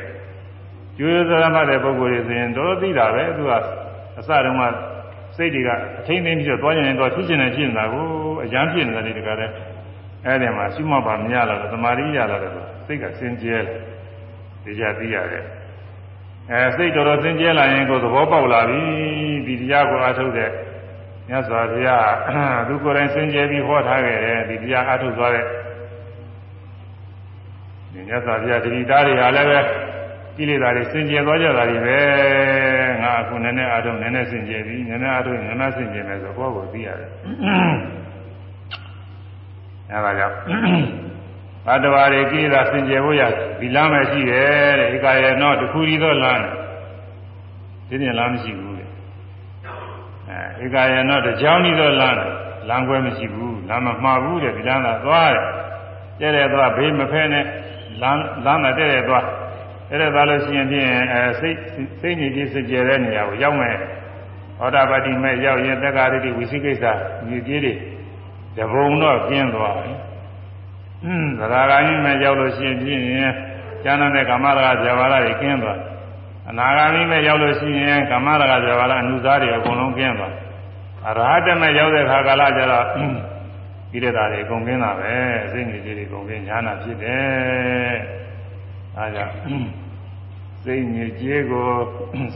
[0.96, 3.52] ကျွေးသရမတဲ့ပုဂ္ဂိုလ်တွေဆိုရင်တော်တော်သိတာပဲသူက
[4.18, 4.62] အစတုန်းက
[5.36, 5.68] စိတ်တွေက
[5.98, 8.04] အထိမ့်သိမ့်ပြီးတော့သွားရင်တော့ဖြစ်ကျင်နေဖြစ်နေတာကို
[8.44, 9.50] အရန်ဖြစ်နေတာတွေတကားတဲ့
[10.26, 12.40] အဲ့ဒီမှာရှုမှတ်ပါမရတော့သမာဓိရတော့
[12.86, 13.62] စိတ်ကစင်ကြယ်
[14.64, 15.44] ဒီကြသိရတယ်
[16.50, 18.82] အဲစိတ်တော်တော်စင်ကြယ်လာရင်ကိုယ်သဘောပေါက်လာပြီ
[19.46, 20.50] ဒီတရားကိုအားထုတ်တဲ့
[21.32, 25.44] မြတ်စွာဘုရားသူကိုယ်တိုင်စင်ကြယ်ပြီးဟောထားခဲ့တယ်ဒီတရားအားထုတ်သွားတဲ့
[27.92, 29.60] ဒီမြတ်စွာဘုရားတတိသားတွေဟာလည်းပဲ
[30.36, 31.98] ကိလေသာတွေစင်ကြယ်သွားကြတာတွေပဲ
[33.02, 37.10] ငါအခုနည်းနည်းအားထုတ်နည်းနည်းစင်ကြယ်ပြီနည်းနည်းအားထုတ်နည်းနည်းစင်ကြယ်မယ်ဆိုဘောကိုသိရတယ်
[39.90, 40.36] အဲဒါကြောင့်
[41.66, 43.22] ဘတ်တော်ရီကိလေသာစင်ကြယ်ဖို့ရ
[43.60, 46.42] ဒီလမ်းပဲရှိတယ်တဲ့ဧကရေနောတခုရီသောလမ်း
[47.88, 48.71] ဒီပြင်လမ်းမရှိဘူးတဲ့အဲ
[50.64, 52.18] ဧကရေနောတကြောင်းဤသောလမ်း
[52.68, 55.32] လမ်းခွဲမရှိဘူးလမ်းမမှားဘူးတဲ့ဒီလမ်းသာသွား
[56.20, 57.44] တယ်တဲ့တဲ့သွားဘေးမဖဲနဲ့
[58.02, 59.24] လမ်းလမ်းနဲ့တဲ့တဲ့သွား
[59.88, 61.56] တဲ့တဲ့သွားလို့ရှိရင်ဖြင့်အဲစိတ်
[62.00, 63.76] စိတ်ညစ်ကြေးစကြယ်တဲ့နေရာကိုရောက်မယ်
[64.58, 66.84] ဟောတာပတိမဲ့ရောက်ရင်တက္ကရာတိဝိသိကိစ္စ
[67.28, 67.74] ညစ်ကြေးတွေ
[68.56, 69.98] တဘုံတော့ကျင်းသွားတယ်။
[71.04, 73.02] อืมသရဂါမိမဲ့ရောက်လို့ရှိရင်ဖြင့်
[73.84, 75.78] ကျမ်းတဲ့ကာမရာဂဇာဝရတွေကျင်းသွား။
[76.48, 80.32] အနာဂါမိမဲ့ရောက်လို့ရှိရင်ကာမရာဂဇာဝရအနုစားတွေအကုန်လုံးကျင်းသွား။
[81.08, 82.88] အရဟတမဲ့ရောက်တဲ့ခါကာလကျတော့ဣ
[84.02, 87.94] ရတာတွေအကုန်ကျင်းတာပဲအစိမ့်ကြီးတွေအကုန်ကျင်းညာနာဖြစ်တယ်။
[88.98, 89.26] အဲဒါ
[90.64, 91.70] စိတ်ညစ်ကြေးကို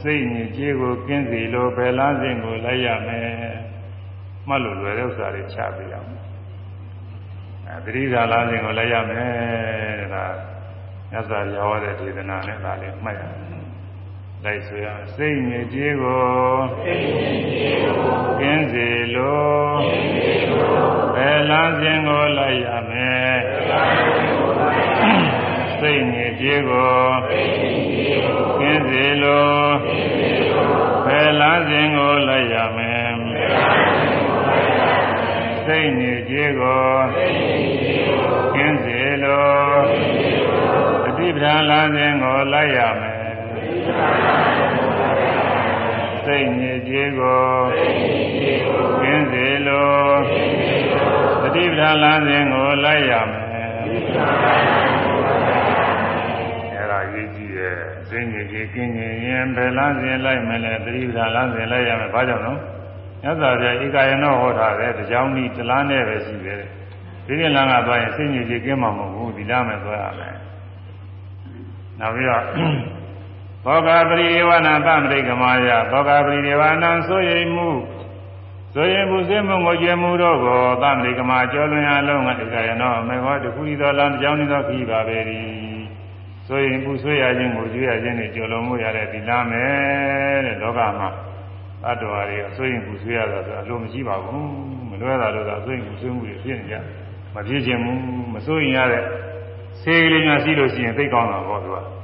[0.03, 3.27] စိတ်ညစ်ကြေးကိုကျင်းစီလို့ဘယ်လားစဉ်ကိုလိုက်ရမယ်။
[4.49, 6.11] မှတ်လို့လွယ်တဲ့ဥစ္စာတွေချပြရအောင်
[7.67, 10.25] အဲသတိဓာလားစဉ်ကိုလည်းရမယ်တဲ့ဒါ
[11.11, 13.56] မြတ်စွာဘုရားဟောတဲ့ဒေသနာနဲ့ဒါလေးမှတ်ရမယ်
[14.47, 14.87] လိုက်ဆိုရ
[15.17, 16.27] စိတ်ငြိကြေးကို
[18.41, 19.79] ကင်းစေလို့
[21.15, 23.39] ဘယ်လမ်းစဉ်ကိုလိုက်ရမယ်
[25.79, 26.99] စိတ်ငြိကြေးကို
[28.61, 29.71] ကင်းစေလို့
[31.07, 33.17] ဘယ်လမ်းစဉ်ကိုလိုက်ရမယ်
[35.67, 36.89] စိတ်ညစ်ကြေးကို
[38.55, 39.49] ကျင်းစေလို
[41.07, 43.16] အတိပ္ပံလာခြင်းကိုလိုက်ရမယ်
[46.25, 47.41] စိတ်ညစ်ကြေးကို
[49.03, 49.89] ကျင်းစေလို
[51.45, 57.77] အတိပ္ပံလာခြင်းကိုလိုက်ရမယ်အဲ့ဒါရေးကြည့်ရဲ့
[58.09, 59.01] စိတ်ညစ်ကြေးကျင်းရ
[59.37, 62.53] င်ဘယ်လားစဉ်လိုက်မလဲသတိပ္ပံလာစဉ်လိုက်ရမယ်ဘာကြောင့်လဲ
[63.23, 66.63] မြတ်စွာဘုရားဧကယနောဟောထားတယ်တကြောင်ဤတလားနဲ့ပဲရှိတယ်
[67.27, 70.37] ဒီပြင်လမ်းကသွားရင်စိတ်ညစ်ကြေးကင်းမှာမဟုတ်ဘူးဒီလားမဲ့သွားရမယ်
[72.01, 72.43] နောက်ပြီးတော့
[73.67, 77.69] ဘောဂပရိဒေဝနာသမရိကမာယဘောဂပရိဒေဝနာဆိုရင်မှု
[78.75, 85.41] ဆိုရင်မှုစေမှုကိုကျွေးမှုတို့ကိုသမရိကမာကျော်လွန်ရလုံးကဧကယနောမေဟောတခုဤသောလမ်းတကြောင်ဤသောခီးပါပဲဒီ
[86.47, 91.09] ဆိုရင်ပူဆွေးရခြင်းကိုကျွေးရခြင်းနဲ့ကျော်လွန်မှုရတဲ့ဒီလားမယ်တဲ့လောကမှာ
[91.87, 94.49] အတ္တဝါတွေအစွရင်ပူဆွေးရတာဆိုအလိုမရှိပါဘူး
[94.89, 96.75] မလွဲတာလို့သာအစွရင်ပူဆွေးမှုတွေဖြစ်နေကြ
[97.35, 98.01] မဖြစ်ခြင်းဘူး
[98.35, 99.05] မစိုးရင်ရတဲ့
[99.81, 101.96] ဆေးကလေးများရှိလို့ရှိရင်သိကောင်းတာပေါ့သူက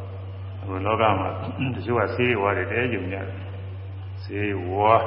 [0.62, 1.28] အခုလောကမှာ
[1.74, 3.26] တချို့ကဆေးဝါးတွေတဲယုံကြတယ်
[4.22, 5.02] ဆေးဝါး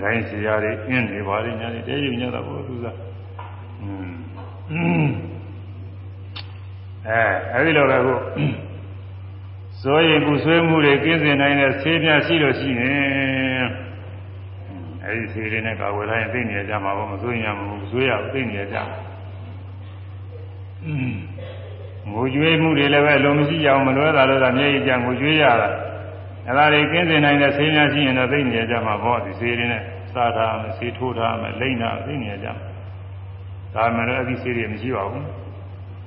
[0.00, 2.86] ဂိုင်းစရာတွေအင်းတွေပါလိညာတွေတဲယုံကြတာပေါ့သူက
[3.80, 5.06] อืม
[7.08, 7.20] အဲ
[7.52, 8.14] အဲဒီလိုပဲခု
[9.80, 13.66] ဆိုရင်ကုဆွေးမှုတွေကင်းစင်နိုင်တဲ့ဆေးပြရှိလို့ရှိရင်
[15.04, 18.98] အဲဒီဆေးလေးနဲ့ကာဝယ်လိုက်ရင်သိနေကြမှာပေါ့မဆိုရင်ရမဘူးဆွေးရဘူးသိနေကြမှာ
[22.12, 25.68] ငိုကြွေးမှုတွေလည်းပဲအလုံးမရှိကြအောင်မလွဲတာလို့သာမျက်ရည်ကြငိုကြွေးရတာ
[26.48, 32.64] အဲဒါတွေကင်းစင်နိုင်တဲ့ဆေးများရှိရင်တော့သိနေကြမှာပေါ့ဒီဆေးလေးနဲ့စားထားမယ်ဆေးထိုးထားမယ်လိမ့်တာသိနေကြမှာ
[33.74, 35.26] ဒါမှလည်းအဒီဆေးတွေမရှိပါဘူး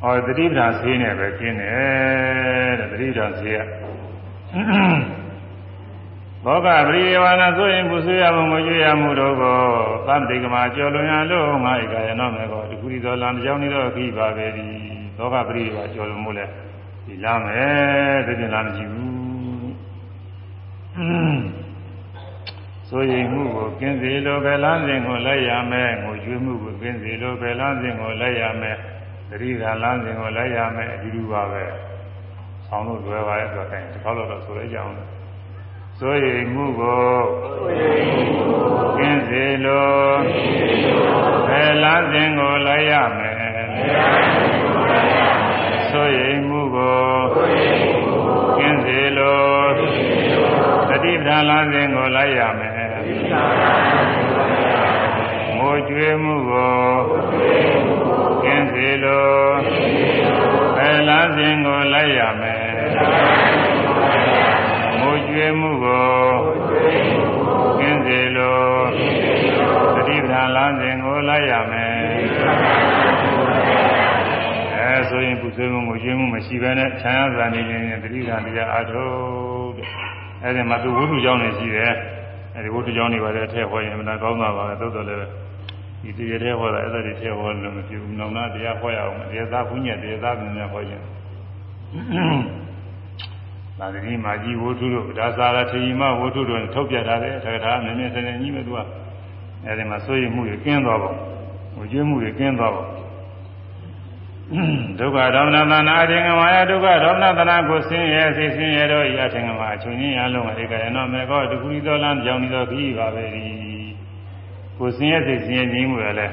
[0.02, 3.60] ဟောတတိပ္ပာဆေးနဲ့ပဲကျင်းတယ်တဲ့တတိပ္ပာဆေးက
[6.46, 9.58] ဘောကပရိယေဝနာဆိုရင်ပူဆွေးရမှုမကျွေးရမှုတို့ကို
[10.08, 16.46] သံတိကမှာကျော်လွန်ရလို့ငါဧကယနောမေကောတခုရီသောလံကြောင်းနေတော့ခိပါပဲဒီ ဘောကပရိယေဝကျော်လွန်မှုလဲ
[17.06, 19.10] ဒီလာမယ်တကယ်လားမရှိဘူး
[22.90, 28.78] ဆိုရင်မှုကိုကင်းစေလိုပဲလမ်းစဉ်ကိုလိုက်ရမယ်ငိုကြွေးမှုကိုကင်းစေလိုပဲလမ်းစဉ်ကိုလိုက်ရမယ်
[29.30, 31.64] တတိကလမ်းစဉ်ကိုလိုက်ရမယ်အတူတူပါပဲ
[32.66, 34.94] ဆောင်းလို့လွယ်ပါရဲ့ဆိုတော့ဒီခေါက်တော့ဆိုလိုက်ကြအောင်
[36.00, 37.04] ဆိုရင်မှုကို
[38.98, 39.88] ကင်းစေလို
[41.48, 43.49] ပဲလမ်းစဉ်ကိုလိုက်ရမယ်
[45.90, 47.00] ဆိုရင်မှုကို
[48.58, 49.44] ကင်းစေလို
[50.90, 52.74] တတိပ္ပံလမ်းစဉ်ကိုလိုက်ရမယ်
[55.58, 56.80] ငိုကြွေးမှုကို
[58.44, 59.30] ကင်းစေလို
[60.76, 62.64] ဘယ်လမ်းစဉ်ကိုလိုက်ရမယ်
[65.00, 66.10] ငိုကြွေးမှုကို
[67.80, 68.62] ကင်းစေလို
[69.96, 72.89] တတိပ္ပံလမ်းစဉ်ကိုလိုက်ရမယ်အဲ
[75.10, 79.88] ဆိုရင်ပူဆွေးမှုကိုကျွေးမှုမရှိဘဲနဲ့ခြံရစာနေခြင်းတတိပ္ပံတရားအထုတ်တဲ့
[80.44, 81.94] အဲဒီမှာသူဝိသုကြောင်းနေရှိတယ်
[82.56, 85.22] အဲဒီဝိသုကြောင်းနေပါတဲ့ထဲဟောရင်အမှန်ကောင်းတာပါပဲသို့တော်လည်း
[86.04, 91.04] ဒီတရားထဲဟောတာအဲ့ဒါတွေထဲဟောလို့မဖြစ်ဘူး။နောင်နာတရားဟောရအောင်တရားသားဘုညက်တရားသားပြန်ပြန်ဟောခြင်း။
[93.80, 98.80] ဒါတိမာကြီးဝိသုတို့ဒါသာရထေရီမဝိသုတို့ထုတ်ပြထားတယ်။ထာထာနည်းနည်းစနေကြီးပဲသူက
[99.66, 101.10] အဲဒီမှာစိုးရိမ်မှုတွေကင်းသွားပါ။
[101.76, 102.84] ဟိုကျွေးမှုတွေကင်းသွားပါ။
[105.00, 113.46] ဒုက္ခဒေါမနသနာအထင်ကမာယဒုက္ခဒေါမနသနာကိုဆင်းရဲစိတ်ဆင်းရဲတော့ဤအထင်ကမာအချုပ်ချင်းရလုံးဧကရဏမေကောတခုဤသောလမ်းကြောင်းဤသောခီးပါပဲဒီ
[114.78, 116.28] ကိုဆင်းရဲစိတ်ဆင်းရဲနေမှုရလဲ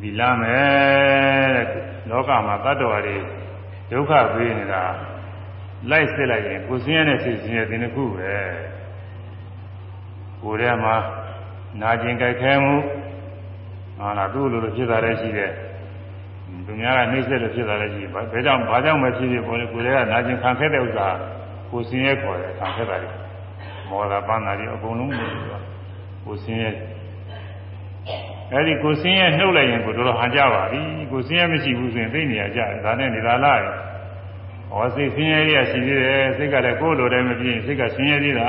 [0.00, 1.66] ဒီလမ်းမယ်တဲ့
[2.10, 3.16] လောကမှာတတ္တဝါတွေ
[3.90, 4.82] ဒုက္ခပေးနေတာ
[5.90, 8.32] လိုက်စစ်လိုက်ရင်ကိုဆင်းရဲတဲ့စိတ်ဆင်းရဲဒီနှစ်ခုပဲ
[10.42, 10.96] ကိုယ်ထဲမှာ
[11.80, 12.74] နာကျင်ကြိုက်ခဲမှု
[13.98, 15.52] ဟာလားသူ့လိုလိုဖြစ်တာလည်းရှိတယ်
[16.66, 21.08] သူများကနှိမ့်ဆက်လို့ဖြစ်တာလည်းရှိတယ်။ဘယ်ကြောင့်ဘာကြောင့်မဖြစ်ဖြစ်ပေါ်လေကိုယ်ကနာကျင်ခံခဲ့တဲ့ဥစ္စာ
[21.70, 23.10] ကိုစင်းရဲခေါ်တယ်ခံခဲ့တာလေ။
[23.90, 25.10] မောတာပန်းတာတွေအကုန်လုံး
[26.24, 26.70] ကိုစင်းရဲ
[28.52, 30.80] အဲဒီကိုစင်းရဲနှုတ်လိုက်ရင်ကိုတော်တော်ဟန်ကြပါပြီ။
[31.12, 33.58] ကိုစင်းရဲမရှိဘူးဆိုရင်သိနေရကြတယ်။ဒါနဲ့နေတာလား။
[34.70, 38.48] ဟောစိတ်စင်းရဲရရှိသေးတယ်။စိတ်ကလည်းကိုယ်လိုတိုင်းမပြင်းစိတ်ကစင်းရဲသေးတာ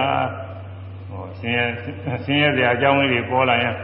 [1.10, 1.66] ။ဟောစင်းရဲ
[2.26, 3.76] စင်းရဲစရာအကြောင်းလေးတွေပေါ်လာရင်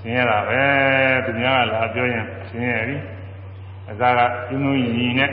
[0.00, 0.62] စင်းရဲတာပဲ။
[1.26, 2.96] သူများကလာပြောရင်စင်းရဲပြီ။
[3.90, 5.30] အစာကကျွန်းကျွန်းရီနဲ့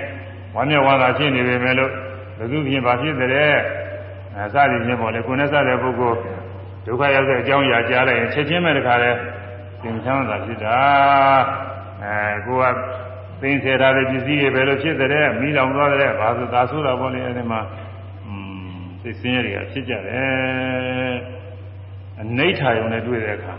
[0.55, 1.91] ဝမ်းမြောက်ဝမ်းသာဖြစ်နေပေမဲ့လို့
[2.37, 3.53] ဘယ်သူဖြစ်ပါဖြစ်တဲ့
[4.37, 6.17] အစသည်ချင်းပေါ့လေကိုယ်နဲ့စတဲ့ပုဂ္ဂိုလ်
[6.85, 9.11] ဒုက္ခရောက်တဲ့အကြောင်းအရာကြားလိုက်ရင်ချက်ချင်းပဲတခါလဲ
[9.81, 10.77] သင်္ချမ်းသာဖြစ်တာ
[12.03, 12.63] အဲကိုက
[13.41, 17.61] သိင်စေထားတဲ့ပစ္စည်းတွေဘယ်လိုဖြစ်တဲ့မိလောင်သွားတဲ့ဘာသာသာဆိုတာပေါ့လေအဲဒီမှာ
[18.25, 18.33] อื
[18.79, 21.15] มစိတ်ဆင်းရဲတွေကဖြစ်ကြတယ်
[22.19, 23.55] အနိဋ္ဌာယုံနဲ့တွေ့တဲ့အခါ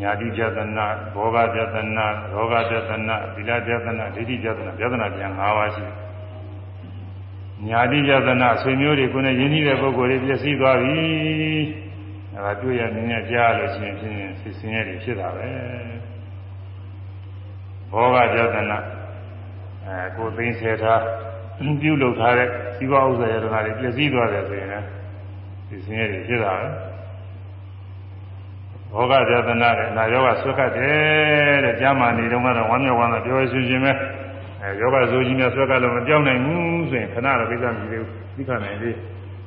[0.00, 5.86] ညာတိပြဒနာဘောဂပြဒနာရောဂပြဒနာသီလပြဒနာဒိဋ္ဌိပြဒနာပြဒနာပြန်၅ပါးရှိ
[7.66, 10.98] ညာတိပြဒနာဆွေမျိုးတွေကိုနဲ့ယဉ်ကျေးတဲ့ပုဂ္ဂိုလ်တွေပြည့်စည်သွားပြီ
[12.34, 15.48] အဲဒါတွေ့ရမြင်ရကြားလို့ရှိရင်ဖြင့်ဆစ်စင်းရည်ဖြစ်တာပဲ
[17.90, 18.78] ဘောဂပြဒနာ
[19.86, 21.02] အဲကိုသိင်းဆယ်ထား
[21.80, 24.86] ပြုလုပ်ထားတဲ့ဇီဝဥစ္စာရတနာတွေပြည့်စည်သွားတယ်ဆိုရင်လည်း
[25.68, 26.68] ဆစ်စင်းရည်ဖြစ်တာပဲ
[28.94, 33.92] ဘောဂပြဒနာတဲ့နာယောဂဆွတ်ခတ်တယ်တဲ့ကျမ်းမာနေတော့ကတော့ဝမ်းမြောက်ဝမ်းသာပြောရွှင်ရှင်ပဲ
[34.62, 38.96] အဲယောဂဆိုကြီးများဆွတ်ခတ်လို့မပြောင်းနိုင်ဘူးဆိုရင်ခဏတော့ကိစ္စမရှိသေးဘူးသိခနိုင်သေး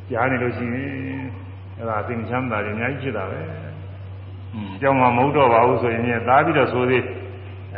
[0.10, 1.26] ကြားနေလို့ရှိရင်
[1.78, 3.40] အဲဒါသိချမ်းသာတယ်အများကြီးဖြစ်တာပဲ
[4.54, 7.04] อืมကြောင်းမှာမဟုတ်တော့ပါဘူးဆိုရင်လည်းသာပြီးတော့ဆိုသေး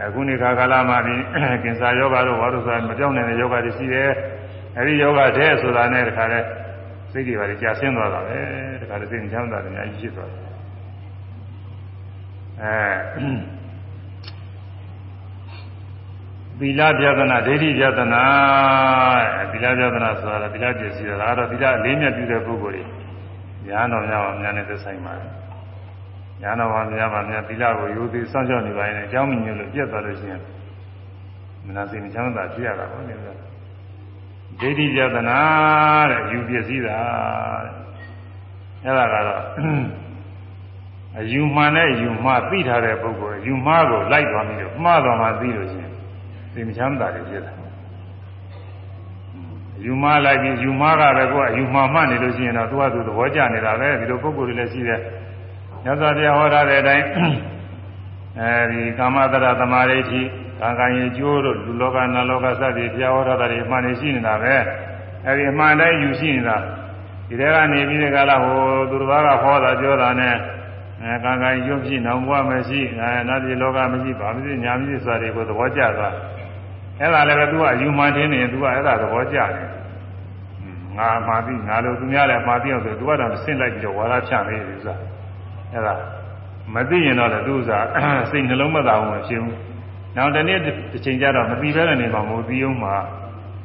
[0.07, 1.15] အခုနေခါကာလမှာဒီ
[1.63, 4.09] ကင်ဆာယောဂတို့ဘာလို့ဆိုတာမပြောင်းနိုင်တဲ့ယောဂတွေရှိတယ်
[4.77, 6.39] အဲဒီယောဂတဲ့ဆိုတာနဲ့တခါလဲ
[7.11, 8.39] စိတ်တွေပါကြာဆင်းသွားတာပဲ
[8.81, 10.48] တခါလဲသိချမ်းသာတယ်အများကြီးဖြစ်သွားတယ်
[12.63, 12.79] အဲ
[16.59, 18.23] သီလပြဒနာဒိဋ္ဌိပြဒနာ
[19.51, 22.85] သီလပြဒနာဆိုတာသီလပြည့်စည်တာဒါတော့သီလအလေးမြတ်ပြုတဲ့ပုဂ္ဂိုလ်
[23.63, 25.31] တွေညာတော်များပါများနဲ့သက်ဆိုင်ပါတယ်
[26.41, 30.41] ညာတော်ပါများပါများသီလကိုယူသည်စောင့်ရှောက်နေပါရင်အကြောင်းမြင်လို့ပြတ်သွားလို့ရှိရင်
[31.65, 35.39] မနာစိတ်မချမ်းသာဖြစ်ရတာပေါ့လေဒိဋ္ဌိပြဒနာ
[36.11, 36.99] တဲ့ယူပြည့်စည်တာ
[38.83, 39.43] အဲ့ဒါကတော့
[41.19, 45.91] အယူမှန်နဲ့ယူမှားသိထားတဲ့ပုဂ္ဂိုလ်ယူမှားကိုလိုက်သွားပြီးတော့မှားသွားမှသိလို့ရှိရင်
[46.53, 47.51] သိမချမ်းသာတယ်ဖြစ်တာ
[49.85, 55.01] ယူမှားလိုက်ပြီးယူမှားကပဲကိုယ်အယူမှားမှတ်နေလို့ရှိရင်တော့သူကသူသဘောကျနေတာပဲဒီလိုပုဂ္ဂိုလ်တွေလည်းရှိတယ်
[55.85, 57.05] ညဇာတရားဟောထားတဲ့အတိုင်း
[58.39, 60.21] အဲဒီကာမတရသမာဓိဋ္ဌိ
[60.59, 64.53] ကံကံရေကျိုးတို့လူလောကနတ်လောကစသည်ဘုရားဟောထားတာတွေအမှန်နေရှိနေတာပဲ
[65.25, 66.57] အဲဒီအမှန်တိုင်းယူရှိနေတာ
[67.27, 68.57] ဒီထဲကနေပြီးဒီကလာဟို
[68.89, 70.35] သူတစ်ပါးကဟောတာပြောတာနဲ့
[71.03, 76.15] အဲကံကံရုပ်ဖြစ်နောင်ဘဝမရှိအဲနတ်ပြည်လောကမရှိဘာမရှိညာမရှိဆိုတာတွေကိုသဘောကျသွား
[76.99, 79.51] အဲ့ဒါလည်းပဲသူကအယူမှန်တင်းနေသူကအဲ့ဒါသဘောကျတယ်
[80.97, 84.93] ငငါမှာသိငါလိုသူများလည်းမှာသိအောင်ဆိုသူကတော့ဆင့်လိုက်ပြီးတော့ဝါဒဖြန့်နေတယ်ဥစ္စာ
[85.71, 85.95] အဲ့ဒါ
[86.73, 87.79] မသိရင်တော့လည်းသူဥစ္စာ
[88.31, 89.57] စိတ်နှလုံးမသာဘူးမဖြစ်ဘူး
[90.15, 92.95] နောက်တနေ့တစ်ချိန်ကျတော့မသိဘဲနဲ့နေမှာမဟုတ်သိအောင်မှာ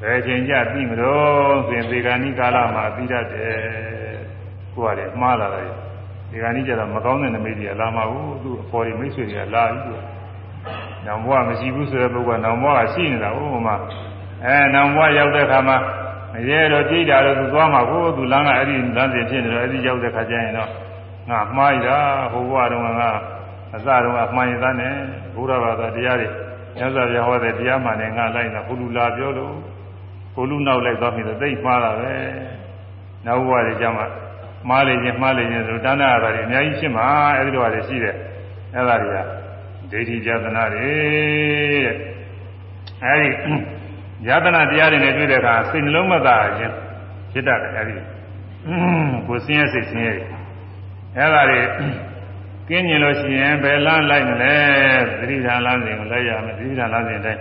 [0.03, 3.57] ဘယ်ချိန်ကျသိမလို့ဆိုရင်သေဂာနိကာလမှာသိတတ်တယ်
[4.75, 5.71] ကိုယ်ကလည်းမှားလာတယ်
[6.31, 9.97] သေဂာနိကျတော့မကောင်းတဲ့နမိတ်ကြီးလာမှာဘူးသူအဖော်ကြီးမိတ်ဆွေတွေကလာပြီ
[11.07, 13.77] နောင်ဘဝမရှိဘူးဆိုတဲ့ပုဂ္ဂိုလ်ကနောင်ဘဝကရှိနေတာဟိုမှာ
[14.45, 15.77] အဲနောင်ဘဝရောက်တဲ့အခါမှာ
[16.33, 20.71] မရဲတော့ကြိတ်တာတော့သူသွားမှာကိုသူလမ်းကအဲ့ဒီလမ်းစဉ်ဖြစ်နေတော့အဲ့ဒီရောက်တဲ့ခါကျရင်တော့
[21.31, 21.99] ငါမှားရတာ
[22.33, 23.11] ဟိုဘဝတုန်းကငါ
[23.75, 24.93] အစတုန်းကမှန်ရသားနဲ့
[25.35, 26.29] ဘုရားဘာသာတရားတွေ
[26.77, 29.55] ညဇာပြဟောတဲ့တရားမှန်နဲ့ငါလိုက်တာဘုလူလာပြောလို့
[30.35, 32.15] ဘုလူနောက်လိုက်သွားပြီတော့သိမှားတာပဲ
[33.27, 34.03] နောက်ဘဝတွေကျမှ
[34.69, 38.17] မှားလေခြင်းမှားလေခြင်းဆိုတဏှာတာတွေအများကြီးဖြစ်မှာအဲ့ဒီတော့တွေရှိတယ်
[38.75, 39.19] အဲ့ဒါတွေက
[39.91, 40.89] ဒိဋ္ဌိပြဒနာတွေ
[41.85, 41.97] တဲ့
[43.05, 43.29] အဲ့ဒီ
[44.29, 46.75] ယတနာတရားတွေနဲ့တွေ့တဲ့အခါစိတ်နှလုံးမသာခြင်း
[47.33, 47.95] ဖြစ်တတ်တယ်အဲဒီ
[49.27, 50.15] ကိုစင်းရဲစိတ်စင်းရဲ
[51.17, 51.61] အဲဒါတွေ
[52.69, 54.55] ကင်းကျင်လို့ရှိရင်ဘယ်လမ်းလိုက်မလဲ
[55.19, 57.41] သတိဓာန်လမ်းစဉ်ကိုလိုက်ရမယ်သတိဓာန်လမ်းစဉ်တိုင်း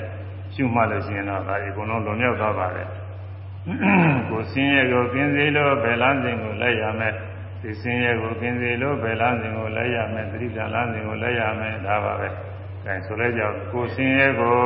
[0.54, 2.88] ရှုမှတ်လို့ရှိရင်တော့ဒါဒီအကုန်လုံးလွန်မြောက်သွားပါတယ်
[4.30, 7.14] ကိုစင်းရဲကိုကင်းစေလို့ဘယ်လမ်းစဉ်ကိုလိုက်ရမယ်
[7.62, 12.30] ဒီစင်းရဲကိုကင်းစေလို့ဘယ်လမ်းစဉ်ကိုလိုက်ရမယ်သတိဓာန်လမ်းစဉ်ကိုလိုက်ရမယ်ဒါပါပဲ
[12.86, 14.60] အဲဆိုလဲကြောင့်ကိုစင်းရဲကို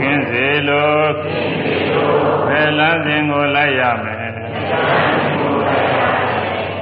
[0.00, 1.08] ကင်းစေလို့
[2.48, 4.32] ဘယ်လမ်းစဉ်ကိုလိုက်ရမယ်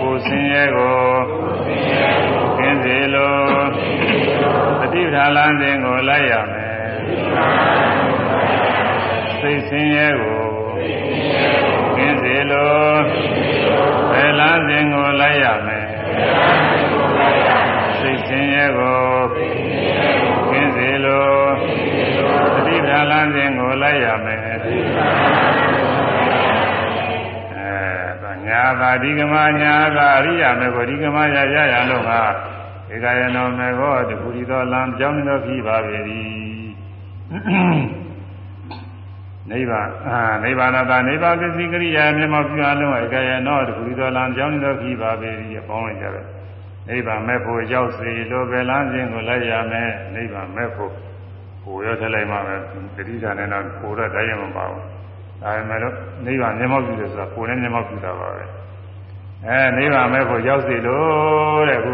[0.00, 0.98] ကိုစင်းရဲကို
[2.58, 3.66] ကင်းစေလို့
[4.80, 6.66] တတိပ္ပာလမ်းစဉ်ကိုလိုက်ရမယ်
[9.40, 10.44] စိတ်စင်းရဲကို
[11.96, 13.00] ကင်းစေလို့
[14.12, 15.86] ဘယ်လမ်းစဉ်ကိုလိုက်ရမယ်
[17.98, 19.00] စိတ်ဆင်းရဲကို
[20.50, 21.48] ကင်းစေလို့
[22.54, 32.20] သတိဓာလန်းစဉ်ကိုလိုက်ရမယ်အဲညာသာဒီကမညာသာအရိယာမေကိုဒီကမရရရလို့ဟာ
[32.92, 35.98] ဧကယနောမေကိုတခုရီသောလံကြောင်းနေသောဖြစ်ပါပေ၏
[39.50, 45.28] နိဗ္ဗာန်အာနိဗ္ဗာန်သာနိဗ္ဗာန်ပစ္စည်းကရိယာမျက်မှောက်ပြုအပ်လုံးဧကယနောတခုရီသောလံကြောင်းနေသောဖြစ်ပါပေ၏
[45.68, 46.26] ပေါင်းလိုက်ကြတယ်
[46.88, 50.92] နိဗ္ဗာန်မဲ့ဖို့ရောက်စေလို့ပဲလမ်းစဉ်ကိုလိုက်ရမယ်နိဗ္ဗာန်မဲ့ဖို့
[51.64, 52.56] ကိုရောထလိုက်မှပဲ
[52.96, 54.82] တတိယနဲ့တော့ကိုတော့တိုင်းရမပါဘူး
[55.42, 55.94] ဒါပေမဲ့လို့
[56.26, 58.44] နိဗ္ဗာန်မျက်မှောက်ပြုတယ်ဆိုတာကိုနဲ့မျက်မှောက်ပြုတာပါပဲ
[59.46, 61.92] အဲနိဗ္ဗာန်မဲ့ဖို့ရောက်စေလို့တဲ့ခု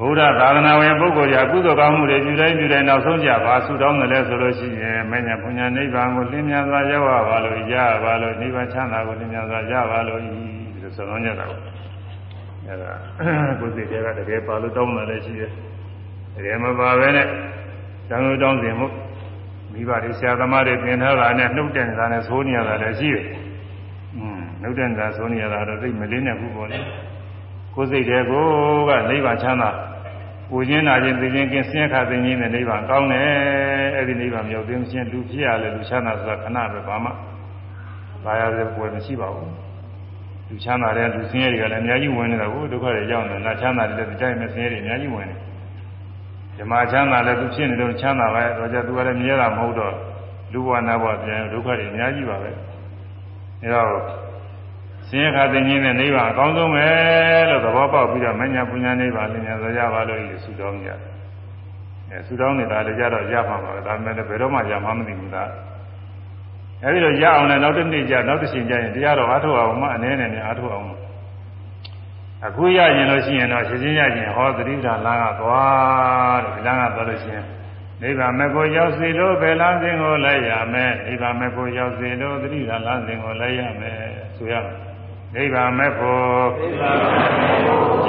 [0.00, 7.74] ဘုရားသာသနာဝင်ပုဂ္ဂိုလ်ရာကုသိုလ်ကောင်းမှုတွေပြုတိုင်းပြုတိုင်းနောက်ဆုံးကြပါဆုတောင်းတယ်လဲဆိုလို့ရှိရင်မညာပုညာနိဗ္ဗာန်ကိုလင်းမြန်စွာရောက်ရပါလို့ရ
[8.04, 11.58] ပါလို့နိဗ္ဗာန်ချမ်းသာကိုလင်းမြန်စွာရပါလို့ဤဒီလိုဆုံးကြတာကို
[12.66, 12.92] အဲဒါ
[13.60, 15.50] ကိုယ်စိတ်တွေကတကယ်ပါလို့တောင်းတယ်လည်းရှိတယ်
[16.34, 17.26] တကယ်မပါပဲနဲ့
[18.10, 18.86] တောင်းလို့တောင်းစဉ်မှု
[19.72, 23.24] မိဘတွေဆရာသမားတွေပြင်ထားတာနဲ့နှုတ်တဲ့နေတာနဲ့သိုးနေရတာလည်းရှိတယ်
[24.16, 26.78] อืมနှုတ်တဲ့နေတာသိုးနေရတာတော့သိမလေးနဲ့ဘူးပေါ့လေ
[27.76, 28.46] ကိုယ်စိတ်တွေကို
[28.88, 29.70] ကနိဗ္ဗာန်ချမ်းသာ
[30.50, 33.26] ကိုချင်းနာချင်းသိချင်းကင်းဆင်းခါသိချင်းနဲ့နိဗ္ဗာန်ကောင်းတယ်
[33.96, 37.10] အဲ့ဒီနိဗ္ဗာန်မြောက်သိချင်းလူဖြစ်ရလဲလူချမ်းသာဆိုတာခဏပဲဘာမှ
[38.24, 39.52] ဘာရတဲ့ပွဲမရှိပါဘူး
[40.48, 45.34] လူချမ်းသာတဲ့လူဆင်းရဲတွေကလည်းအများကြီးဝင်နေတာကိုဒုက္ခတွေရောက်နေတာချမ်းသာတယ်လည်းတိုင်းမဲ့ဆင်းရဲတွေအများကြီးဝင်နေ
[46.58, 49.94] ဓမ္မချမ်းသာလည်းသူဖြစ်နေတော့ချမ်းသာပဲတော့ကြသူကလည်းမြဲတာမဟုတ်တော့
[50.52, 52.50] လူဘဝနာဘဝပြန်ဒုက္ခတွေအများကြီးပါပဲ
[53.62, 53.90] အဲတော့
[55.08, 56.86] ဆင်းရဲခါသိခြင်းနဲ့နိဗ္ဗာန်အကောင်းဆုံးပဲ
[57.50, 60.90] လို့သဘောပေါက်ပြီးတော့မညာပညာနိဗ္ဗာန်လင်းညာဆိုကြပါလို့ဒီဆုတောင်းကြ
[62.10, 65.50] အဲဆုတောင်းနေတာလည်းကြတော့ရမှာပါဒါပေမဲ့လည်းဘယ်တော့မှရမှာမသိဘူးလား
[66.84, 70.86] အဲဒီတော့ရအောင်လည်းနောက်တစ်နေ့ကျနောက်တစ်ချိန်ကျရင်တရားတော်အားထုတ်အောင်မှအနေနဲ့နဲ့အားထုတ်အောင်
[72.46, 77.46] အခုရရင်လို့ရှိရင်တော့ရှင်ချင်းရရင်ဟောသတိဓာလမ်းကသွားတယ်ဒီလမ်းကသွားလို့ရှိရင်
[78.02, 83.98] နိဗ္ဗာန်မကိုရောက်စေလို့ဘယ်လမ်းစဉ်ကိုလိုက်ရမယ်နိဗ္ဗာန်မကိုရောက်စေလို့သတိဓာလမ်းစဉ်ကိုလိုက်ရမယ်
[84.36, 84.95] ဆိုရမယ်
[85.34, 86.44] နိဗ္ဗာန်မဲ့ဖို့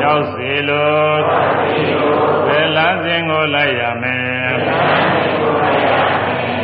[0.01, 1.19] ရောက်စေလို့
[2.47, 4.51] ဘယ်လမ်းစဉ်ကိုလိုက်ရမယ်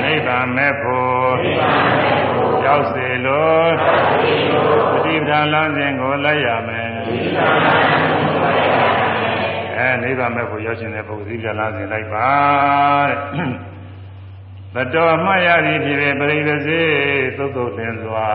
[0.03, 1.35] နိဗ္ဗာန်မဲ့ဖို့
[2.65, 3.71] ရောက်စေလို့
[4.91, 6.91] ပฏิပဒါလမ်းစဉ်ကိုလိုက်ရမယ်
[9.77, 12.31] အဲနိဗ္ဗာန်မဲ့ဖို့ရောက်ရှင်တဲ့ပုဂ္ဂိုလ်ဒီကလမ်းစဉ်လိုက်ပါ
[13.09, 13.19] တဲ့
[14.75, 16.81] ဘတော်မှတ်ရသည်ဖြစ်ပေပရိပစေ
[17.37, 18.27] သုတ်သုတ်လင်းစွာ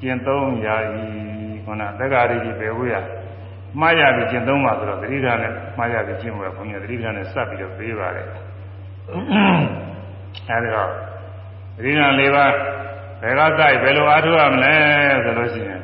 [0.00, 1.31] ကျင့်သုံးရာဤ
[1.72, 2.96] ခုနသက္ကာရိကြီးပဲဝေးရ
[3.80, 8.26] မှားရပြီးကျင့်သုံးပါဆိုတော့သတိထားနဲ့မှားရပြီးကျင့်မှာဘုန်းကြီးသတိထားနဲ့စပ်ပြီးတော့ပေးပါတယ်
[10.48, 10.90] အဲဒီတော့
[11.76, 12.52] သတိထား၄ပါး
[13.22, 14.74] ဘယ်ကစိုက်ဘယ်လိုအားထုတ်ရမလဲ
[15.24, 15.80] ဆိုလို့ရှိရင်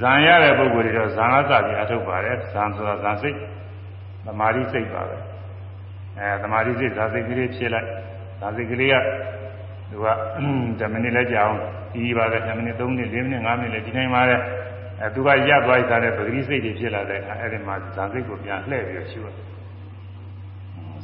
[0.00, 3.36] ဇံရတဲ့ပုဂ္ဂိုလ်တွေတော့ဇံကစပြီးအားထုတ်ပါတယ်ဇံဆိုတာဇံစိတ်
[4.26, 5.16] သမာဓိစိတ်ပါပဲ
[6.18, 7.88] အဲသမာဓိစိတ်ဇာစိတ်ကလေးဖြစ်လိုက်
[8.40, 8.94] ဇာစိတ်ကလေးက
[9.92, 10.08] သူက
[10.78, 11.58] 10မိနစ်လည်းကြာအောင်
[11.94, 14.40] ဒီပါတယ်10မိနစ်3မိနစ်4မိနစ်5မိနစ်လည်းဒီနိုင်ပါတယ်
[15.00, 19.28] အဲသူကရပ်သွားကြတဲ့ပဂရိစိတ်တွေဖြစ်လာတဲ့အခါအဲ့ဒီမှာဇာစိတ်ကိုပြန်လှည့်ပြီးရှုရ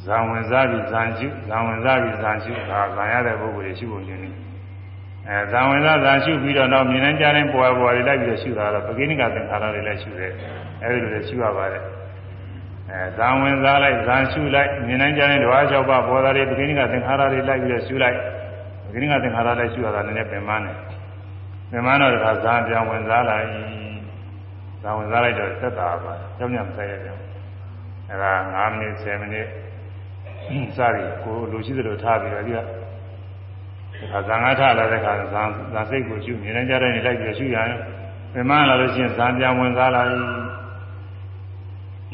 [0.05, 4.29] ဇံဝင်စားပြီးဇံရှုဇံဝင်စားပြီးဇံရှုဒါဇံရတဲ့ပုဂ္ဂိုလ်တွေရှုဖို့ခြင်းနေ
[5.27, 10.33] အဲဇံဝင်စားဇံရှုပြီးတော့နောက်မြင်နိုင်ကြတဲ့ပွားပွားတွေလိုက်ပြီးတော့ရှုတာတော့ပဂိနိကသင်္ခါရတွေလည်းရှုတယ်
[10.83, 11.83] အဲဒီလိုလည်းရှုရပါတယ်
[12.91, 18.19] အဲဇံဝင်စားလိုက်ဇံရှုလိုက်မြင်နိုင်ကြတဲ့ဓဝါ၆ပါးပေါ်တာတွေပဂိနိကသင်္ခါရတွေလိုက်ပြီးတော့ရှုလိုက်ပ
[18.91, 20.75] ဂိနိကသင်္ခါရလည်းရှုရတာလည်းပင်မနဲ့
[21.71, 23.47] ပင်မတော့ဒါဇံပြန်ဝင်စားလိုက်
[24.81, 27.09] ဇံဝင်စားလိုက်တော့သက်တာပါကြောင်းညမဆိုင်ရကြ
[28.09, 29.47] အဲဒါ9မိနစ်10မိနစ်
[30.75, 32.59] စသည်ကိုလူရှိသလိုထားပြီးတော့ဒီက
[34.13, 35.43] ဒါဇံငါထလာတဲ့ခါဇံ
[35.73, 37.79] ဇံစိတ်ကိုရှုမြင်နေကြတဲ့နေလိုက်ပြီးရှုရရင်
[38.33, 40.09] ပင်မလာလို့ရှိရင်ဇံပြန်ဝင်စားလိုက်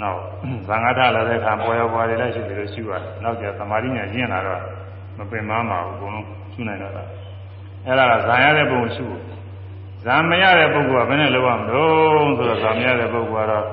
[0.02, 0.20] နောက်
[0.68, 4.62] ဇံငါထလာတဲ့ခါပေါ်ရောပေါ်ရလိုက်ရှုတယ်လို့ရှုရတယ်နောက်ကျသမာဓိညာကျင့်လာတော့
[5.18, 7.04] မပင်မမှာဘူးအကုန်လုံး ရှုနိုင်တော့တာ
[7.86, 9.06] အဲ့ဒါကဇံရတဲ့ပုံရှု
[10.04, 13.66] ဇံမရတဲ့ပုဂ္ဂိုလ်ကဘယ်နဲ့လုပ်ရမလို့ဆိုတော့ဇံမရတဲ့ပုဂ္ဂိုလ်ကတော့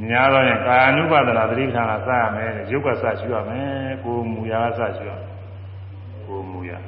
[0.00, 5.12] များတော့ရင်ကာယ ानु ပါဒနာသတိပဋ္ဌာန်ကစရမယ်ရုပ်ကစရှုရမယ်ကိုယ်မူရာကစရှုရ
[6.26, 6.78] ကိုယ်မူရာ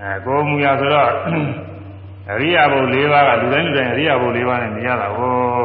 [0.00, 1.10] အဲကိုယ်မူရာဆိုတော့
[2.30, 5.62] အရိယာဘု၄ပါးကလူတိုင်းလူတိုင်းအရိယာဘု၄ပါးနဲ့နေရတာဟော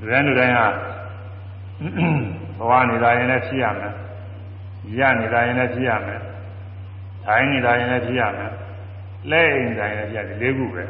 [0.00, 0.66] လူတိုင်းလူတိုင်းဟာ
[2.58, 3.92] ဘဝနေတာရင်လည်းဖြစ်ရမယ်
[4.98, 6.20] ရနေတာရင်လည်းဖြစ်ရမယ်
[7.26, 8.52] ထိုင်နေတာရင်လည်းဖြစ်ရမယ်
[9.30, 10.84] လက်အိမ်တိုင်းလည်းဖြစ်ရတယ်၄ခုပဲ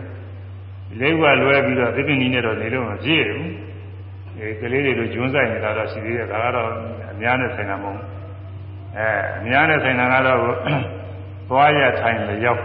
[1.01, 3.51] လေးခုကလွဲပြီးတော့သစ်ပင်ကြီးနဲ့တော့နေလို့မပြည့်ဘူး
[4.39, 6.71] အဲကလေးတွေလိုကျွန်းဆိုင်နေတာတော့ရှိသေးတယ်ဒါကတော့
[7.11, 8.07] အများနဲ့ဆိုင်တာမဟုတ်ဘူး
[8.97, 9.09] အဲ
[9.39, 10.39] အများနဲ့ဆိုင်တာကတော့
[11.49, 12.63] သွားရထိုင်လျောက်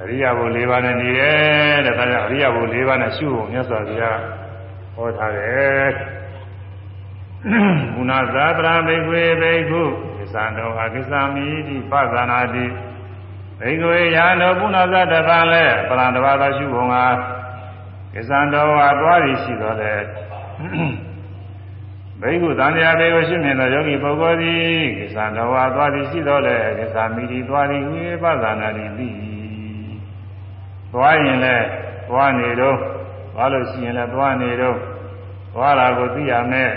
[0.00, 4.20] အရိယာဘု၄ပါးနဲ့နေတယ်တဲ့ဒါကြောင့်အရိယာဘု၄ပါးနဲ့ရှုဖို့မြတ်စွာဘုရား
[4.94, 5.92] ဟောထားတယ်
[7.94, 9.82] ဘုနာဇာတရာဘိက္ခွေဘိက္ခု
[10.18, 12.66] သစ္စာတော်အကိစ္ဆာမိတိပသနာတိ
[13.60, 16.96] ဘိက္ခွေယာနောပုဏ္ဏဇတပံလဲပရံတဘာသာရှုပုံက
[18.14, 19.94] ကိစ္ဆံတော်ဟာသွားရရှိတော်လဲ
[22.20, 29.10] ဘိက္ခုတန်တရားတွေကိုရှင်းမြင်သောယောဂီပုဂ္ဂိုလ်သည်ကိစ္ဆံတော်ဟာသွားရရှိတော်လဲကိစ္ဆာမိတိသွားရဝိပသနာတိသိ
[30.92, 31.56] သွားရင်လဲ
[32.08, 32.76] သွားနေတော့
[33.34, 34.76] သွားလို့ရှိရင်လဲသွားနေတော့
[35.54, 36.70] သွားတာကိုသိရမယ်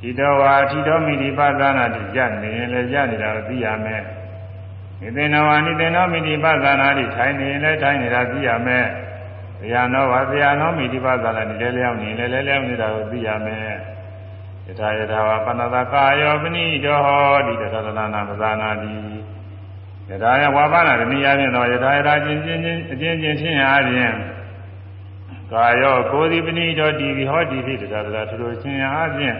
[0.00, 4.02] ဒီတော်ဟာဒီတော်မိတိပသနာတိရနေရင်လဲရနေတာကိုသိရမယ်
[5.00, 8.86] နိသေနဝနိသေနောမိတိပသနာတိထိုင်နေရင်လည်းထိုင်နေတာသိရမယ်။
[9.62, 13.76] ဗျာနောဝဗျာနောမိတိပသနာတိလဲလျောင်းနေလဲလဲလျောင်းနေတာကိုသိရမယ်။
[14.66, 18.94] ယထာယထာဝပဏတကာယောပနိတောဟောတိတသရဏနာပဇာနာတိ
[20.10, 24.14] ယထာယဝါပနာတဏိယဖြင့်တော့ယထာယထာချင်းချင်းချင်းအချင်းချင်းချင်းအားဖြင့်
[25.52, 29.36] ကာယောကိုယ်ဒီပနိတောတိဟောတိတိတသရထထိုချင်းအားဖြင့်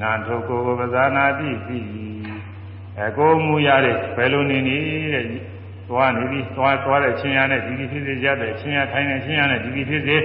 [0.00, 1.78] နာထုကိုပဇာနာတိသိ
[2.98, 4.76] အဲကိုမူရတဲ့ဘယ်လိုနေနေ
[5.14, 5.26] တဲ့
[5.88, 10.16] သွားနေပြီသွားသွားတဲ့ချင်းရနဲ့ဒီဒီဖြစ်စေကြတဲ့ချင်းရထိုင်တဲ့ချင်းရနဲ့ဒီဒီဖြစ်စေ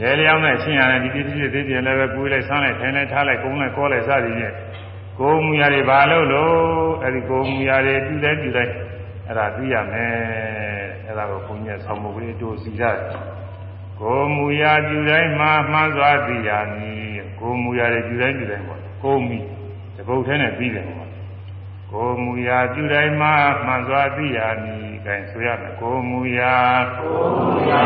[0.00, 4.54] လဲလျောင်းတဲ့ချင်းရနဲ့ဒီဒီဖြစ်စေသိတယ်လည်းပဲကိုယ်လိုက်ဆန်းလိုက်ထိုင်လိုက်ထားလိုက်ကုန်းလိုက်ကောလိုက်စသည်ဖြင့်
[5.18, 6.56] ကိုမူရတွေဘာလို့လို့
[7.04, 8.72] အဲဒီကိုမူရတွေပြုလဲပြုလိုက်
[9.26, 10.12] အဲ့ဒါသိရမယ်
[11.06, 12.98] အဲ့ဒါကိုဘုန်းကြီးဆောင်းမွေးတို့စီရတယ်
[14.00, 17.11] ကိုမူရပြုတိုင်းမှာမှန်စွာသိရမည်
[17.42, 19.38] ကိုမူရတွေပြုတိုင်းပြုတိုင်းပေါ့ကိုမီ
[19.96, 21.12] တပုတ်ထဲနဲ့ပြီးတယ်ပေါ့
[21.92, 23.34] ကိုမူရာပြုတိုင်းမှာ
[23.66, 26.56] မှန်စွာသိရမည်။အဲဆိုရမယ်ကိုမူရာ
[26.96, 27.82] ကိုမူရာ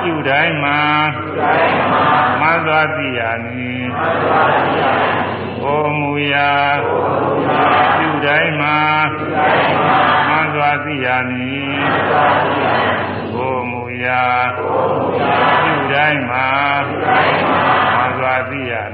[0.00, 0.78] ပြုတိုင်းမှာ
[1.14, 2.06] ပြုတိုင်းမှာ
[2.40, 5.16] မှန်စွာသိရမည်။မှန်စွာသိရမည်။
[5.62, 6.52] ကိုမူရာ
[6.86, 7.64] ကိုမူရာ
[7.96, 8.76] ပြုတိုင်းမှာ
[9.12, 9.98] ပြုတိုင်းမှာ
[10.28, 13.04] မှန်စွာသိရမည်။မှန်စွာသိရမည်။
[13.34, 14.24] ကိုမူရာ
[14.56, 16.46] ကိုမူရာပြုတိုင်းမှာ
[16.78, 17.58] ပြုတိုင်းမှာ
[17.94, 18.93] မှန်စွာသိရမည်။မှန်စွာသိရမ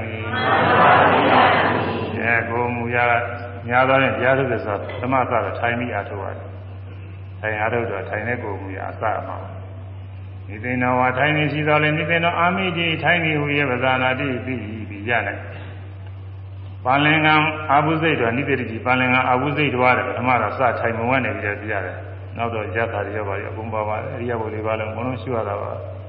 [2.19, 3.05] အဲကိုမူရာ
[3.67, 6.49] များသောနဲ့တရားထုတ်တဲ့ဆိုသမသတော့ထိုင်ပြီးအားထုတ်ရတယ်။
[7.39, 9.37] ထိုင်အားထုတ်တော့ထိုင်တဲ့ကိုယ်မူရာအစမှာ
[10.47, 15.41] နိသိဏဝါထိုင်နေရှိတော်လေနိသိဏအာမိတိထိုင်နေဟူရဲ့ပဇာနာတိပြီးပြီးရနိုင်။
[16.85, 17.35] ပါလင်္ဂံ
[17.71, 21.97] အာဘုစိတ်တော်နိတိတိပါလင်္ဂံအာဘုစိတ်တော်ရတယ်ပထမတော့စထိုင်မဝဲနေပြီးတော့ပြရတယ်။
[22.37, 25.71] နောက်တော့ရသတွေရောပါရအကုန်ပါပါတယ်။အရိယဘုလေးပါလုံးအကုန်လုံးရှိရတာပါ။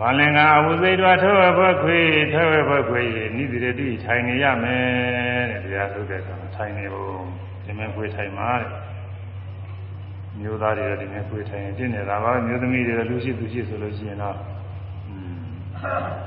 [0.00, 1.98] ဘာလင်္ကာအဝုစိတ်တော်ထောဘခွေ
[2.32, 3.04] ထောဘခွေ
[3.36, 7.12] နိတိရတိထိုင်နေရမယ်တဲ့တရားထုတ်တဲ့အခါထိုင်နေဖို့
[7.64, 8.70] ဒီမဲ့ခွေထိုင်မှာတဲ့
[10.38, 14.36] မျိုးသားတွေဒီမဲ့ခွေထိုင်ရင်တင့်နေတာပါမျိုးသမီးတွေလူရှိသူရှိဆိုလို့ရှိရင်တော့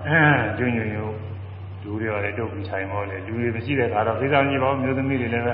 [0.08, 0.22] အဲ
[0.58, 0.94] ကျွညွည
[1.84, 5.54] လူတွေရတယ်တုတ်ပြီးထိုင်မောလေလူတွေမရှိတဲ့အခါတော့သိစားကြီးပါမျိုးသမီးတွေလည်းပဲ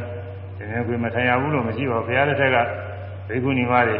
[0.58, 2.58] ဒီမဲ့ခွေမထိုင်ရဘူးလို့မရှိပါဘူးဘုရားတစ်ထက်က
[3.28, 3.98] ဘေကုဏီမတွေ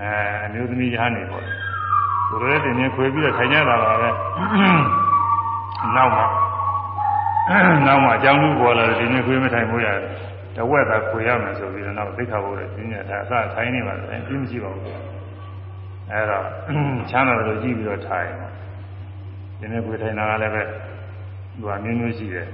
[0.00, 0.10] အဲ
[0.44, 1.59] အမျိုးသမီးရဟန်းနေပေါ့
[2.30, 4.10] သူတို့လည်းတင်နေခွေပြီးတော့ထိုင်ကြတာပါပဲ
[5.96, 6.22] နောက်မှ
[7.86, 10.10] နောက်မှအကြောင်းလူပေါ်လာတယ်ဒီနေ့ခွေးမထိုင်ဘူးရတယ်
[10.56, 14.84] ဓဝက်သာခွေရမယ်ဆိုပြီးတော့သိက္ခာပုဒ်ရဲ့ပြညာထားအစထိုင်းနေပါဆိုရင်ပြင်းမရှိပါဘူး
[16.10, 16.44] အဲတော့
[17.10, 18.28] ချမ်းသာတယ်လို့ကြည့်ပြီးတော့ထိုင်
[19.60, 20.62] ဒီနေ့ခွေထိုင်တာကလည်းပဲ
[21.58, 22.46] သူကမျိုးမျိုးရှိတယ်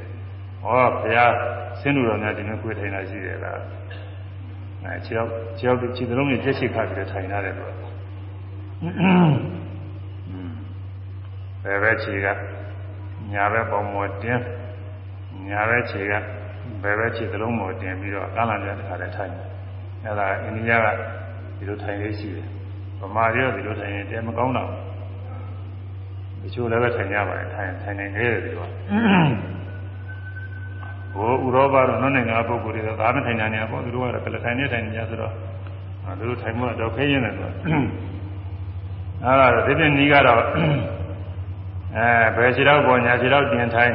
[0.62, 1.32] ဟောဘုရား
[1.80, 3.60] ဆင်းလို့တော်များဒီနေ့ခွေထိုင်တာရှိတယ်လား
[4.84, 5.28] အဲခြေတော့
[5.58, 7.72] ခြေတော့ခြေသလုံးနဲ့ပြည့်ချိခါပြီးတော့ထိုင်ရတယ်လို့
[11.66, 12.26] ဘယ်ပဲခြေက
[13.32, 14.42] ညာဘက်ပေါင်ပေါ်တင်း
[15.48, 16.12] ညာဘက်ခြေက
[16.82, 19.48] ဘယ်ပဲခြေသလုံးပေါ်တင်ပြီးတော့ကမ်းလာတဲ့အခါလည်းထိုင်တယ်
[20.04, 20.86] အဲဒါအိန္ဒိယက
[21.58, 22.48] ဒီလိုထိုင်လေးရှိတယ်
[23.00, 24.70] ဗမာတွေကဒီလိုထိုင်ရင်တဲမကောင်းတော့
[26.42, 28.68] တချို့လည်းပဲထိုင်ကြပါတယ်ထိုင်ထိုင်နေတယ်ဒီလို
[31.14, 35.32] ဟိုဥရောပတော့နော်နိုင်ငံပုဂ္ဂိုလ်တွေကဒါမထိုင်နိုင်ဘူးပေါ့သူတို့ကတော့ကလထိုင်နေထိုင်နေကြဆိုတော့
[36.18, 37.48] သူတို့ထိုင်မှုတော့ခဲရင်တယ်ဆို
[39.24, 40.42] အဲဒါဒီပြင်းကြီးကတော့
[41.96, 43.92] အဲဘယ်ခြေတော့ပေါ်ညာခြေတော့တင်ထိုင်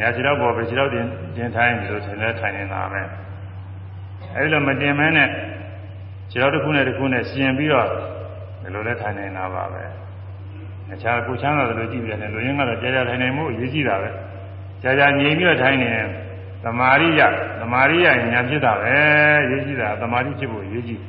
[0.00, 1.06] ညာခြေတော့ပေါ်ဘယ်ခြေတော့တင်
[1.36, 3.02] တင်ထိုင်ဒီလိုထိုင်လဲထိုင်နေတာပဲ
[4.34, 5.28] အဲဒီလိုမတင်မဲနဲ့
[6.30, 7.88] ခြေတော့တစ်ခုနဲ့တစ်ခုနဲ့ရှင်ပြီးတော့
[8.62, 9.82] ဒီလိုလဲထိုင်နေတာပါပဲ
[10.92, 14.10] အခြားကိုချမ်းသာတယ်လို့ကြည့်ပြတယ်လူရင်းကတော့ကြာကြာထိုင်နေမှုအရေးကြီးတာပဲ
[14.82, 15.90] ကြာကြာငြိမ်ပြီးတော့ထိုင်နေ
[16.64, 17.20] သမာရိယ
[17.60, 18.94] သမာရိယညာဖြစ်တာပဲ
[19.50, 21.02] ရေးကြည့်တာသမာဓိဖြစ်ဖို့ရေးကြည့်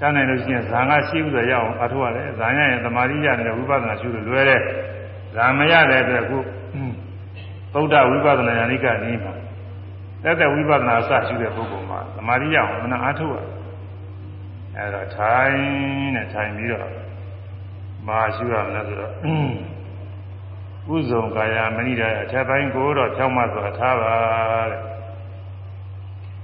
[0.00, 4.60] တန်းနိုင်လို့ရှိရင်ဇာငါရှိဥဆိုရအောင်အထောက်ရတယ်ဇာညရဲ့သမာဓိရနဲ့ဝိပဿနာရှုလို့လွယ်တယ်
[5.36, 6.38] ဇာမရတဲ့အတွက်ခု
[7.72, 9.34] သုဒ္ဓဝိပဿနာယာနိကနည်းမှာ
[10.22, 13.40] တက်တဲ့ဝိပဿနာစရှုတဲ့ပုဂ္ဂိုလ်မှာသမာဓိရအောင်မနာအထောက်ရ
[14.76, 15.58] အဲဒါထိုင်
[16.14, 16.92] နဲ့ထိုင်ပြီးတော့
[18.06, 19.12] မာရှုရမယ်ဆိုတော့
[20.94, 24.14] ဥဇုံကာယမဏိဒါယအထက်ပိုင်းကိုတော့ဖြောင်းမစွာထားပါ
[24.70, 24.80] တဲ့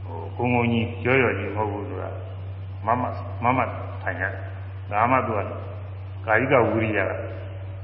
[0.04, 2.10] ဟိုကုန်းကုန်းကြီးကြောရော်ကြီးမဟုတ်ဘူးဆိုတာ
[2.86, 3.04] မမ
[3.44, 3.60] မမ
[4.02, 4.32] ထိုင်ရတယ်
[4.92, 5.40] ဒါမှသူက
[6.26, 7.12] ကာယကဝိရိယက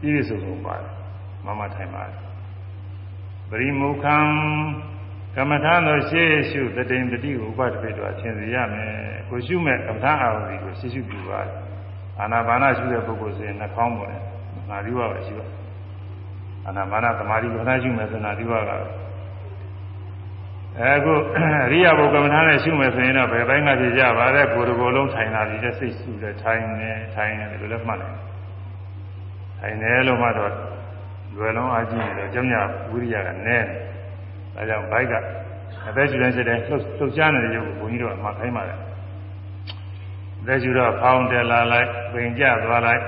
[0.01, 0.98] ပြည့်စုံစုံပါတယ်
[1.45, 2.19] မမထိုင်ပါတယ်
[3.51, 4.17] ပရိမုခံ
[5.37, 8.93] ကမ္မထာတို့ရှေ့ရှုတတိန်တတိဥပဒပိတောအချင်းစီရမယ်
[9.29, 11.41] ကိုရှုမဲ့ကမ္မထာအာရုံကိုရှေ့ရှုပြုပါ
[12.21, 14.23] အာနာပါနရှုတဲ့ပုဂ္ဂိုလ်ဆိုရင်နှာခေါင်းပေါ်တယ်
[14.71, 15.47] ငါဒီဝပဲရှိပါ
[16.67, 18.71] အာနာပါနသမာဓိဘာသာရှုမယ်ဆိုနာဒီဝက
[20.79, 21.13] အဲခု
[21.73, 28.15] ရိယဘုကမ္မထာနဲ့ရှုမယ်ဆိုရင်တော့ဘယ်ပိုင်းကဖြစ်ကြပါလဲကိုယ်တကိုယ်လုံးထိုင်လာပြီးတဲ့စိတ်ရှုတဲ့ထိုင်နေထိုင်နေတယ်လို့လည်းမှတ်တယ်
[29.61, 30.53] ထိုင်နေလို့မှတော့
[31.39, 32.61] လွယ်လုံးအားကြီးနေတော့ကျုံညာ
[32.91, 33.67] ဝိရိယကနည်း
[34.55, 35.15] ဒါကြောင့်ဘိုက်က
[35.89, 38.79] အသက်ရှူတဲ့စိတ်တိုင်းလှုပ်လှုပ်ရှားနေတဲ့ရုပ်ကိုဘုန်းကြီးတို့ကမှခိုင်းပါတယ်
[40.41, 43.03] အသက်ရှူတော့ဖောင်းတယ်လာလိုက်ပင်ကျသွားလိုက်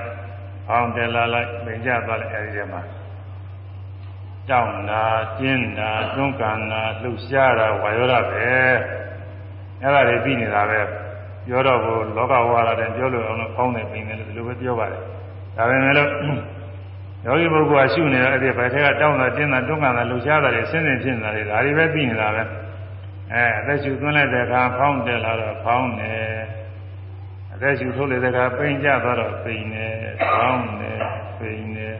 [0.67, 2.81] ဖောင်းတယ်လာလိုက်ပင်ကျသွားလိုက်အဲဒီထဲမှာ
[4.49, 5.03] တောင်းတာ
[5.39, 8.45] ကျင်းတာတွန်းကန်တာလှုပ်ရှားတာဝါရောတာပဲ
[9.81, 10.79] အဲ့ဒါတွေပြီးနေတာပဲ
[11.45, 15.01] ပြောတော့ဘုလောကဝါရတဲ့ပြောလို့အောင်လို့ဖောင်းတယ်ပင်တယ်လို့ဒီလိုပဲပြောပါတယ်
[15.57, 16.09] ဒါပေမဲ့လို့
[17.25, 22.43] ယောဂီပုဂ္ဂိုလ်ကရှုနေတော့အဲ့ဒီဘယ်ထက်ကတောင်းတာတင်းတာတွန်းကန်တာလှုပ်ရှားတာတွေဆင်းဆင်းဖြစ်နေတာတွေဒါတွေပဲပြီးနေတာပဲ
[23.33, 26.41] အဲအသက်ရှူသွင်းလိုက်တဲ့အခါဖောင်းတယ်လာတော့ဖောင်းတယ်
[27.53, 29.95] အသက်ရှူထုတ်လိုက်တဲ့အခါပိန်ကျသွားတော့ပိန်တယ်
[30.27, 30.97] ဖောင်းတယ်
[31.39, 31.95] ပိန်တယ်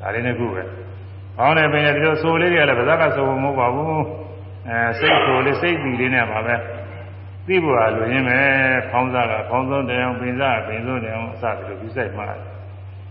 [0.00, 0.62] ဒါလေးနဲ့ခုပဲ
[1.36, 4.02] ဖောင်းတယ်ပိန်တယ်ဒီလိုဆိုလေးတွေကလည်းဗဇက်ကဆိုဖို့မဟုတ်ပါဘူး
[4.68, 6.54] အဲစိတ်ဆိုလေးစိတ်တည်လေးနဲ့ပါပဲ
[7.46, 8.38] သိဖို့ဟာလိုရင်းပဲ
[8.90, 12.28] ဖောင်းစားကဖောင်းဆုံးတယ်အောင်ပိန်စားကပိန်ဆုံးတယ်အောင်အစပြီးတော့ယူဆိုင်မှာ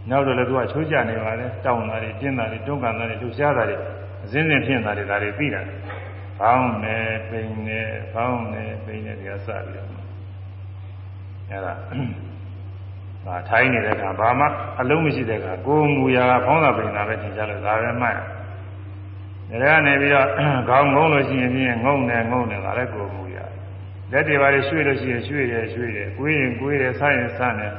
[0.09, 3.77] နောက်တော့လည်းသူကချိုးကြနေပါလေတောင်းတာတွေတင်းတာတွေတွန်းကန်တာတွေလှူရှားတာတွေ
[4.23, 5.61] အစင်းစင်းဖြစ်တာတွေဒါတွေသိတာ
[6.39, 6.97] ဖောင်းနေ
[7.29, 7.81] ပိန်နေ
[8.13, 9.89] ဖောင်းနေပိန်နေဒီကစပြီးတော့
[11.49, 11.73] အဲ့ဒါ
[13.25, 14.45] ဒါထိုင်းနေတဲ့အခါဘာမှ
[14.79, 18.15] အလုံးမရှိတဲ့အခါကိုယ်မူရာဖောင်းတာပိန်တာပဲသင်ကြလို့ဒါပဲမှတ်
[19.49, 20.27] ဒါကနေပြီးတော့
[20.69, 23.45] ခေါင်းငုံလို့ရှိရင်ဖြင့်ငုံနေငုံနေဒါလည်းကိုယ်မူရာ
[24.11, 27.73] လက်တွေပါလေရွှေ့လို့ရှိရင်ရွှေ့တယ်ရွှေ့တယ်ကိုယ်ရင်ကိုယ်တယ်ဆရင်ဆတယ်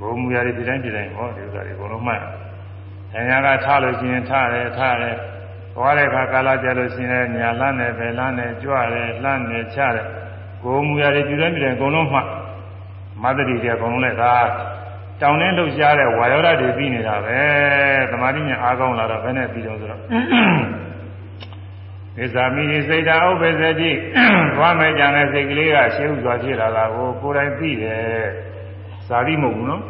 [0.00, 2.20] ဘုံမူရာတွေဒီတိုင်းဒီတိုင်းဟောဒီဥစ္စာတွေအကုန်လုံးမှတ်။
[3.12, 5.16] ဆရာကထားလို့ရှိရင်ထားတယ်ထားတယ်။
[5.74, 10.06] သွားတဲ့အခါကာလကြလို့ရှိရင်ညာလန်းတယ်ပဲလန်းတယ်ကြွတယ်လှမ်းတယ်ချတယ်။
[10.62, 12.26] ဘုံမူရာတွေဒီတိုင်းဒီတိုင်းအကုန်လုံးမှတ်။
[13.22, 14.34] မသတိတွေအကုန်လုံးလည်းဒါ
[15.20, 17.38] တောင်းနှင်းလှုပ်ရှားတဲ့ဝါယောဓာတ်တွေပြီးနေတာပဲ။
[18.10, 20.00] သမာဓိညာအားကောင်းလာတော့ဘယ်နဲ့ပြီးတော့ဆိုတော့
[22.16, 23.90] သစ္စာမိစိတ်ဓာဥပ္ပဇ္ဇတိ
[24.56, 28.24] သွားမယ်ကြတဲ့စိတ်ကလေးကရှေးဥစွာဖြစ်လာတာကိုကိုယ်တိုင်သိတယ်။
[29.08, 29.82] ဇာတိမဟုတ်ဘူးနော်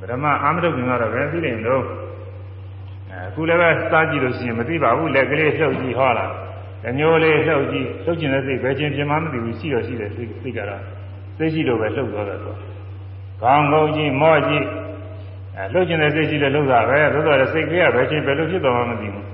[0.00, 1.84] ဗရမအာမတုခင်ကတော့ပဲသိတယ်လို့
[3.10, 6.32] အခုလည်းပဲစားကြည့်လို့ရှိရင်မသိပါဘူးလက်ကလေးလှုပ်ကြည့်ဟောလား
[6.84, 10.82] တညိုလေးလှုပ်ကြည့်လှုပ်ကျင်တဲ့စိတ်ပဲချင်းပြင်မှမသိဘူးရှိတော့ရှိတယ်စိတ်စိတ်ကတော့
[11.36, 12.54] စိတ်ရှိလို့ပဲလှုပ်သွားတယ်ဆို
[13.42, 14.66] ခေါင်းငုံကြည့်မော့ကြည့်
[15.56, 19.31] အဲလှုပ်ကျင်တဲ့စိတ်ရှိလို့လှုပ်တာပဲသို့တော်စိတ်ကလေးကပဲချင်းဘယ်လိုဖြစ်သွားမှမသိဘူး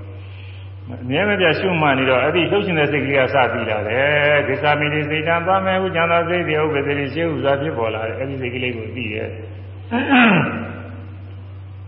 [0.91, 9.29] အမြဲမပြရှုမှန်နေတော့အဲ့ဒီလှုပ်ရှင်တဲ့စိတ်ကလေးကစပြီးလာတယ်ဒိသမိတိစိတ်တံသွားမယ်ဟုကျန်သောစိတ်တွေဥပ္ပဒေရှေးဥစွာဖြစ်ပေါ်လာတယ်အဲ့ဒီစိတ်ကလေးကိုသိရဲ့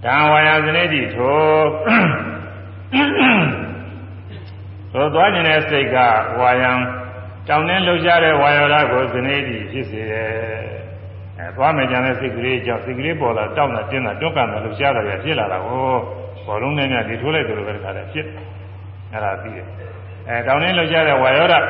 [0.04, 1.40] တံဝါယဇနေတိထို
[4.94, 5.98] သို့သွားနေတဲ့စိတ်က
[6.40, 6.72] ဝါယံ
[7.48, 10.30] တောင်းနှင်းလှုပ်ရှားတဲ့ဝါယောဓာတ်ကိုဇနေတိဖြစ်စေတယ်
[11.40, 15.94] အဲသွားမယ်ကြတဲ့စိတ်ကလေးကြောင့်စိတ်ကလေးပေါ်လာတောင်းတာတင်းတာတွန်းကန်တာလှုပ်ရှားတာပြဖြစ်လာတာကို
[16.46, 18.28] ဘောလုံးနဲ့များဒီထိုးလိုက်တယ်လို့ပဲတခါတည်းဖြစ်
[19.14, 19.68] အဲ့ဒါပြီးတယ်
[20.28, 21.66] အဲတောင်းနှင်းလှုပ်ရှားတဲ့ဝါယောဓာတ်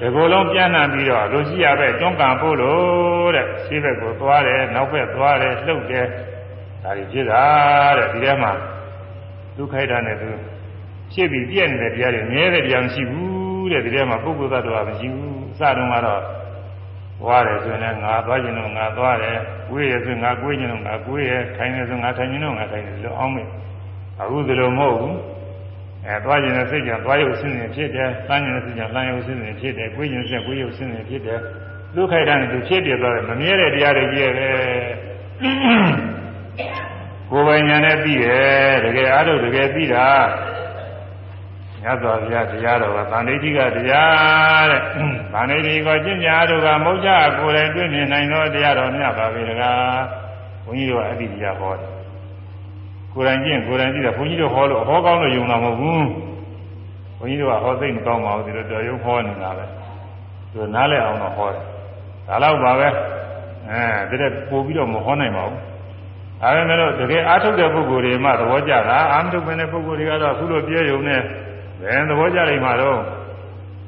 [0.00, 6.06] ဒီကိုယ်လုံးပြန်နှံပြီးတော့လူရှိရပဲတွန်းကန်ဖို့လို့တဲ့ရှိဘက်ကိုသွားတယ်နောက်ဘက်သွားတယ်လှုပ်တယ်
[6.82, 7.44] ဒါကြီးဖြစ်တာ
[7.98, 8.52] တဲ့ဒီထဲမှာ
[9.56, 10.30] ဒုက္ခိတနဲ့သူ
[11.12, 16.22] ဖြစ်ပြီးပြည့်နေတဲ့တရားတွေမြဲတဲ့တရားမရှိဘူးတဲ့ဒီထဲမှာပုဂ္ဂိုလ်သတ္တဝါမရှိဘူးအစတုန်းကတော့
[17.26, 19.38] ဝါတယ်ဆိုရင်ငါသွားခြင်းတော့ငါသွားတယ်
[19.68, 23.42] ကိုယ်ရဆိုငါကိုယ်ခြင်းတော့ငါကိုယ်ရထိုင်နေဆိုငါထိုင်ခြင်းတော့ငါထိုင်တယ်လို့အောင်းမေ
[24.20, 25.16] အခုဒီလိုမဟုတ်ဘူး
[26.06, 31.38] အဲသွားခြင်းနဲ့စိတ်ကြောင့်သွားရုပ်ဆင်းရဲဖြစ်တယ်။လမ်းခြင်းနဲ့စိတ်ကြောင့်လမ်းရုပ်ဆင်းရဲဖြစ်တယ်။ကိုယ်ခြင်းနဲ့ကိုယ်ရုပ်ဆင်းရဲဖြစ်တယ်။
[31.94, 34.48] ဒုက္ခိတနဲ့သူဖြစ်ပြသွားတယ်မမြဲတဲ့တရားတွေကြီးရဲ့ပဲ။
[37.30, 40.08] ကိုယ်ပိုင်ညာနဲ့ပြီးတယ်တကယ်အားထုတ်တကယ်ပြီးတာ
[41.82, 44.80] မြတ်စွာဘုရားတရားတော်ကဗန္ဓိတိကတရားတဲ့
[45.32, 47.08] ဗန္ဓိတိကကျင့်ကြအားထုတ်ကမௌချ
[47.38, 50.02] ကိုယ်တိုင်တွေ့မြင်နိုင်သောတရားတော်မြတ်ပါပဲတကား
[50.64, 51.93] ဘုန်းကြီးတို့အဲ့ဒီတရားဟောတယ်
[53.14, 56.06] ကိုယ်တိုင်ကျင့်ကိုယ်တိုင်ကြည့်တယ်ဘုန်းကြီးတို့ဟောလို့ဟောကောင်းလို့ယုံတာမဟုတ်ဘူး
[57.18, 59.64] ဘုန်းကြီးတို့ကဟောသိမကောင်းပါဘူးဒီလိုတော်ရုံဟောနေတာပဲ
[60.52, 61.62] သူနားလည်အောင်တော့ဟောတယ်
[62.28, 62.88] ဒါတော့ပါပဲ
[63.70, 65.60] အဲဒီတဲ့ပို့ပြီးတော့မဟောနိုင်ပါဘူး
[66.40, 71.20] ဒါပေမဲ့လို့တကယ်အားထုတ်တဲ့ပုဂ္ဂိုလ်တွေမှသဘောကျတာအာမထုတ်တဲ့ပုဂ္ဂိုလ်တွေကတော့အခုလိုပြည့်ရုံနဲ့
[71.82, 72.98] ဘယ်သဘောကျလိမ့်မှာတော့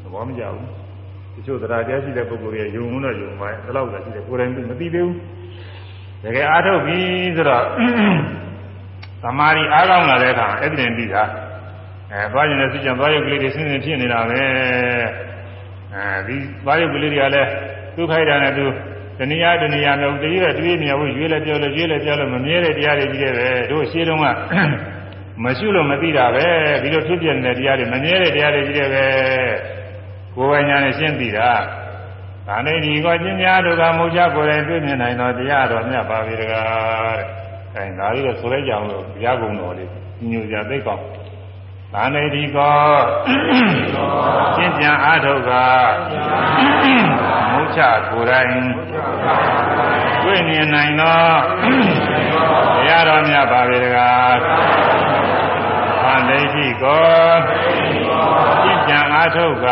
[0.03, 0.69] သဘောမကျဘူး
[1.35, 5.15] တချို့တရားတရားရှိတဲ့ပုဂ္ဂိုလ်တွေယုံလို့တော့ယုံပါရဲ့ဒီလောက်သာရှိတယ်ကိုယ်တိုင်မသိသေးဘူး
[6.25, 6.99] တကယ်အားထုတ်ပြီ
[7.37, 7.65] ဆိုတော့
[9.27, 11.23] သမာဓိအားကောင်းလာတဲ့အခါအဲ့ဒီတင်ပြီးတာ
[12.13, 14.41] အဲသွားရင်လည်းသိကြသွားရုပ်ကလေးတွေဆင်းဆင်းဖြစ်နေတာပဲ
[15.95, 17.49] အဲဒီသွားရုပ်ကလေးတွေကလည်း
[17.97, 18.67] ဒုက္ခိုက်တာနဲ့သူ
[19.19, 24.27] တဏှာတဏှာမျိုးတည်းရတွေးမြဝရွေးလဲပြောလဲရွေးလဲပြောလဲမမြဲတဲ့တရားတွေကြီးတယ်ပဲတို့ရှင်းတော့က
[25.45, 26.47] မရှိလို့မသိတာပဲ
[26.83, 29.07] ဒီလိုဖြစ်ပြနေတဲ့တရားတွေမမြဲတဲ့တရားတွေကြီးတယ်ပဲ
[30.37, 31.51] ကိုယ်ပိုင်ညာနဲ့ရှင်းသိတာ
[32.47, 37.46] ဒါနဲ့ဒီကောကျင့်များတို့ကမုတ်ချကိုယ်တိုင်တွေ့မြင်နိုင်တော့တရားတော်မြတ်ပါပြီတကားတဲ့
[37.77, 39.91] အဲဒါလေးတော့ဆိုလိုက်ကြအောင်လို့ဘုရားကုံတော်လေး
[40.31, 41.05] ညိုကြသိကောင်း
[41.93, 42.79] သာနေဒီကော
[44.55, 45.51] ရှင်းပြန်အားထုတ်က
[47.53, 47.81] မုချ
[48.11, 48.55] ကိုယ်တိုင်
[50.23, 51.23] တွေ့မြင်နိုင်သော
[52.77, 54.37] တရားတော်မြတ်ပါပဲတကား
[56.03, 57.07] သာနေဒီကော
[58.63, 59.67] ရှင်းပြန်အားထုတ်က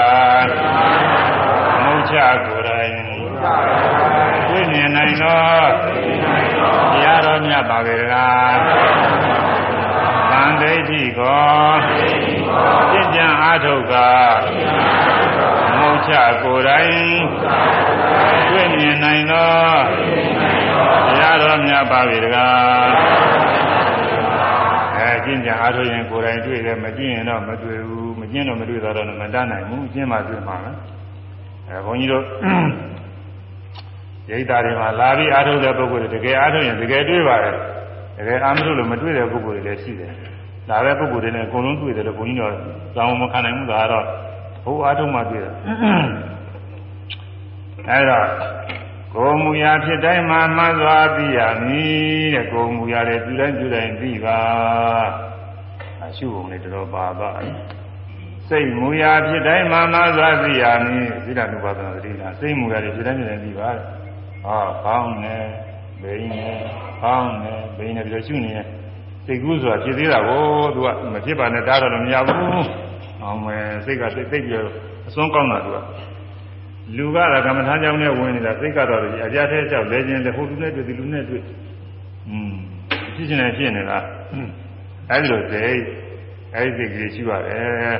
[1.82, 2.16] မုချ
[2.46, 2.94] ကိုယ်တိုင်
[4.48, 5.44] တွေ့မြင်နိုင်သော
[7.34, 8.58] တရားတော်မြတ်ပါပဲတကား
[10.30, 11.44] သံဒိဋ္ဌိကော
[12.90, 13.94] ပြည့်ကြံအားထုတ်က
[15.78, 16.12] မုတ်ချ
[16.42, 16.94] ကိုယ်တိုင်
[18.50, 19.52] တွေ့မြင်နိုင်သော
[21.08, 22.88] တရားတော်မြတ်ပါပဲတကား
[24.96, 30.70] အဲကျင့်ကြံအားထုတ်ရင်ကိုယ်တိုင်တွေ့တယ်မကျင့်ရင်တော့မတွေ့ဘူးမကျင့်တော့မတွေ့တော့တော့မတတ်နိုင်ဘူးကျင့်မှတွေ့မှာပဲ
[31.68, 32.24] အဲဘုန်းကြီးတို့
[34.30, 37.56] ရိတ်တာတွေမှာလာပြီးအားထုတ်တဲ့ပုဂ္ဂိုလ်တွေတကယ်အားထုတ်ရင်တကယ်တွေ့ပါတယ်
[38.18, 40.12] တကယ်အားမထုတ်လို့မတွေ့တဲ့ပုဂ္ဂိုလ်တွေလည်းရှိတယ်
[40.68, 42.52] ဒါပဲပုဂ္ဂိုလ်တွေနဲ့အကုန်လုံးတွေ့တယ်လို့ဘုန်းကြီးတို့
[42.96, 44.04] သာမမခံနိုင်ဘူးဒါကတော့
[44.64, 45.54] ဘုအားထုတ်မှတွေ့တယ်
[47.90, 48.20] အဲဒါ
[49.14, 54.38] ကိုမူရာဖြစ်တိုင်းမှာမှန်စွာသိရမည်တဲ့ကိုမူရာတွေပြုတိုင်းပြုတိုင်းသိပါ
[56.02, 57.30] အရှုပုံလေးတော်ပါပါ
[58.48, 63.84] စိတ်မူရာဖြစ်တိုင်းမှာမှန်စွာသိရမည်သီလနုပါဒနာသတိနာစိတ်မူရာတွေဖြစ်တိုင်းဖြစ်တိုင်းသိပါတဲ့
[64.44, 65.44] ဟောကောင်းတယ်
[66.02, 66.56] ဘိန်းနဲ့
[67.02, 68.66] ကောင်းတယ်ဘိန်းနဲ့ပြီးတော့ရှုနေတယ်
[69.26, 70.42] စိတ်ကူးဆိုတာဖြစ်သေးတာကို
[70.74, 72.38] သူကမဖြစ်ပါနဲ့တားတော့မရဘူး
[73.22, 74.60] အောင်မယ်စိတ်ကစိတ်သိပြီး
[75.08, 75.78] အစွန်းကောင်းတာသူက
[76.96, 81.42] လူကတော့ကမ္မထာကြောင့်နဲ့ဝင်နေတာစိတ်ကတော့အကြတဲ့ကြောက်လဲခြင်းလေဟိုလူနဲ့တွေ့ဒီလူနဲ့တွေ့
[82.28, 82.54] อืม
[83.14, 83.98] ဖြစ်နေဖြစ်နေတာ
[85.10, 85.82] အဲဒီလိုစိတ်
[86.54, 87.98] အဲဒီစိတ်ကလေးရှိပါတယ်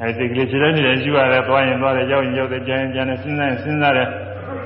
[0.00, 4.08] အဲဒီစိတ်ကလေးခြေတိုင်းနေတယ်ရှိရတယ်သွားရင်သွားတယ်ရောက်ရင်ရောက်တယ်ကြမ်းရင်ကြမ်းတယ်စဉ်းစားရင်စဉ်းစားတယ်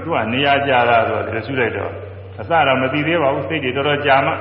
[0.05, 1.93] သူကနေရာကြတာဆိုတော့ဒီလိုရှိလိုက်တော့
[2.41, 4.33] အစတော့မသိသေးပါဘူးစိတ်တွေတော်တော်ကြာမှ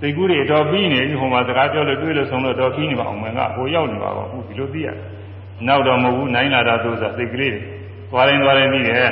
[0.00, 4.96] စိတ်ကူးတွေတော်ပြီးနေပြီဟိုမှာစကားပြောလို့တွေ့လို့ဆုံးလို့တော်ပြီးနေပါအောင်မယ်ကဟိုရောက်နေပါဘူးဒီလိုသိရတယ်
[5.66, 7.62] နောက်တော့မဟုတ်ဘူးနိုင်လာတာသူဆိုစိတ်ကလေးတွေ
[8.10, 9.10] သွားရင်သွားရင်ပြီးတယ်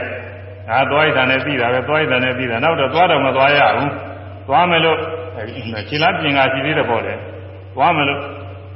[0.69, 3.93] ဒါသွားရတာနဲ့ပြီးတာပဲသွားရတာနဲ့ပြီးတာနောက်တော့သွားတော့မသွားရဘူး
[4.49, 4.99] သွားမယ်လို့
[5.89, 7.15] ခြေလားပြင်ကရှိသေးတယ်ပေါ့လေ
[7.75, 8.21] သွားမယ်လို့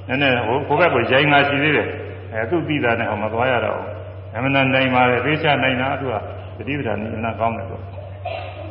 [0.08, 1.88] နည်းနည်းဟိုကိုယ့်ဘက်ကရိုင်းငါရှိသေးတယ်
[2.32, 3.88] အဲသူ့ပြီးတာနဲ့ဟောမသွားရတော့ဘူး
[4.34, 6.14] အမှန်တန်နိုင်ပါလေသိချနိုင်တာသူက
[6.62, 7.82] တတိပဌာန်နိနာကောင်းတယ်ပေါ့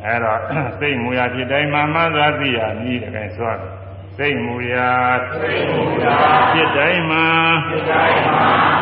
[0.05, 0.39] အဲတော့
[0.79, 3.57] စိတ်မူရာဖြစ်တိုင်းမှမှန်သာသိရမည်တကယ်ဆိုရ
[4.17, 4.91] စိတ်မူရာ
[5.31, 6.15] စိတ်မူရာ
[6.51, 7.19] ဖြစ်တိုင်းမှ
[7.67, 8.33] ဖြစ်တိုင်းမှ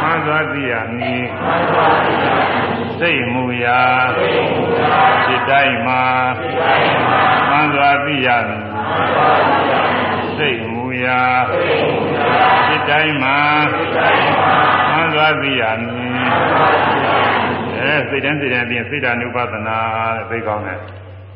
[0.02, 3.82] မှန်သာသိရမည်မှန်သာသိရမည်စိတ်မူရာ
[4.18, 5.96] စိတ်မူရာဖြစ်တိုင်းမှ
[6.40, 7.16] ဖြစ်တိုင်းမှ
[7.50, 12.38] မှန်သာသိရမည်မှန်သာသိရမည်စိတ်မူရာစိတ်မူရာ
[12.68, 13.30] ဖြစ်တိုင်းမှ
[13.74, 14.44] ဖြစ်တိုင်းမှ
[14.92, 19.78] မှန်သာသိရမည် အဲစိတ်တန်းစိတ်တန်းပြင်စိတ်ဓာနုပဒနာ
[20.18, 20.80] တဲ့သိကောင်းတယ်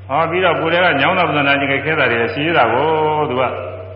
[0.10, 2.88] ဟောပြီးတော့ကိုယ်တည်းကညောင်းတဲ့ပဒနာကြီးခဲခဲတာတွေရှိသေးတာကို
[3.30, 3.44] သူက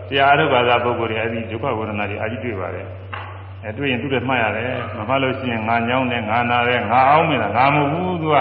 [0.08, 2.86] တရားအထုဘာသာပုဂ္ဂိုလ်တွေအဲဒီဒုက္ခဝေဒနာတွေအာကြီးတွေ့ပါတယ်
[3.64, 8.36] အဲတွေ့ရင်သူ့လည်းမှတ်ရတယ်မမှတ်လို့ရှိရင်ငါညောင်းတယ်ငါနာတယ်ငါအောင်မလားငါမဟုတ်ဘူးသူက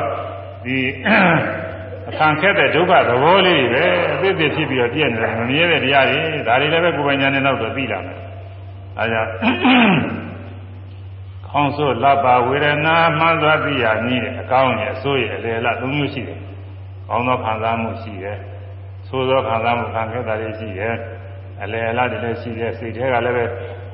[0.66, 0.78] ဒီ
[2.10, 8.18] အခန့်ခက်တဲ့ဒုက္ခသဘောလေးတွေပဲအသိသိဖြစ်ပြီးတော့ပြည့်နေတယ်မမြဲတဲ့တရားတွေဒါတွေလည်းပဲကိုယ်ပိုင်ဉာဏ်နဲ့နောက်တော့သိလာမယ်
[9.00, 9.22] အဲဒါ
[11.58, 16.40] ခေါင်းဆိုးလပ်ပါဝေဒနာမှန်သွားသိရနည်းတဲ့အကောင်းရဲ့အဆိုးရဲ့အလေလသုံးမျိုးရှိတယ်။
[17.10, 18.38] ကောင်းသောခံစားမှုရှိတယ်။
[19.08, 20.94] ဆိုးသောခံစားမှုခံခဲ့တာတွေရှိတယ်။
[21.64, 23.46] အလေလတွေလည်းရှိတယ်။စိတ်ထဲကလည်းပဲ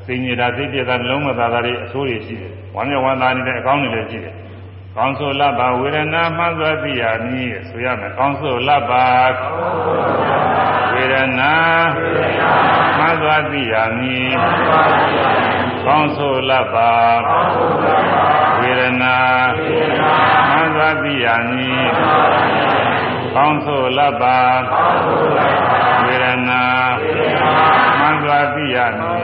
[0.05, 4.33] စိတ်ညစ်တာစိတ်ပြတာနှလုံးမသားတာတွေအဆိုးတွေရှိတယ်။ဝမ်းမြောက်ဝမ်းသာနေတဲ့အကောင်းတွေလည်းရှိတယ်။
[4.95, 9.05] ကောင်းဆိုးလပ်ပါဝေဒနာမှန်သွားသိရနည်းဆိုရမယ်။ကောင်းဆိုးလပ်ပါ
[10.93, 11.53] ဝေဒနာ
[12.97, 14.33] မှန်သွားသိရနည်း
[15.87, 16.91] ကောင်းဆိုလပ်ပါ
[18.59, 19.17] ဝေဒနာ
[20.51, 21.83] မှန်သွားသိရမည်
[23.35, 24.37] ကောင်းဆိုလပ်ပါ
[26.05, 26.61] ဝေဒနာ
[27.99, 29.23] မှန်သွားသိရမည်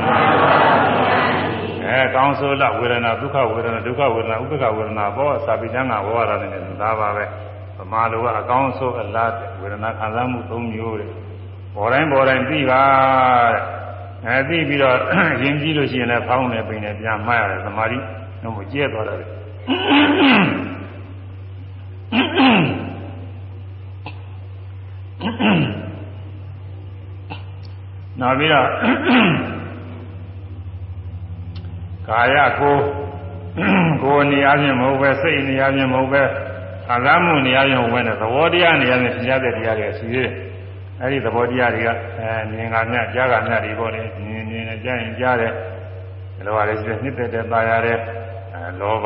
[1.86, 6.50] အဲကောင်းဆိုလဝေဒနာဒုက္ခဝေဒနာဒုက္ခဝေဒနာဥပ္ပခဝေဒနာဘောစာပိဋကံကဘောရတာနဲ့
[6.82, 7.26] သာပါပဲ
[7.78, 9.32] ဗမာလိုကအကောင်းဆိုအလား
[9.62, 11.12] ဝေဒနာခံစားမှု၃မျိုးတဲ့
[11.76, 12.84] ပေါ်တိုင်းပေါ်တိုင်းသိပါ
[13.54, 13.79] တဲ့
[14.26, 14.98] အဲသိပြီးတော့
[15.42, 17.98] ရင်ကြည့်လို့ရှိရင်လည်းဖောင်းနေပိန်နေပြန်မှတ်ရတယ်သမာဓိ
[18.44, 19.28] တော့မကျဲသွားတယ်
[28.20, 28.68] နောက်ပြီးတော့
[32.08, 32.76] ကာယကို
[34.04, 36.24] ကိုယ်နေရာချင်းမဟုတ်ပဲစိတ်နေရာချင်းမဟုတ်ပဲ
[36.86, 40.49] ခံစားမှုနေရာချင်းမဟုတ်ပဲသဘောတရားနေရာချင်းသိရတဲ့တရားတွေရှိသေးတယ်
[41.02, 41.90] အဲ့ဒီသဘောတရားတွေက
[42.20, 45.54] အဲမြင်ကမြကြားကမြတွေပေါ့လေမြင်မြင်နဲ့ကြားရင်ကြားတယ်
[46.36, 47.98] ဒီလိုပါလေရှိတယ်နှစ်သက်တဲ့ตาရတဲ့
[48.54, 49.06] အဲလောဘ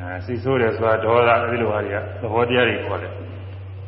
[0.00, 3.12] အဲစိတ်ဆိုးတယ်ဆိုတာဒေါသအဲ့ဒီလိုပါတွေကသဘောတရားတွေခေါ်တယ်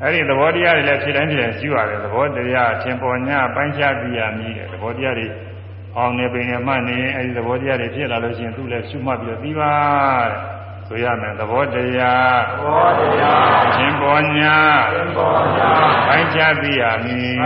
[0.02, 5.26] အဲ့ဒီသဘောတရားတွေလည်းဖြစ်တိုင်းဖြစ်တိုင်းရှိရတယ်သဘောတရားအချင်းပေါ်ညာပိုင်းခြားပြရမည်တဲ့သဘောတရားတွေ
[5.97, 9.72] အောင်နေပင်နေမှနေအဲ့ဒီသဘောတရားတွေဖြစ်လာလို့ရှိရင်သူ့လည်းရှုမှတ်ပြီးတော့ပြီးပါ
[10.31, 10.53] တဲ့
[10.89, 13.47] ဆိုရမယ်သဘောတရားသဘောတရား
[13.77, 14.56] သင်ပေါ်ညာ
[14.93, 15.70] သင်ပေါ်ညာ
[16.06, 17.36] ပိုင်းခြားသိရမည်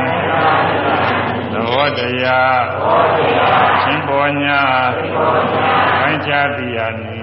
[1.53, 4.61] သဘောတရားသဘောတရားသင်ပေါ်ညာ
[4.97, 5.71] သင်ပေါ်ညာ
[6.01, 7.23] ပိုင်းခြားသိရမည်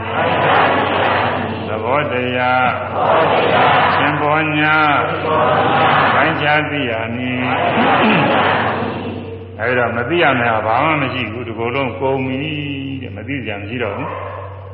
[1.68, 4.76] သဘောတရားသဘောတရားသင်ပေါ်ညာ
[5.08, 7.44] သင်ပေါ်ညာပိုင်းခြားသိရမည်
[9.60, 12.44] အဲဒီတော့မသိရမယ်ဘာမှမရှိဘူးဒီကုလုံးကုန်ပြီ
[13.02, 14.12] တဲ့မသိကြမရှိတော့ဘူး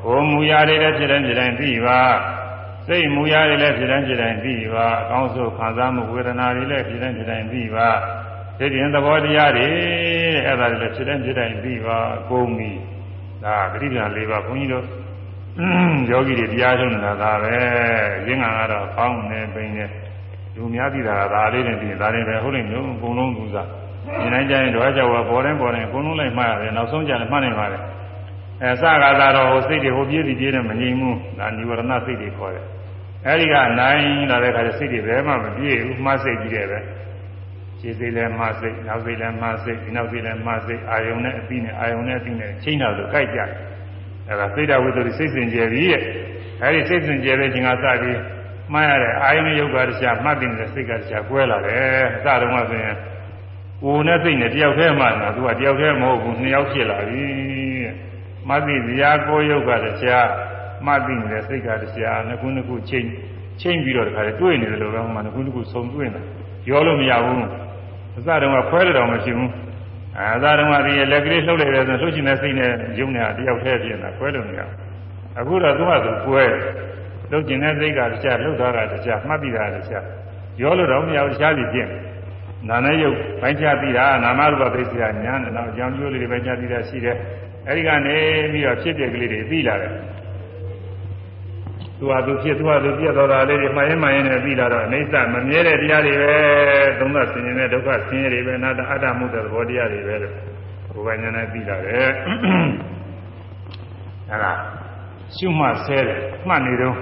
[0.04, 2.02] ကိုယ်မူရာတွေလည်းဖြစ်တိုင်းဖြစ်တိုင်းသိပါ
[2.88, 7.90] စိတ်မူရာတွေလည်းဖြစ်တိုင်းဖြစ်တိုင်းသိပါအကောင်းဆုံးခံစားမှုဝေဒနာတွေလည်းဖြစ်တိုင်းဖြစ်တိုင်းသိပါ
[8.58, 9.68] သိတဲ့သဘောတရားတွေ
[10.34, 11.98] တဲ့အဲ့ဒါတွေလည်းဖြစ်တိုင်းဖြစ်တိုင်းသိပါ
[12.30, 12.72] ကုန်ပြီ
[13.44, 14.86] ဒါပရိဒါ၄ပါးဘုန်းကြီးတို့
[16.12, 17.54] ယောဂီတွေတရားထုတ်နေတာဒါပဲ
[18.28, 19.86] ရင်းငံကတော့ကောင်းနေပိနေ
[20.56, 23.68] လူများသိတာကဒါလေးနဲ့ပြီးဒါလေးပဲဟုတ်လိမ့်လို့အကုန်လုံးသူစား
[24.22, 27.82] ဒီတိုင်းကျရင်တော့ကြောက်ပေါ်တိုင်းပေါ်တိုင်းအကုန်လုံးလိုက်မှားရတယ်နောက်ဆုံးကျရင်မှတ်နိုင်ပါတယ်
[28.64, 32.66] အဲစကားသာတော့ဟိုစိတ်တွေဟိုပြေးစီပြေးနေမငြိမ်ဘူးဒါនិဝရဏစိတ်တွေခေါ်တယ်
[33.28, 36.80] အဲဒီကနိုင်လာတဲ့ခါကျစိတ်တွေဘယ်မှမပြေးဘူးမှစိတ်ကြီးတယ်ပဲ
[37.80, 43.50] ခြေစိတ်လည်းမှစိတ်နောက်စိတ်လည်းမှစိတ်ဒီနောက်စိတ်လည်းမှစိတ်အာယုံနဲ့အပြီးနဲ့အာယုံနဲ့အပြီးနဲ့ချိန်တာလို့ကြိုက်ကြတယ်
[44.30, 46.04] အဲဒါစိတ်တော်ဝိတ္တိစိတ်စင်ကြယ်ပြီးရဲ့
[46.64, 48.20] အဲဒီစိတ်စင်ကြယ်တဲ့ချိန်ကစပြီး
[48.74, 52.96] မှတ်ရတဲ့အာယုံနဲ့ယုတ်ကတရားမှတ်တင်တဲ့စိတ်ကတရားကွဲလာတယ်အစတုန်းကဆိုရင်
[53.84, 57.26] ကိုယ်နဲ့စိတ်နဲ့တယောက်တည်းမှနေတာသူကတယောက်တည်းမဟုတ်ဘူးနှစ်ယောက်ဖြစ်လာပြီ
[58.50, 60.28] မသိဇာကိုယုတ်ကတရား
[60.86, 63.06] မှတ်သိနေတဲ့စိတ်ကတရားနှစ်ခုနှစ်ခုချိန်
[63.62, 66.22] ချိန်ပြီးတော့တခါလေတွေ့နေတယ်လို့ပဲဟိုမှာနှစ်ခုနှစ်ခုစုံတွေ့နေ
[66.70, 67.48] ရောလို့မရဘူး
[68.18, 69.52] အစတုန်းကခွဲရတော့မရှိဘူး
[70.18, 74.76] အဲအစတုန်းကဒီလက်ကလေးလှုပ်လိုက်တယ်ဆိုလှုပ်ချင်တဲ့စိတ်နဲ့ယုံနေတာတယောက်တည်းဖြစ်နေတာခွဲလို့မရဘူး
[75.40, 76.44] အခုတော့သူကသူကွဲ
[77.32, 80.06] လှုပ်ကျင်တဲ့စိတ်ကတရားလှုပ်သွားတာတရားမှတ်ပြီးတာတရား
[80.62, 81.88] ရောလို့တော့မရဘူးတရားစီဖြစ်
[82.70, 87.18] နာနဲ့ယုတ်ပိုင်းခြားပြီးတာနာမရူပသိစ္စာညာနဲ့တော့အကြောင်းကျိုးလေးတွေပိုင်းခြားပြီးတာရှိတယ်
[87.68, 88.18] အဲဒီကနေ
[88.52, 89.94] ပြီးတော့ဖြစ်တဲ့ကလေးတွေပြီးလာတယ်
[91.98, 96.34] သူဟာသူဖြစ်သူဟာသူပြတ်တော်တာလေးတွေမှန်ရင်မှန်ရင်နဲ့ပြီးလာတော့အိဋ္ဌမမြဲတဲ့တရားတွေပဲ
[97.00, 100.36] သုံးသဆင်းရဲတဲ့ဒုက္ခဆင်းရဲတွေပဲအနာတ္တအတ္တမှုတဲ့သဘောတရားတွေပဲလို့
[100.94, 102.10] ဘုရားညာနဲ့ပြီးလာတယ်
[104.30, 104.54] အဲဒါ
[105.36, 106.96] ရှုမှတ်ဆဲတယ်မှတ်နေတော့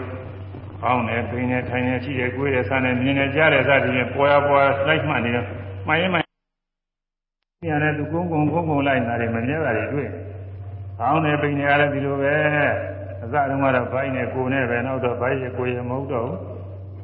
[0.84, 5.46] ကောင်းတယ်၊ပြင်းတယ်၊ထိုင်တယ်၊ရှိတယ်၊ကိုယ်တယ်၊ဆန်းတယ်၊မြင်တယ်၊ကြားတယ်စသည်ဖြင့်ပေါ်ရပေါ်လိုက်မှနေတော့
[5.88, 6.24] မှန်ရင်မှန်
[7.70, 10.10] ညာနဲ့သူကုန်းကုန်းကုန်းကုန်းလိုက်နေတာတွေမမြဲတာတွေတွေ့။
[11.00, 12.36] ကောင်းတယ်၊ပြင်းတယ်ကလည်းဒီလိုပဲ
[13.24, 16.38] အစတုန်းကတော့ဘိုင်းနဲ့ကိုယ်နဲ့ပဲနောက်တော့ဘိုင်းရကိုယ်ရမဟုတ်တော့ဘူး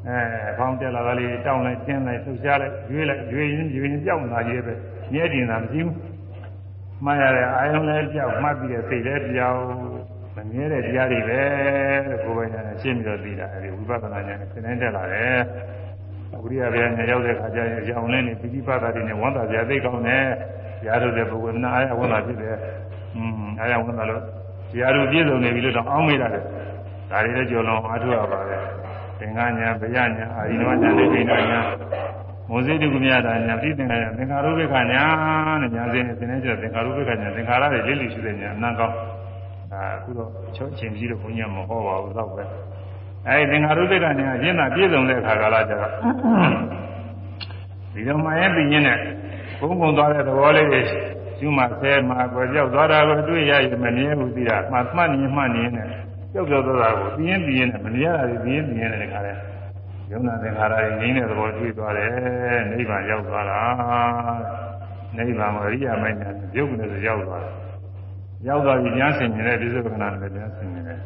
[0.07, 0.19] ။အဲ
[0.57, 4.73] ဖောင်းတက်လာတာလေးတောင်းလိုက်ကျင်းလိုက်လှုပ်ရှားလိုက်ရွေးလိုက်ရွေးရင်ရွေးရင်ပြောင်းလာကြီးပဲ။
[5.11, 5.95] မြဲတင်တာမရှိဘူး။
[7.05, 9.59] မှတ်ရတဲ့အာယုံလည်းပြောက်မှတ်ပြီးတဲ့စိတ်လည်းပြောက်
[10.35, 11.41] မမြဲတဲ့တရားတွေပဲ
[12.07, 15.39] လို့ကိုယ်ပိုင်ဉာဏ်နဲ့ရှင်းပြီးတော့သိတာအဲဒီဝိပဿနာဉာဏ်နဲ့သင်တိုင်းတက်လာတယ်။
[16.43, 20.26] ဝိရိယဗျာဉာဏ်ရောက်တဲ့အခါကျရင်အကြောင်းလင်းနေပိဋိပတ်တာတွေနဲ့ဝန်တာစရာသိကောင်းတယ်။
[20.81, 22.55] တရားထုတ်တဲ့ပုဂ္ဂိုလ်ကအာရဝန်တာဖြစ်တယ်။
[23.17, 24.22] อืม အာရဝန်တာလို့
[24.72, 26.44] တရားတို့ပြည့်စုံနေပြီလို့တော့အောင်းမိတာတယ်။
[27.11, 28.61] ဒါတွေလည်းကြော်လုံးအားထုတ်ရပါတယ်။
[29.19, 31.65] သင်္ကညာဗျာဉာဏ်အာရိနဝဉာဏ်နဲ့ဒိဋ္ဌဉာဏ်
[32.49, 35.03] မောဇိတုကမြတာညာပြိသင်္ခါရသင်္ခါရုပ္ပခညာ
[35.61, 38.95] နဲ့ညာစဉ်သင်နေကျသင်္ခါရုပ္ပခညာသင်္ခါရတွေလိလိရှိတဲ့ညာအနံကောင်း
[39.73, 42.44] အာအခုတော့ချုပ်ချင်းကြီးတော့ဘုန်းကြီးမဟောပါဘူးတော့ပဲ
[43.27, 45.91] အဲဒီသင်္ခါရုပ္ပခညာအရင်ကပြည့်စုံတဲ့အခါကာလကျတော့
[47.94, 48.99] ဒီတော့မှရဲ့ပြင်းနဲ့
[49.60, 50.82] ဘုံဘုံသွားတဲ့သဘောလေးတွေ
[51.40, 55.88] ကျွမှဆဲမှာကွယ်ကြောက်သွားတာကိုတွေ့ရရင်မမြဲဘူးသိတာမှမှတ်နေမှတ်နေနဲ့
[56.34, 59.34] ကြောက်ကြောက်သွားတာကိုပြင်းပြင်းနဲ့မမြဲတာတွေပြင်းပြင်းနဲ့တခါလဲ
[60.12, 62.12] ယုံနာသင်္ခါရကြီးငြိမ်းတဲ့သဘောတွေ့သွားတယ်
[62.72, 63.62] နိဗ္ဗာန်ရောက်သွားတာ
[65.18, 67.53] နိဗ္ဗာန်မှာအရိယာမင်းနဲ့ရုပ်နဲ့ရောက်သွားတယ်
[68.48, 70.99] ရောက်သွားပြီဉာဏ်ဆင်မြင်တဲ့ဒီစုကနာနဲ့ဉာဏ်ဆင်မြင်တယ်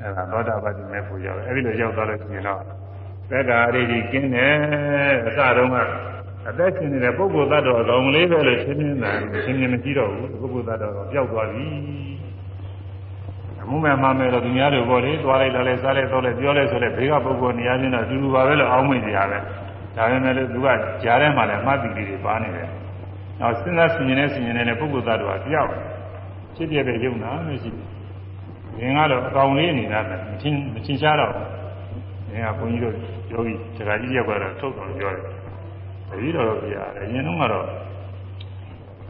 [0.00, 2.60] အဲဒါသောတာပတိမေဖို့ရောက်တယ်အဲဒီလိုရောက်သွားလို့ရှိရင်တော့
[3.30, 4.54] သက္ကာရိတိကင်းတယ်
[5.26, 5.76] အစတုန်းက
[6.48, 9.10] အသက်ရှင်နေတဲ့ပုဂ္ဂိုလ်သတ္တဝါကောင်လေးပဲလို့ရှင်းနေတာ
[9.44, 11.66] ရှင်းနေမရှိတော့ဘူးပုဂ္ဂိုလ်သတ္တဝါပျောက်သွားပြီ
[13.62, 19.38] အမှုမဲ့မှမဲ့တော့သူများတွေပေါ့လေသွားလိုက်တော့လဲစားလိုက်တော့လဲပြောလဲဆိုလဲဘေးကပုဂ္ဂိုလ်နေရာချင်းတော့အတူတူပါပဲလို့အောင်းမိကြရပဲ
[19.96, 20.68] ဒါပေမဲ့လို့သူက
[21.02, 22.68] ကြားထဲမှာလည်းမှတ်တည်လေးတွေပါနေတယ်
[23.40, 25.70] နောက်စဉ်းစားဆင်ခြင်နေဆင်ခြင်နေတဲ့ပုဂ္ဂိုလ်သတ္တဝါပျောက်
[26.56, 27.86] ဖြစ်ပြတဲ့ယုံနာမရှိဘူး။
[28.78, 31.32] ငင်ကတော့အကောင်လေးနေတာပဲမချင်းမချင်းရှားတော့
[32.30, 32.94] ငင်ကဘုန်းကြီးတို့
[33.32, 35.24] ယောဂီတရားကြီးရက်ကတော့ထုတ်တော်ပြောတယ်။
[36.14, 37.66] တတိတော်တော့ပြရတယ်။အရင်တော့ကတော့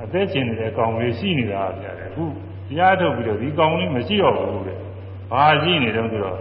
[0.02, 2.24] အသက်ရှင်နေတဲ့ကောင်လေးရှိနေတာပြရတယ်။အခု
[2.68, 4.78] တရားထုတ်ပြီးတော့ဒီကောင်လေးမရှိတော့ဘူးတဲ့။
[5.30, 6.38] ဘာရှိနေတော့ဆိုတော့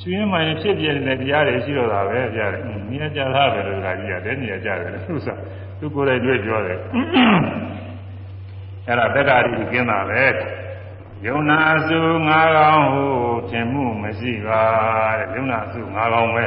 [0.00, 5.38] ရှင်ရမှန်ဖြစ်ပြနေတဲ့တရားတွေရှိတော့တာပဲပြရတယ်။နေရာကြတာပဲလို့ဒါကြီးရတယ်နေရာကြတယ်သူစား
[5.78, 6.78] သူကိုယ်တိုင်တွေ့ပြောတယ်။
[8.86, 10.24] အဲ့ဒါတက္ကရီကင်းတာပဲ
[11.26, 11.58] ယုံနာ
[11.88, 13.04] စုငါးကောင်ဟု
[13.50, 14.62] ထင်မှုမရှိပါ
[15.18, 16.44] တဲ့ယုံနာစုငါးကောင်ပဲ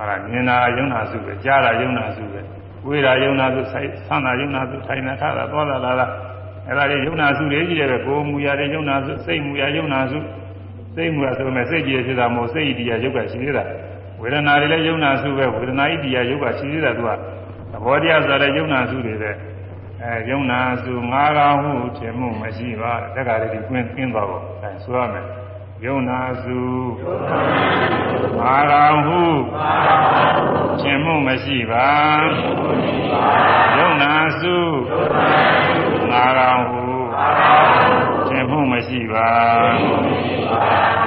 [0.00, 2.40] အဲ့ဒါမြင်တာယုံနာစုပဲကြားတာယုံနာစုပဲ
[2.86, 6.06] ဝေးတာယုံနာစုဆိုင်ဆန်းတာယုံနာစုထိုင်တာထားတာသွားတာလာတာ
[6.66, 10.18] အဲ့ဒါတွေယုံနာစုတွေကြီးတယ်ပဲကိုယ်မူရတဲ့ယုံနာစုစိတ်မူရယုံနာစု
[10.94, 13.64] စိတ်မူရဆိုပေမဲ့စိတ်ကြည်ဖြစ်တာမဟုတ်စိတ်ဣတိယယုတ်ကရှိသေးတာ
[14.20, 17.10] ဝေဒနာတွေလည်းယုံနာစုပဲဝေဒနာဣတိယယုတ်ကရှိသေးတာသူက
[17.72, 19.30] သဘောတရားဆိုတဲ့ယုံနာစုတွေပဲ
[20.02, 25.24] အဲယုံနာစုငါးကောင်ဟုထင်မှုမရှိပါတက္ကရာတိကွင်းကျင်းသွားတော့အဲဆိုရမယ်
[25.84, 26.60] ယုံနာစု
[28.38, 29.22] ငါးကောင်ဟု
[30.80, 31.90] ထင်မှုမရှိပါ
[33.78, 34.56] ယုံနာစု
[36.10, 36.84] ငါးကောင်ဟု
[38.28, 39.30] ထင်မှုမရှိပါ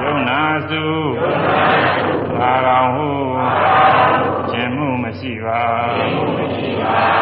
[0.03, 0.83] ယုံနာစု
[2.39, 3.09] ငါးကောင်ဟု
[4.51, 5.61] ထင်မှုမရှိပါ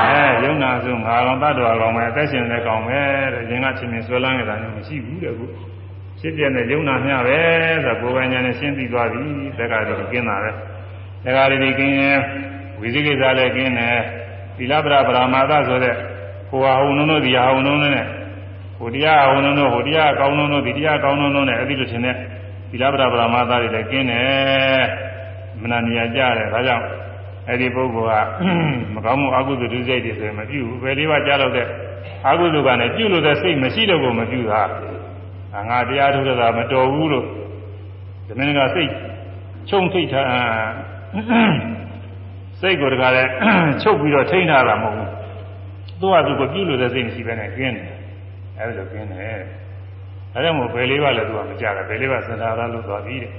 [0.10, 2.99] အဲယုံနာစုငါကောင်တတ်တော်ကောင်ပဲအသက်ရှင်တဲ့ကောင်ပဲ
[3.34, 5.45] တဲ့ရင်ကချင်းချင်းဆွဲလန်းနေတာမျိုးမရှိဘူးတဲ့ခု
[6.22, 7.39] ဖြစ်ပြတဲ့ယုံနာမျှပဲ
[7.85, 9.23] ဆိုကိုယ်ပိုင်ညာနဲ့ရှင်းပြီးသွားပြီ
[9.57, 10.52] တက္ကရာတိကင်းတာပဲ
[11.26, 12.19] တက္ကရာတိကင်းရင်
[12.80, 13.99] ဝိသိကိစ္စလည်းကင်းတယ်
[14.57, 15.95] သီလပရပရမာသဆိုတဲ့
[16.49, 18.06] ဟိုဟာဟိုနုံတို့ဒီဟာဟိုနုံနဲ့
[18.77, 22.15] ဟိုတရားဟိုနုံတို့ဟိုတရားကောင်းနုံတို့ဒီတရားကောင်းနုံတို့နဲ့အဲ့ဒီလိုထင်တဲ့
[22.69, 24.84] သီလပရပရမာသတွေလည်းကင်းတယ်
[25.61, 26.85] မနာနေရကြတယ်ဒါကြောင့်
[27.48, 31.68] အဲ့ဒီပုဂ္ဂိုလ်ကမကောင်းမှုအကုသိုလ်ဒုစရိုက်တွေဆိုရင်မပြုဘူးဘယ်လေးပါးကြားလို့တဲ့
[32.30, 34.61] အကုသိုလ်ကလည်းပြုလို့တဲ့စိတ်မရှိတော့ကိုမပြုတာ
[35.69, 37.26] ငါတရားထုတ်တာမတော်ဘူးလို့
[38.28, 38.91] ဒီမင်းကစိတ်
[39.69, 40.28] ချုံထိတ်ထား
[42.60, 43.23] စိတ်ကိုတကားလဲ
[43.82, 45.10] ချုပ်ပြီးတော့ထိန်းထားတာမဟုတ်ဘူး
[45.99, 47.88] သူကသူကပြုလို့တဲ့စိတ်မရှိဘဲနဲ့ကျင်းတယ်
[48.57, 49.19] အဲဒီလိုကျင်းတယ်
[50.34, 53.32] အဲဒါမို့ဘယ်လေးပါလဲသူကမကြတာဘယ်လေးပါစင်တာရလို့သွားပြီးတဲ့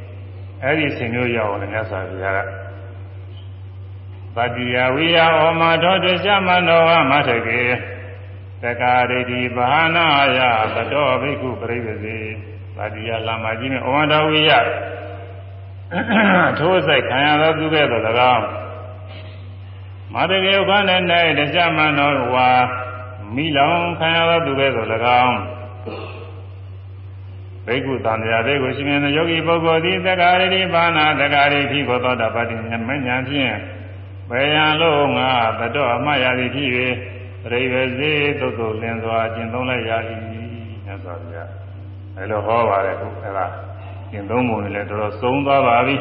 [0.64, 2.38] အဲဒီအစဉ်မျိုးရအောင်လည်းမြတ်စွာဘုရားက
[4.36, 7.60] ပတိယဝိယဩမထောတစ္ဆမနောဟမထကေ
[8.64, 10.06] တက္ကာရိတိဘာနာ
[10.38, 10.40] ယ
[10.74, 12.18] သတောဘိက္ခုပရိဝစေ
[12.76, 14.52] ပတိယလာမကြီးနဲ့ဩမတော်ဝိယ
[16.58, 18.02] ထိုးဆိုင်ခံရသောသူကဲ့သို့၎
[18.34, 18.44] င်း
[20.14, 21.00] မတကေဥပနဲ့၌
[21.38, 22.50] တစ္ဆမနောဝါ
[23.34, 24.88] မိလောင်ခံရသောသူကဲ့သို့၎
[25.24, 25.36] င်း
[27.66, 33.54] ဘိက္ခုတန်ត្រာတေကိုရှင်မြတ်ယောဂီပုဂ္ဂိုလ်သည်တက္ကာရိတိဘာနာတက္ကာရိတိကိုသောတာပတိဉာဏ်မဉာဏ်ဖြင့်
[34.30, 35.30] ဘယ်ရန်လို့ငါ
[35.60, 36.70] တတော်အမှတ်ရသည်ဖြစ်၍
[37.44, 39.92] ပြိဝစေသုတ်သုတ်လင်းစွာကျင့်သုံးလိုက်ရ၏
[40.84, 41.50] မြတ်စွာဘုရား
[42.16, 43.46] အဲလိုဟောပါတယ်ခုအဲဒါ
[44.10, 45.96] ကျင့်သုံးပုံနဲ့လည်းတော်တော်သုံးသွားပါပြီ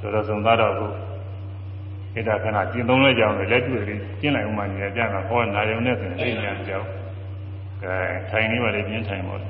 [0.00, 6.88] တော်တော်သုံးသွားတော့ခုဣဒ္ဓခဏကျင့်သုံးလိုက်ကြအောင်လက်တွေ့လေးကျင့်လိုက်ဥမှနေကြတာဟောနာယုံနဲ့ဆိုရင်သိဉာဏ်ကြောင်း
[7.82, 7.94] အဲ
[8.30, 9.48] ထိုင်နေပါလေပြင်းထိုင်ပါလေ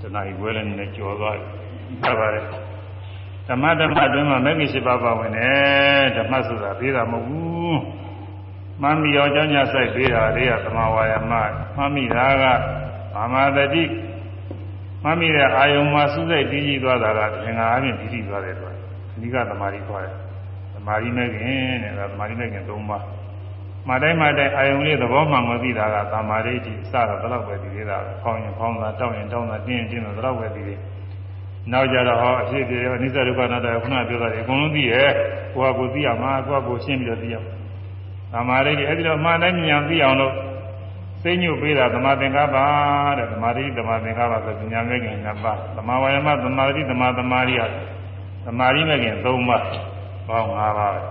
[0.00, 1.40] တဏှာကြီးဝဲလည်းနည်းကြော်သွားတ
[2.10, 2.44] ယ်ပါတယ်
[3.48, 7.78] ဓမ္မဓမ္မအတွင်းမှာမဂ္ဂင်၈ပါးပါဝင်တယ်ဓမ္မဆိုတာပြီးတာမဟုတ်ဘူး
[8.82, 11.32] မှန်ပြီအောင်ကြောင်းညဆိုင်ပေးတာတွေကသမာဝါယမ
[11.76, 12.44] မှန်ပြီတာက
[13.14, 13.84] ဗမာတတိ
[15.02, 18.74] မှန်ပြီတဲ့အာယုံမှာစုစိတ်တည်ကြည်သွားတာကသင်္ဃာအပြင်တည်ကြည်သွားတယ်တော့
[19.14, 20.14] အနိကသမာဓိခေါ်တယ်
[20.74, 23.04] သမာဓိမဲ့ခင်တဲ့ဒါသမာဓိမဲ့ခင်၃ပါး
[23.88, 30.80] မတိုင်းမတိုင်းအာယုံလေးသဘောမှန်ကိုသိတာကသမာဓိတိစတော့ဘယ်လောက်ပဲဒီလေးတာခေါင်းရင်ခေါင်းသာတောက်ရင်တောက်သာတင်းရင်တင်းသာဘယ်လောက်ပဲဒီလေး
[31.72, 35.10] နောက်ကြတော့ဟောအဖြစ်ပြေအနိစ္စဒုက္ခနာတခုနပြောတာဒီအကုန်လုံးသိရဲ့
[35.54, 37.59] ကိုယ့်ဟာကိုယ်သိရမှာကိုယ့်ဟာကိုယ်ရှင်းပြီးတော့သိရမှာ
[38.32, 40.34] သမာဓိတိအဲ့ဒီတော့မှန်တိုင်းဉာဏ်သိအောင်လို့
[41.22, 42.56] စိတ်ညွတ်ပေးတာသမာသင်္ကပ္ပ
[43.18, 47.60] တဲ့သမာဓိသမာသင်္ကပ္ပဆိုဉာဏ်မဲ့ခင်နှစ်ပါးသမာဝါယမသမာဓိသမာသမာဓိရ
[48.46, 49.64] သမာဓိမဲ့ခင်၃ပါး
[50.28, 51.02] ပေါင်း၅ပါးပဲ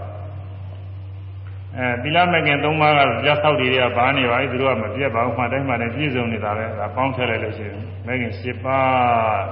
[1.77, 7.77] အဲသီလမဲ့ခင်၃ပါးကကြက်ဆောက်တွေကဘာနေပါလဲသူတို့ကမပြတ်ပါဘူးမှတိုင်းမှတိုင်းပြည့်စုံနေတာပဲဒါပေါင်းထည့်လိုက်လို့ရှိရင်
[8.07, 8.87] မဲ့ခင်၈ပါး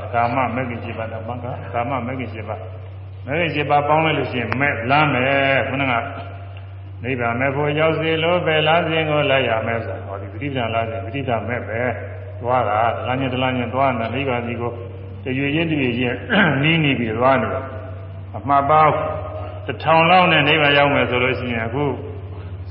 [0.02, 2.61] ဒကာမမဲ့ခင်၈ပါးတော့ဘန်ကကာမမဲ့ခင်၈ပါး
[3.26, 5.94] မဲ့ခင်၈ပါးပေါင်းလိုက်လို့ရှိရင်မဲ့လမ်းမယ်ခုနက
[7.03, 11.81] နိဗ္ဗာန်မဲ့ဖို့ရောက်စေလို့ပဲလားစဉ်ကိုလိုက်ရမယ်ဆိုတော့ဒီပဋိပ္ပန်လားစဉ်ပဋိပ္ပန်မဲ့ပဲ
[12.41, 14.71] သွားတာဒလညင်ဒလညင်သွားနေနိဗ္ဗာန်စီကို
[15.23, 16.17] တရွေချင်းတရွေချင်း
[16.63, 17.63] နီးနီးပြီးသွားနေတယ်
[18.37, 18.81] အမှားပါ
[19.65, 21.83] တထောင်လောက်နဲ့နိဗ္ဗာန်ရောက်မယ်ဆိုလို့ရှိရင်အခု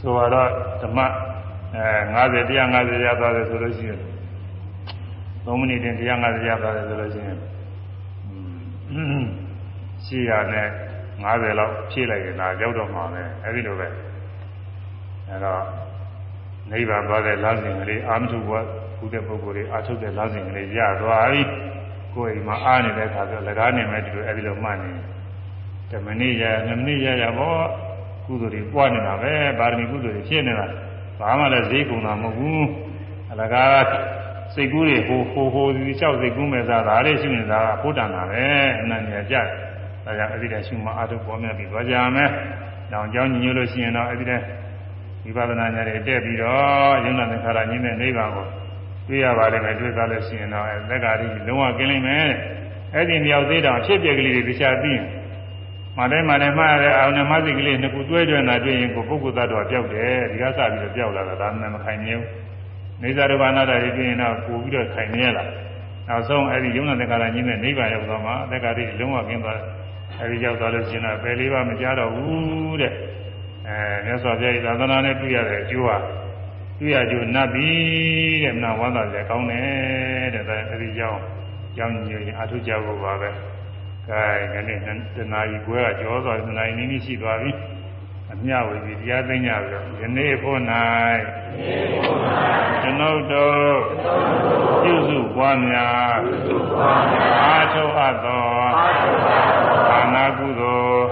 [0.00, 0.48] ဆိုတော့
[0.82, 0.98] ဓမ္မ
[1.76, 4.00] အဲ90 150ရသွားတယ်ဆိုလို့ရှိရင်
[5.44, 7.38] 3မိနစ်တင်150ရသွားတယ်ဆိုလို့ရှိရင်
[10.04, 10.68] ရှိရနဲ့
[11.22, 13.86] 90လောက်ဖြည့်လိုက်ရင်ဒါရောက်တော့မှာပဲအဲဒီလိုပဲ
[15.28, 15.62] အဲတော့
[16.70, 18.50] နိဗ္ဗာန်သွားတဲ့လမ်းစဉ်ကလေးအာမထုဘ
[18.98, 21.42] ကုတဲ့ပုဂ္ဂိုလ်တွေအာထုတ်တဲ့လမ်းစဉ်ကလေးရသွားပြီ
[22.14, 24.90] ကိုယ်အိမ်မှာအားနေတဲ့အခါကျလကားနေမဲ့ဒီလိုအဲဒီလိုမှတ်နေ
[25.90, 27.64] ဓမ္မနည်းရဓမ္မနည်းရရပေါ့
[28.26, 30.66] ကုသိုလ်တွေပွားနေတာပဲပါရမီကုသိုလ်တွေဖြစ်နေတာ
[31.20, 32.66] ဘာမှလည်းဈေးကုန်တာမဟုတ်ဘူး
[33.30, 33.84] အလကား
[34.54, 38.44] စိတ်ကူးတွေဟိုဟိုဟိုဒီလျှောက်စိတ်ကူးမဲ့စားဒါလေးရှိနေတာကဘုဒ္ဓနာပဲ
[38.80, 39.46] အနန္တရကြတယ်
[40.04, 42.30] ဒါကြောင့်အဲ့ဒီတည်းရှုမှအာထုပေါ်မြတ်ပြီးသွားကြမယ်။
[42.92, 44.42] တောင်ကြောင်းညညလို့ရှိရင်တော့အဲ့ဒီတည်း
[45.26, 48.46] ဝိပဿနာဉာဏ်တွေတက်ပြီးတော့ယုံနာသင်္ခါရညင်းတဲ့နိဗ္ဗာန်ကို
[49.08, 52.26] တွေ့ရပါလိမ့်မယ်တွေ့သားလို့ရှိရင်တော့သက္ကာရိလုံးဝကင်းလိမ့်မယ်။
[52.94, 55.04] အဲ့ဒီမြောက်သေးတောင်ဖြစ်ပြက်ကလေးတွေတရားသိရင်
[55.98, 62.26] မတိုင်းမတိုင်းမှားရတဲ့အာရုံနဲ့မသိကလေးနှစ်ခုတွဲတွဲနာတွေ့ရင်ကိုပုဂ္ဂိုလ်သတ္တဝါပျောက်တယ်ဒီကစပြီးတော့ပျောက်လာတာဒါမှမခိုင်နေဘူး။
[63.02, 65.48] နေသာရဘာနာတာတွေတွေ့ရင်တော့ပို့ပြီးတော့ခိုင်နေရလား။
[66.08, 69.58] နောက်ဆုံးအဲ့ဒီယုံနာသင်္ခါရညင်းတဲ့နိဗ္ဗာန်ရောက်သွားမှာသက္ကာရိလုံးဝကင်းသွား
[70.20, 72.92] အဲဒီရောက်သွားလို့ရှိရင်တော့ပယ်လေးပါမကြတော့ဘူးတဲ့
[73.68, 75.96] အဲမြတ်စွာဘုရားဤသာသနာနဲ့တွေ့ရတဲ့အကျိုးဟာ
[76.80, 77.68] တွေ့ရကျိုးနတ်ပြီ
[78.44, 81.20] တဲ့မနာဝမ်းသာကြကောင်းတယ်တဲ့ဒါအဲဒီကြောင်း
[81.76, 83.30] ကြောင်းညိုရင်အထုကြဖို့ပါပဲ
[84.08, 84.22] ကဲ
[84.52, 84.78] ဒီနေ့
[85.16, 87.50] တနာကြီးကွဲကကြောသွားတနာကြီးနည်းနည်းရှိသွားပြီ
[88.32, 90.60] အမြဝေပြီးတရားသိညာပြီးတော့ယနေ့ဖို့၌
[92.82, 93.74] ကျွန်ုပ်တို့
[94.82, 96.18] ပြုစုပွားများ
[97.44, 98.44] အာထုအပ်သော
[99.88, 101.04] ဘာနာကုသိုလ်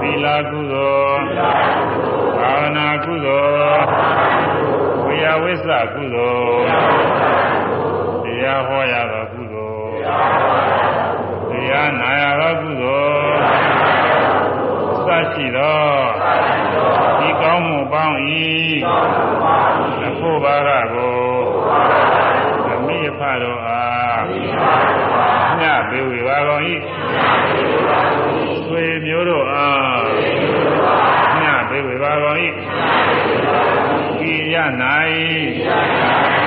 [0.00, 1.11] သီလကုသိုလ်
[2.38, 3.84] ဘာဝနာကုသိုလ်
[5.04, 6.68] ဝိယဝိစ္စကုသိုလ်
[8.24, 10.00] တရားဟောရသောကုသိုလ်
[11.50, 13.72] တရားနာရသောကုသိုလ်
[15.06, 15.80] စရှိသော
[17.18, 18.16] ဒီကောင်းမှုပေါင်း၏
[20.06, 21.20] အဖို့ဘာကကို
[22.72, 24.24] အမိဖတော်အား
[25.60, 26.62] ညပေဝေပါကုန်၏
[28.64, 30.04] ဆွေမျိုးတို့အား
[30.41, 30.41] ည
[32.12, 32.38] ပေဝေပါကုန်၏
[34.30, 34.56] ဤရ၌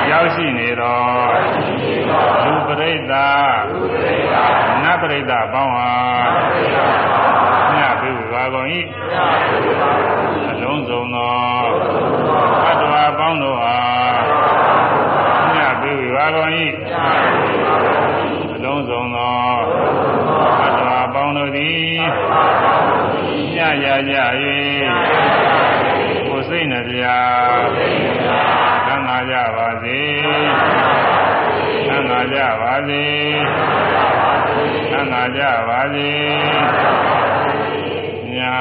[0.09, 0.99] ရောက်ရှိနေသော
[2.43, 3.47] လူပရိသတ်
[4.83, 6.33] နတ်ပရိသတ်ပေါင်းအား
[7.75, 8.67] ညပေဝေပါကုန်၏
[10.51, 11.33] အလုံးစုံသော
[12.67, 14.21] အတ္တဝါပေါင်းတို့အား
[15.55, 16.51] ညပေဝေပါကုန်၏
[18.55, 19.35] အလုံးစုံသော
[20.63, 22.84] အတ္တဝါပေါင်းတို့သည်ည
[23.83, 24.15] ရကြ၍
[26.27, 27.03] ကိုယ်စိတ်နှပြ
[28.87, 29.99] သံသာကြပါစေ
[31.87, 33.05] သံသာကြပါစေ
[34.91, 36.11] သံသာကြပါစေ
[38.35, 38.55] ညာ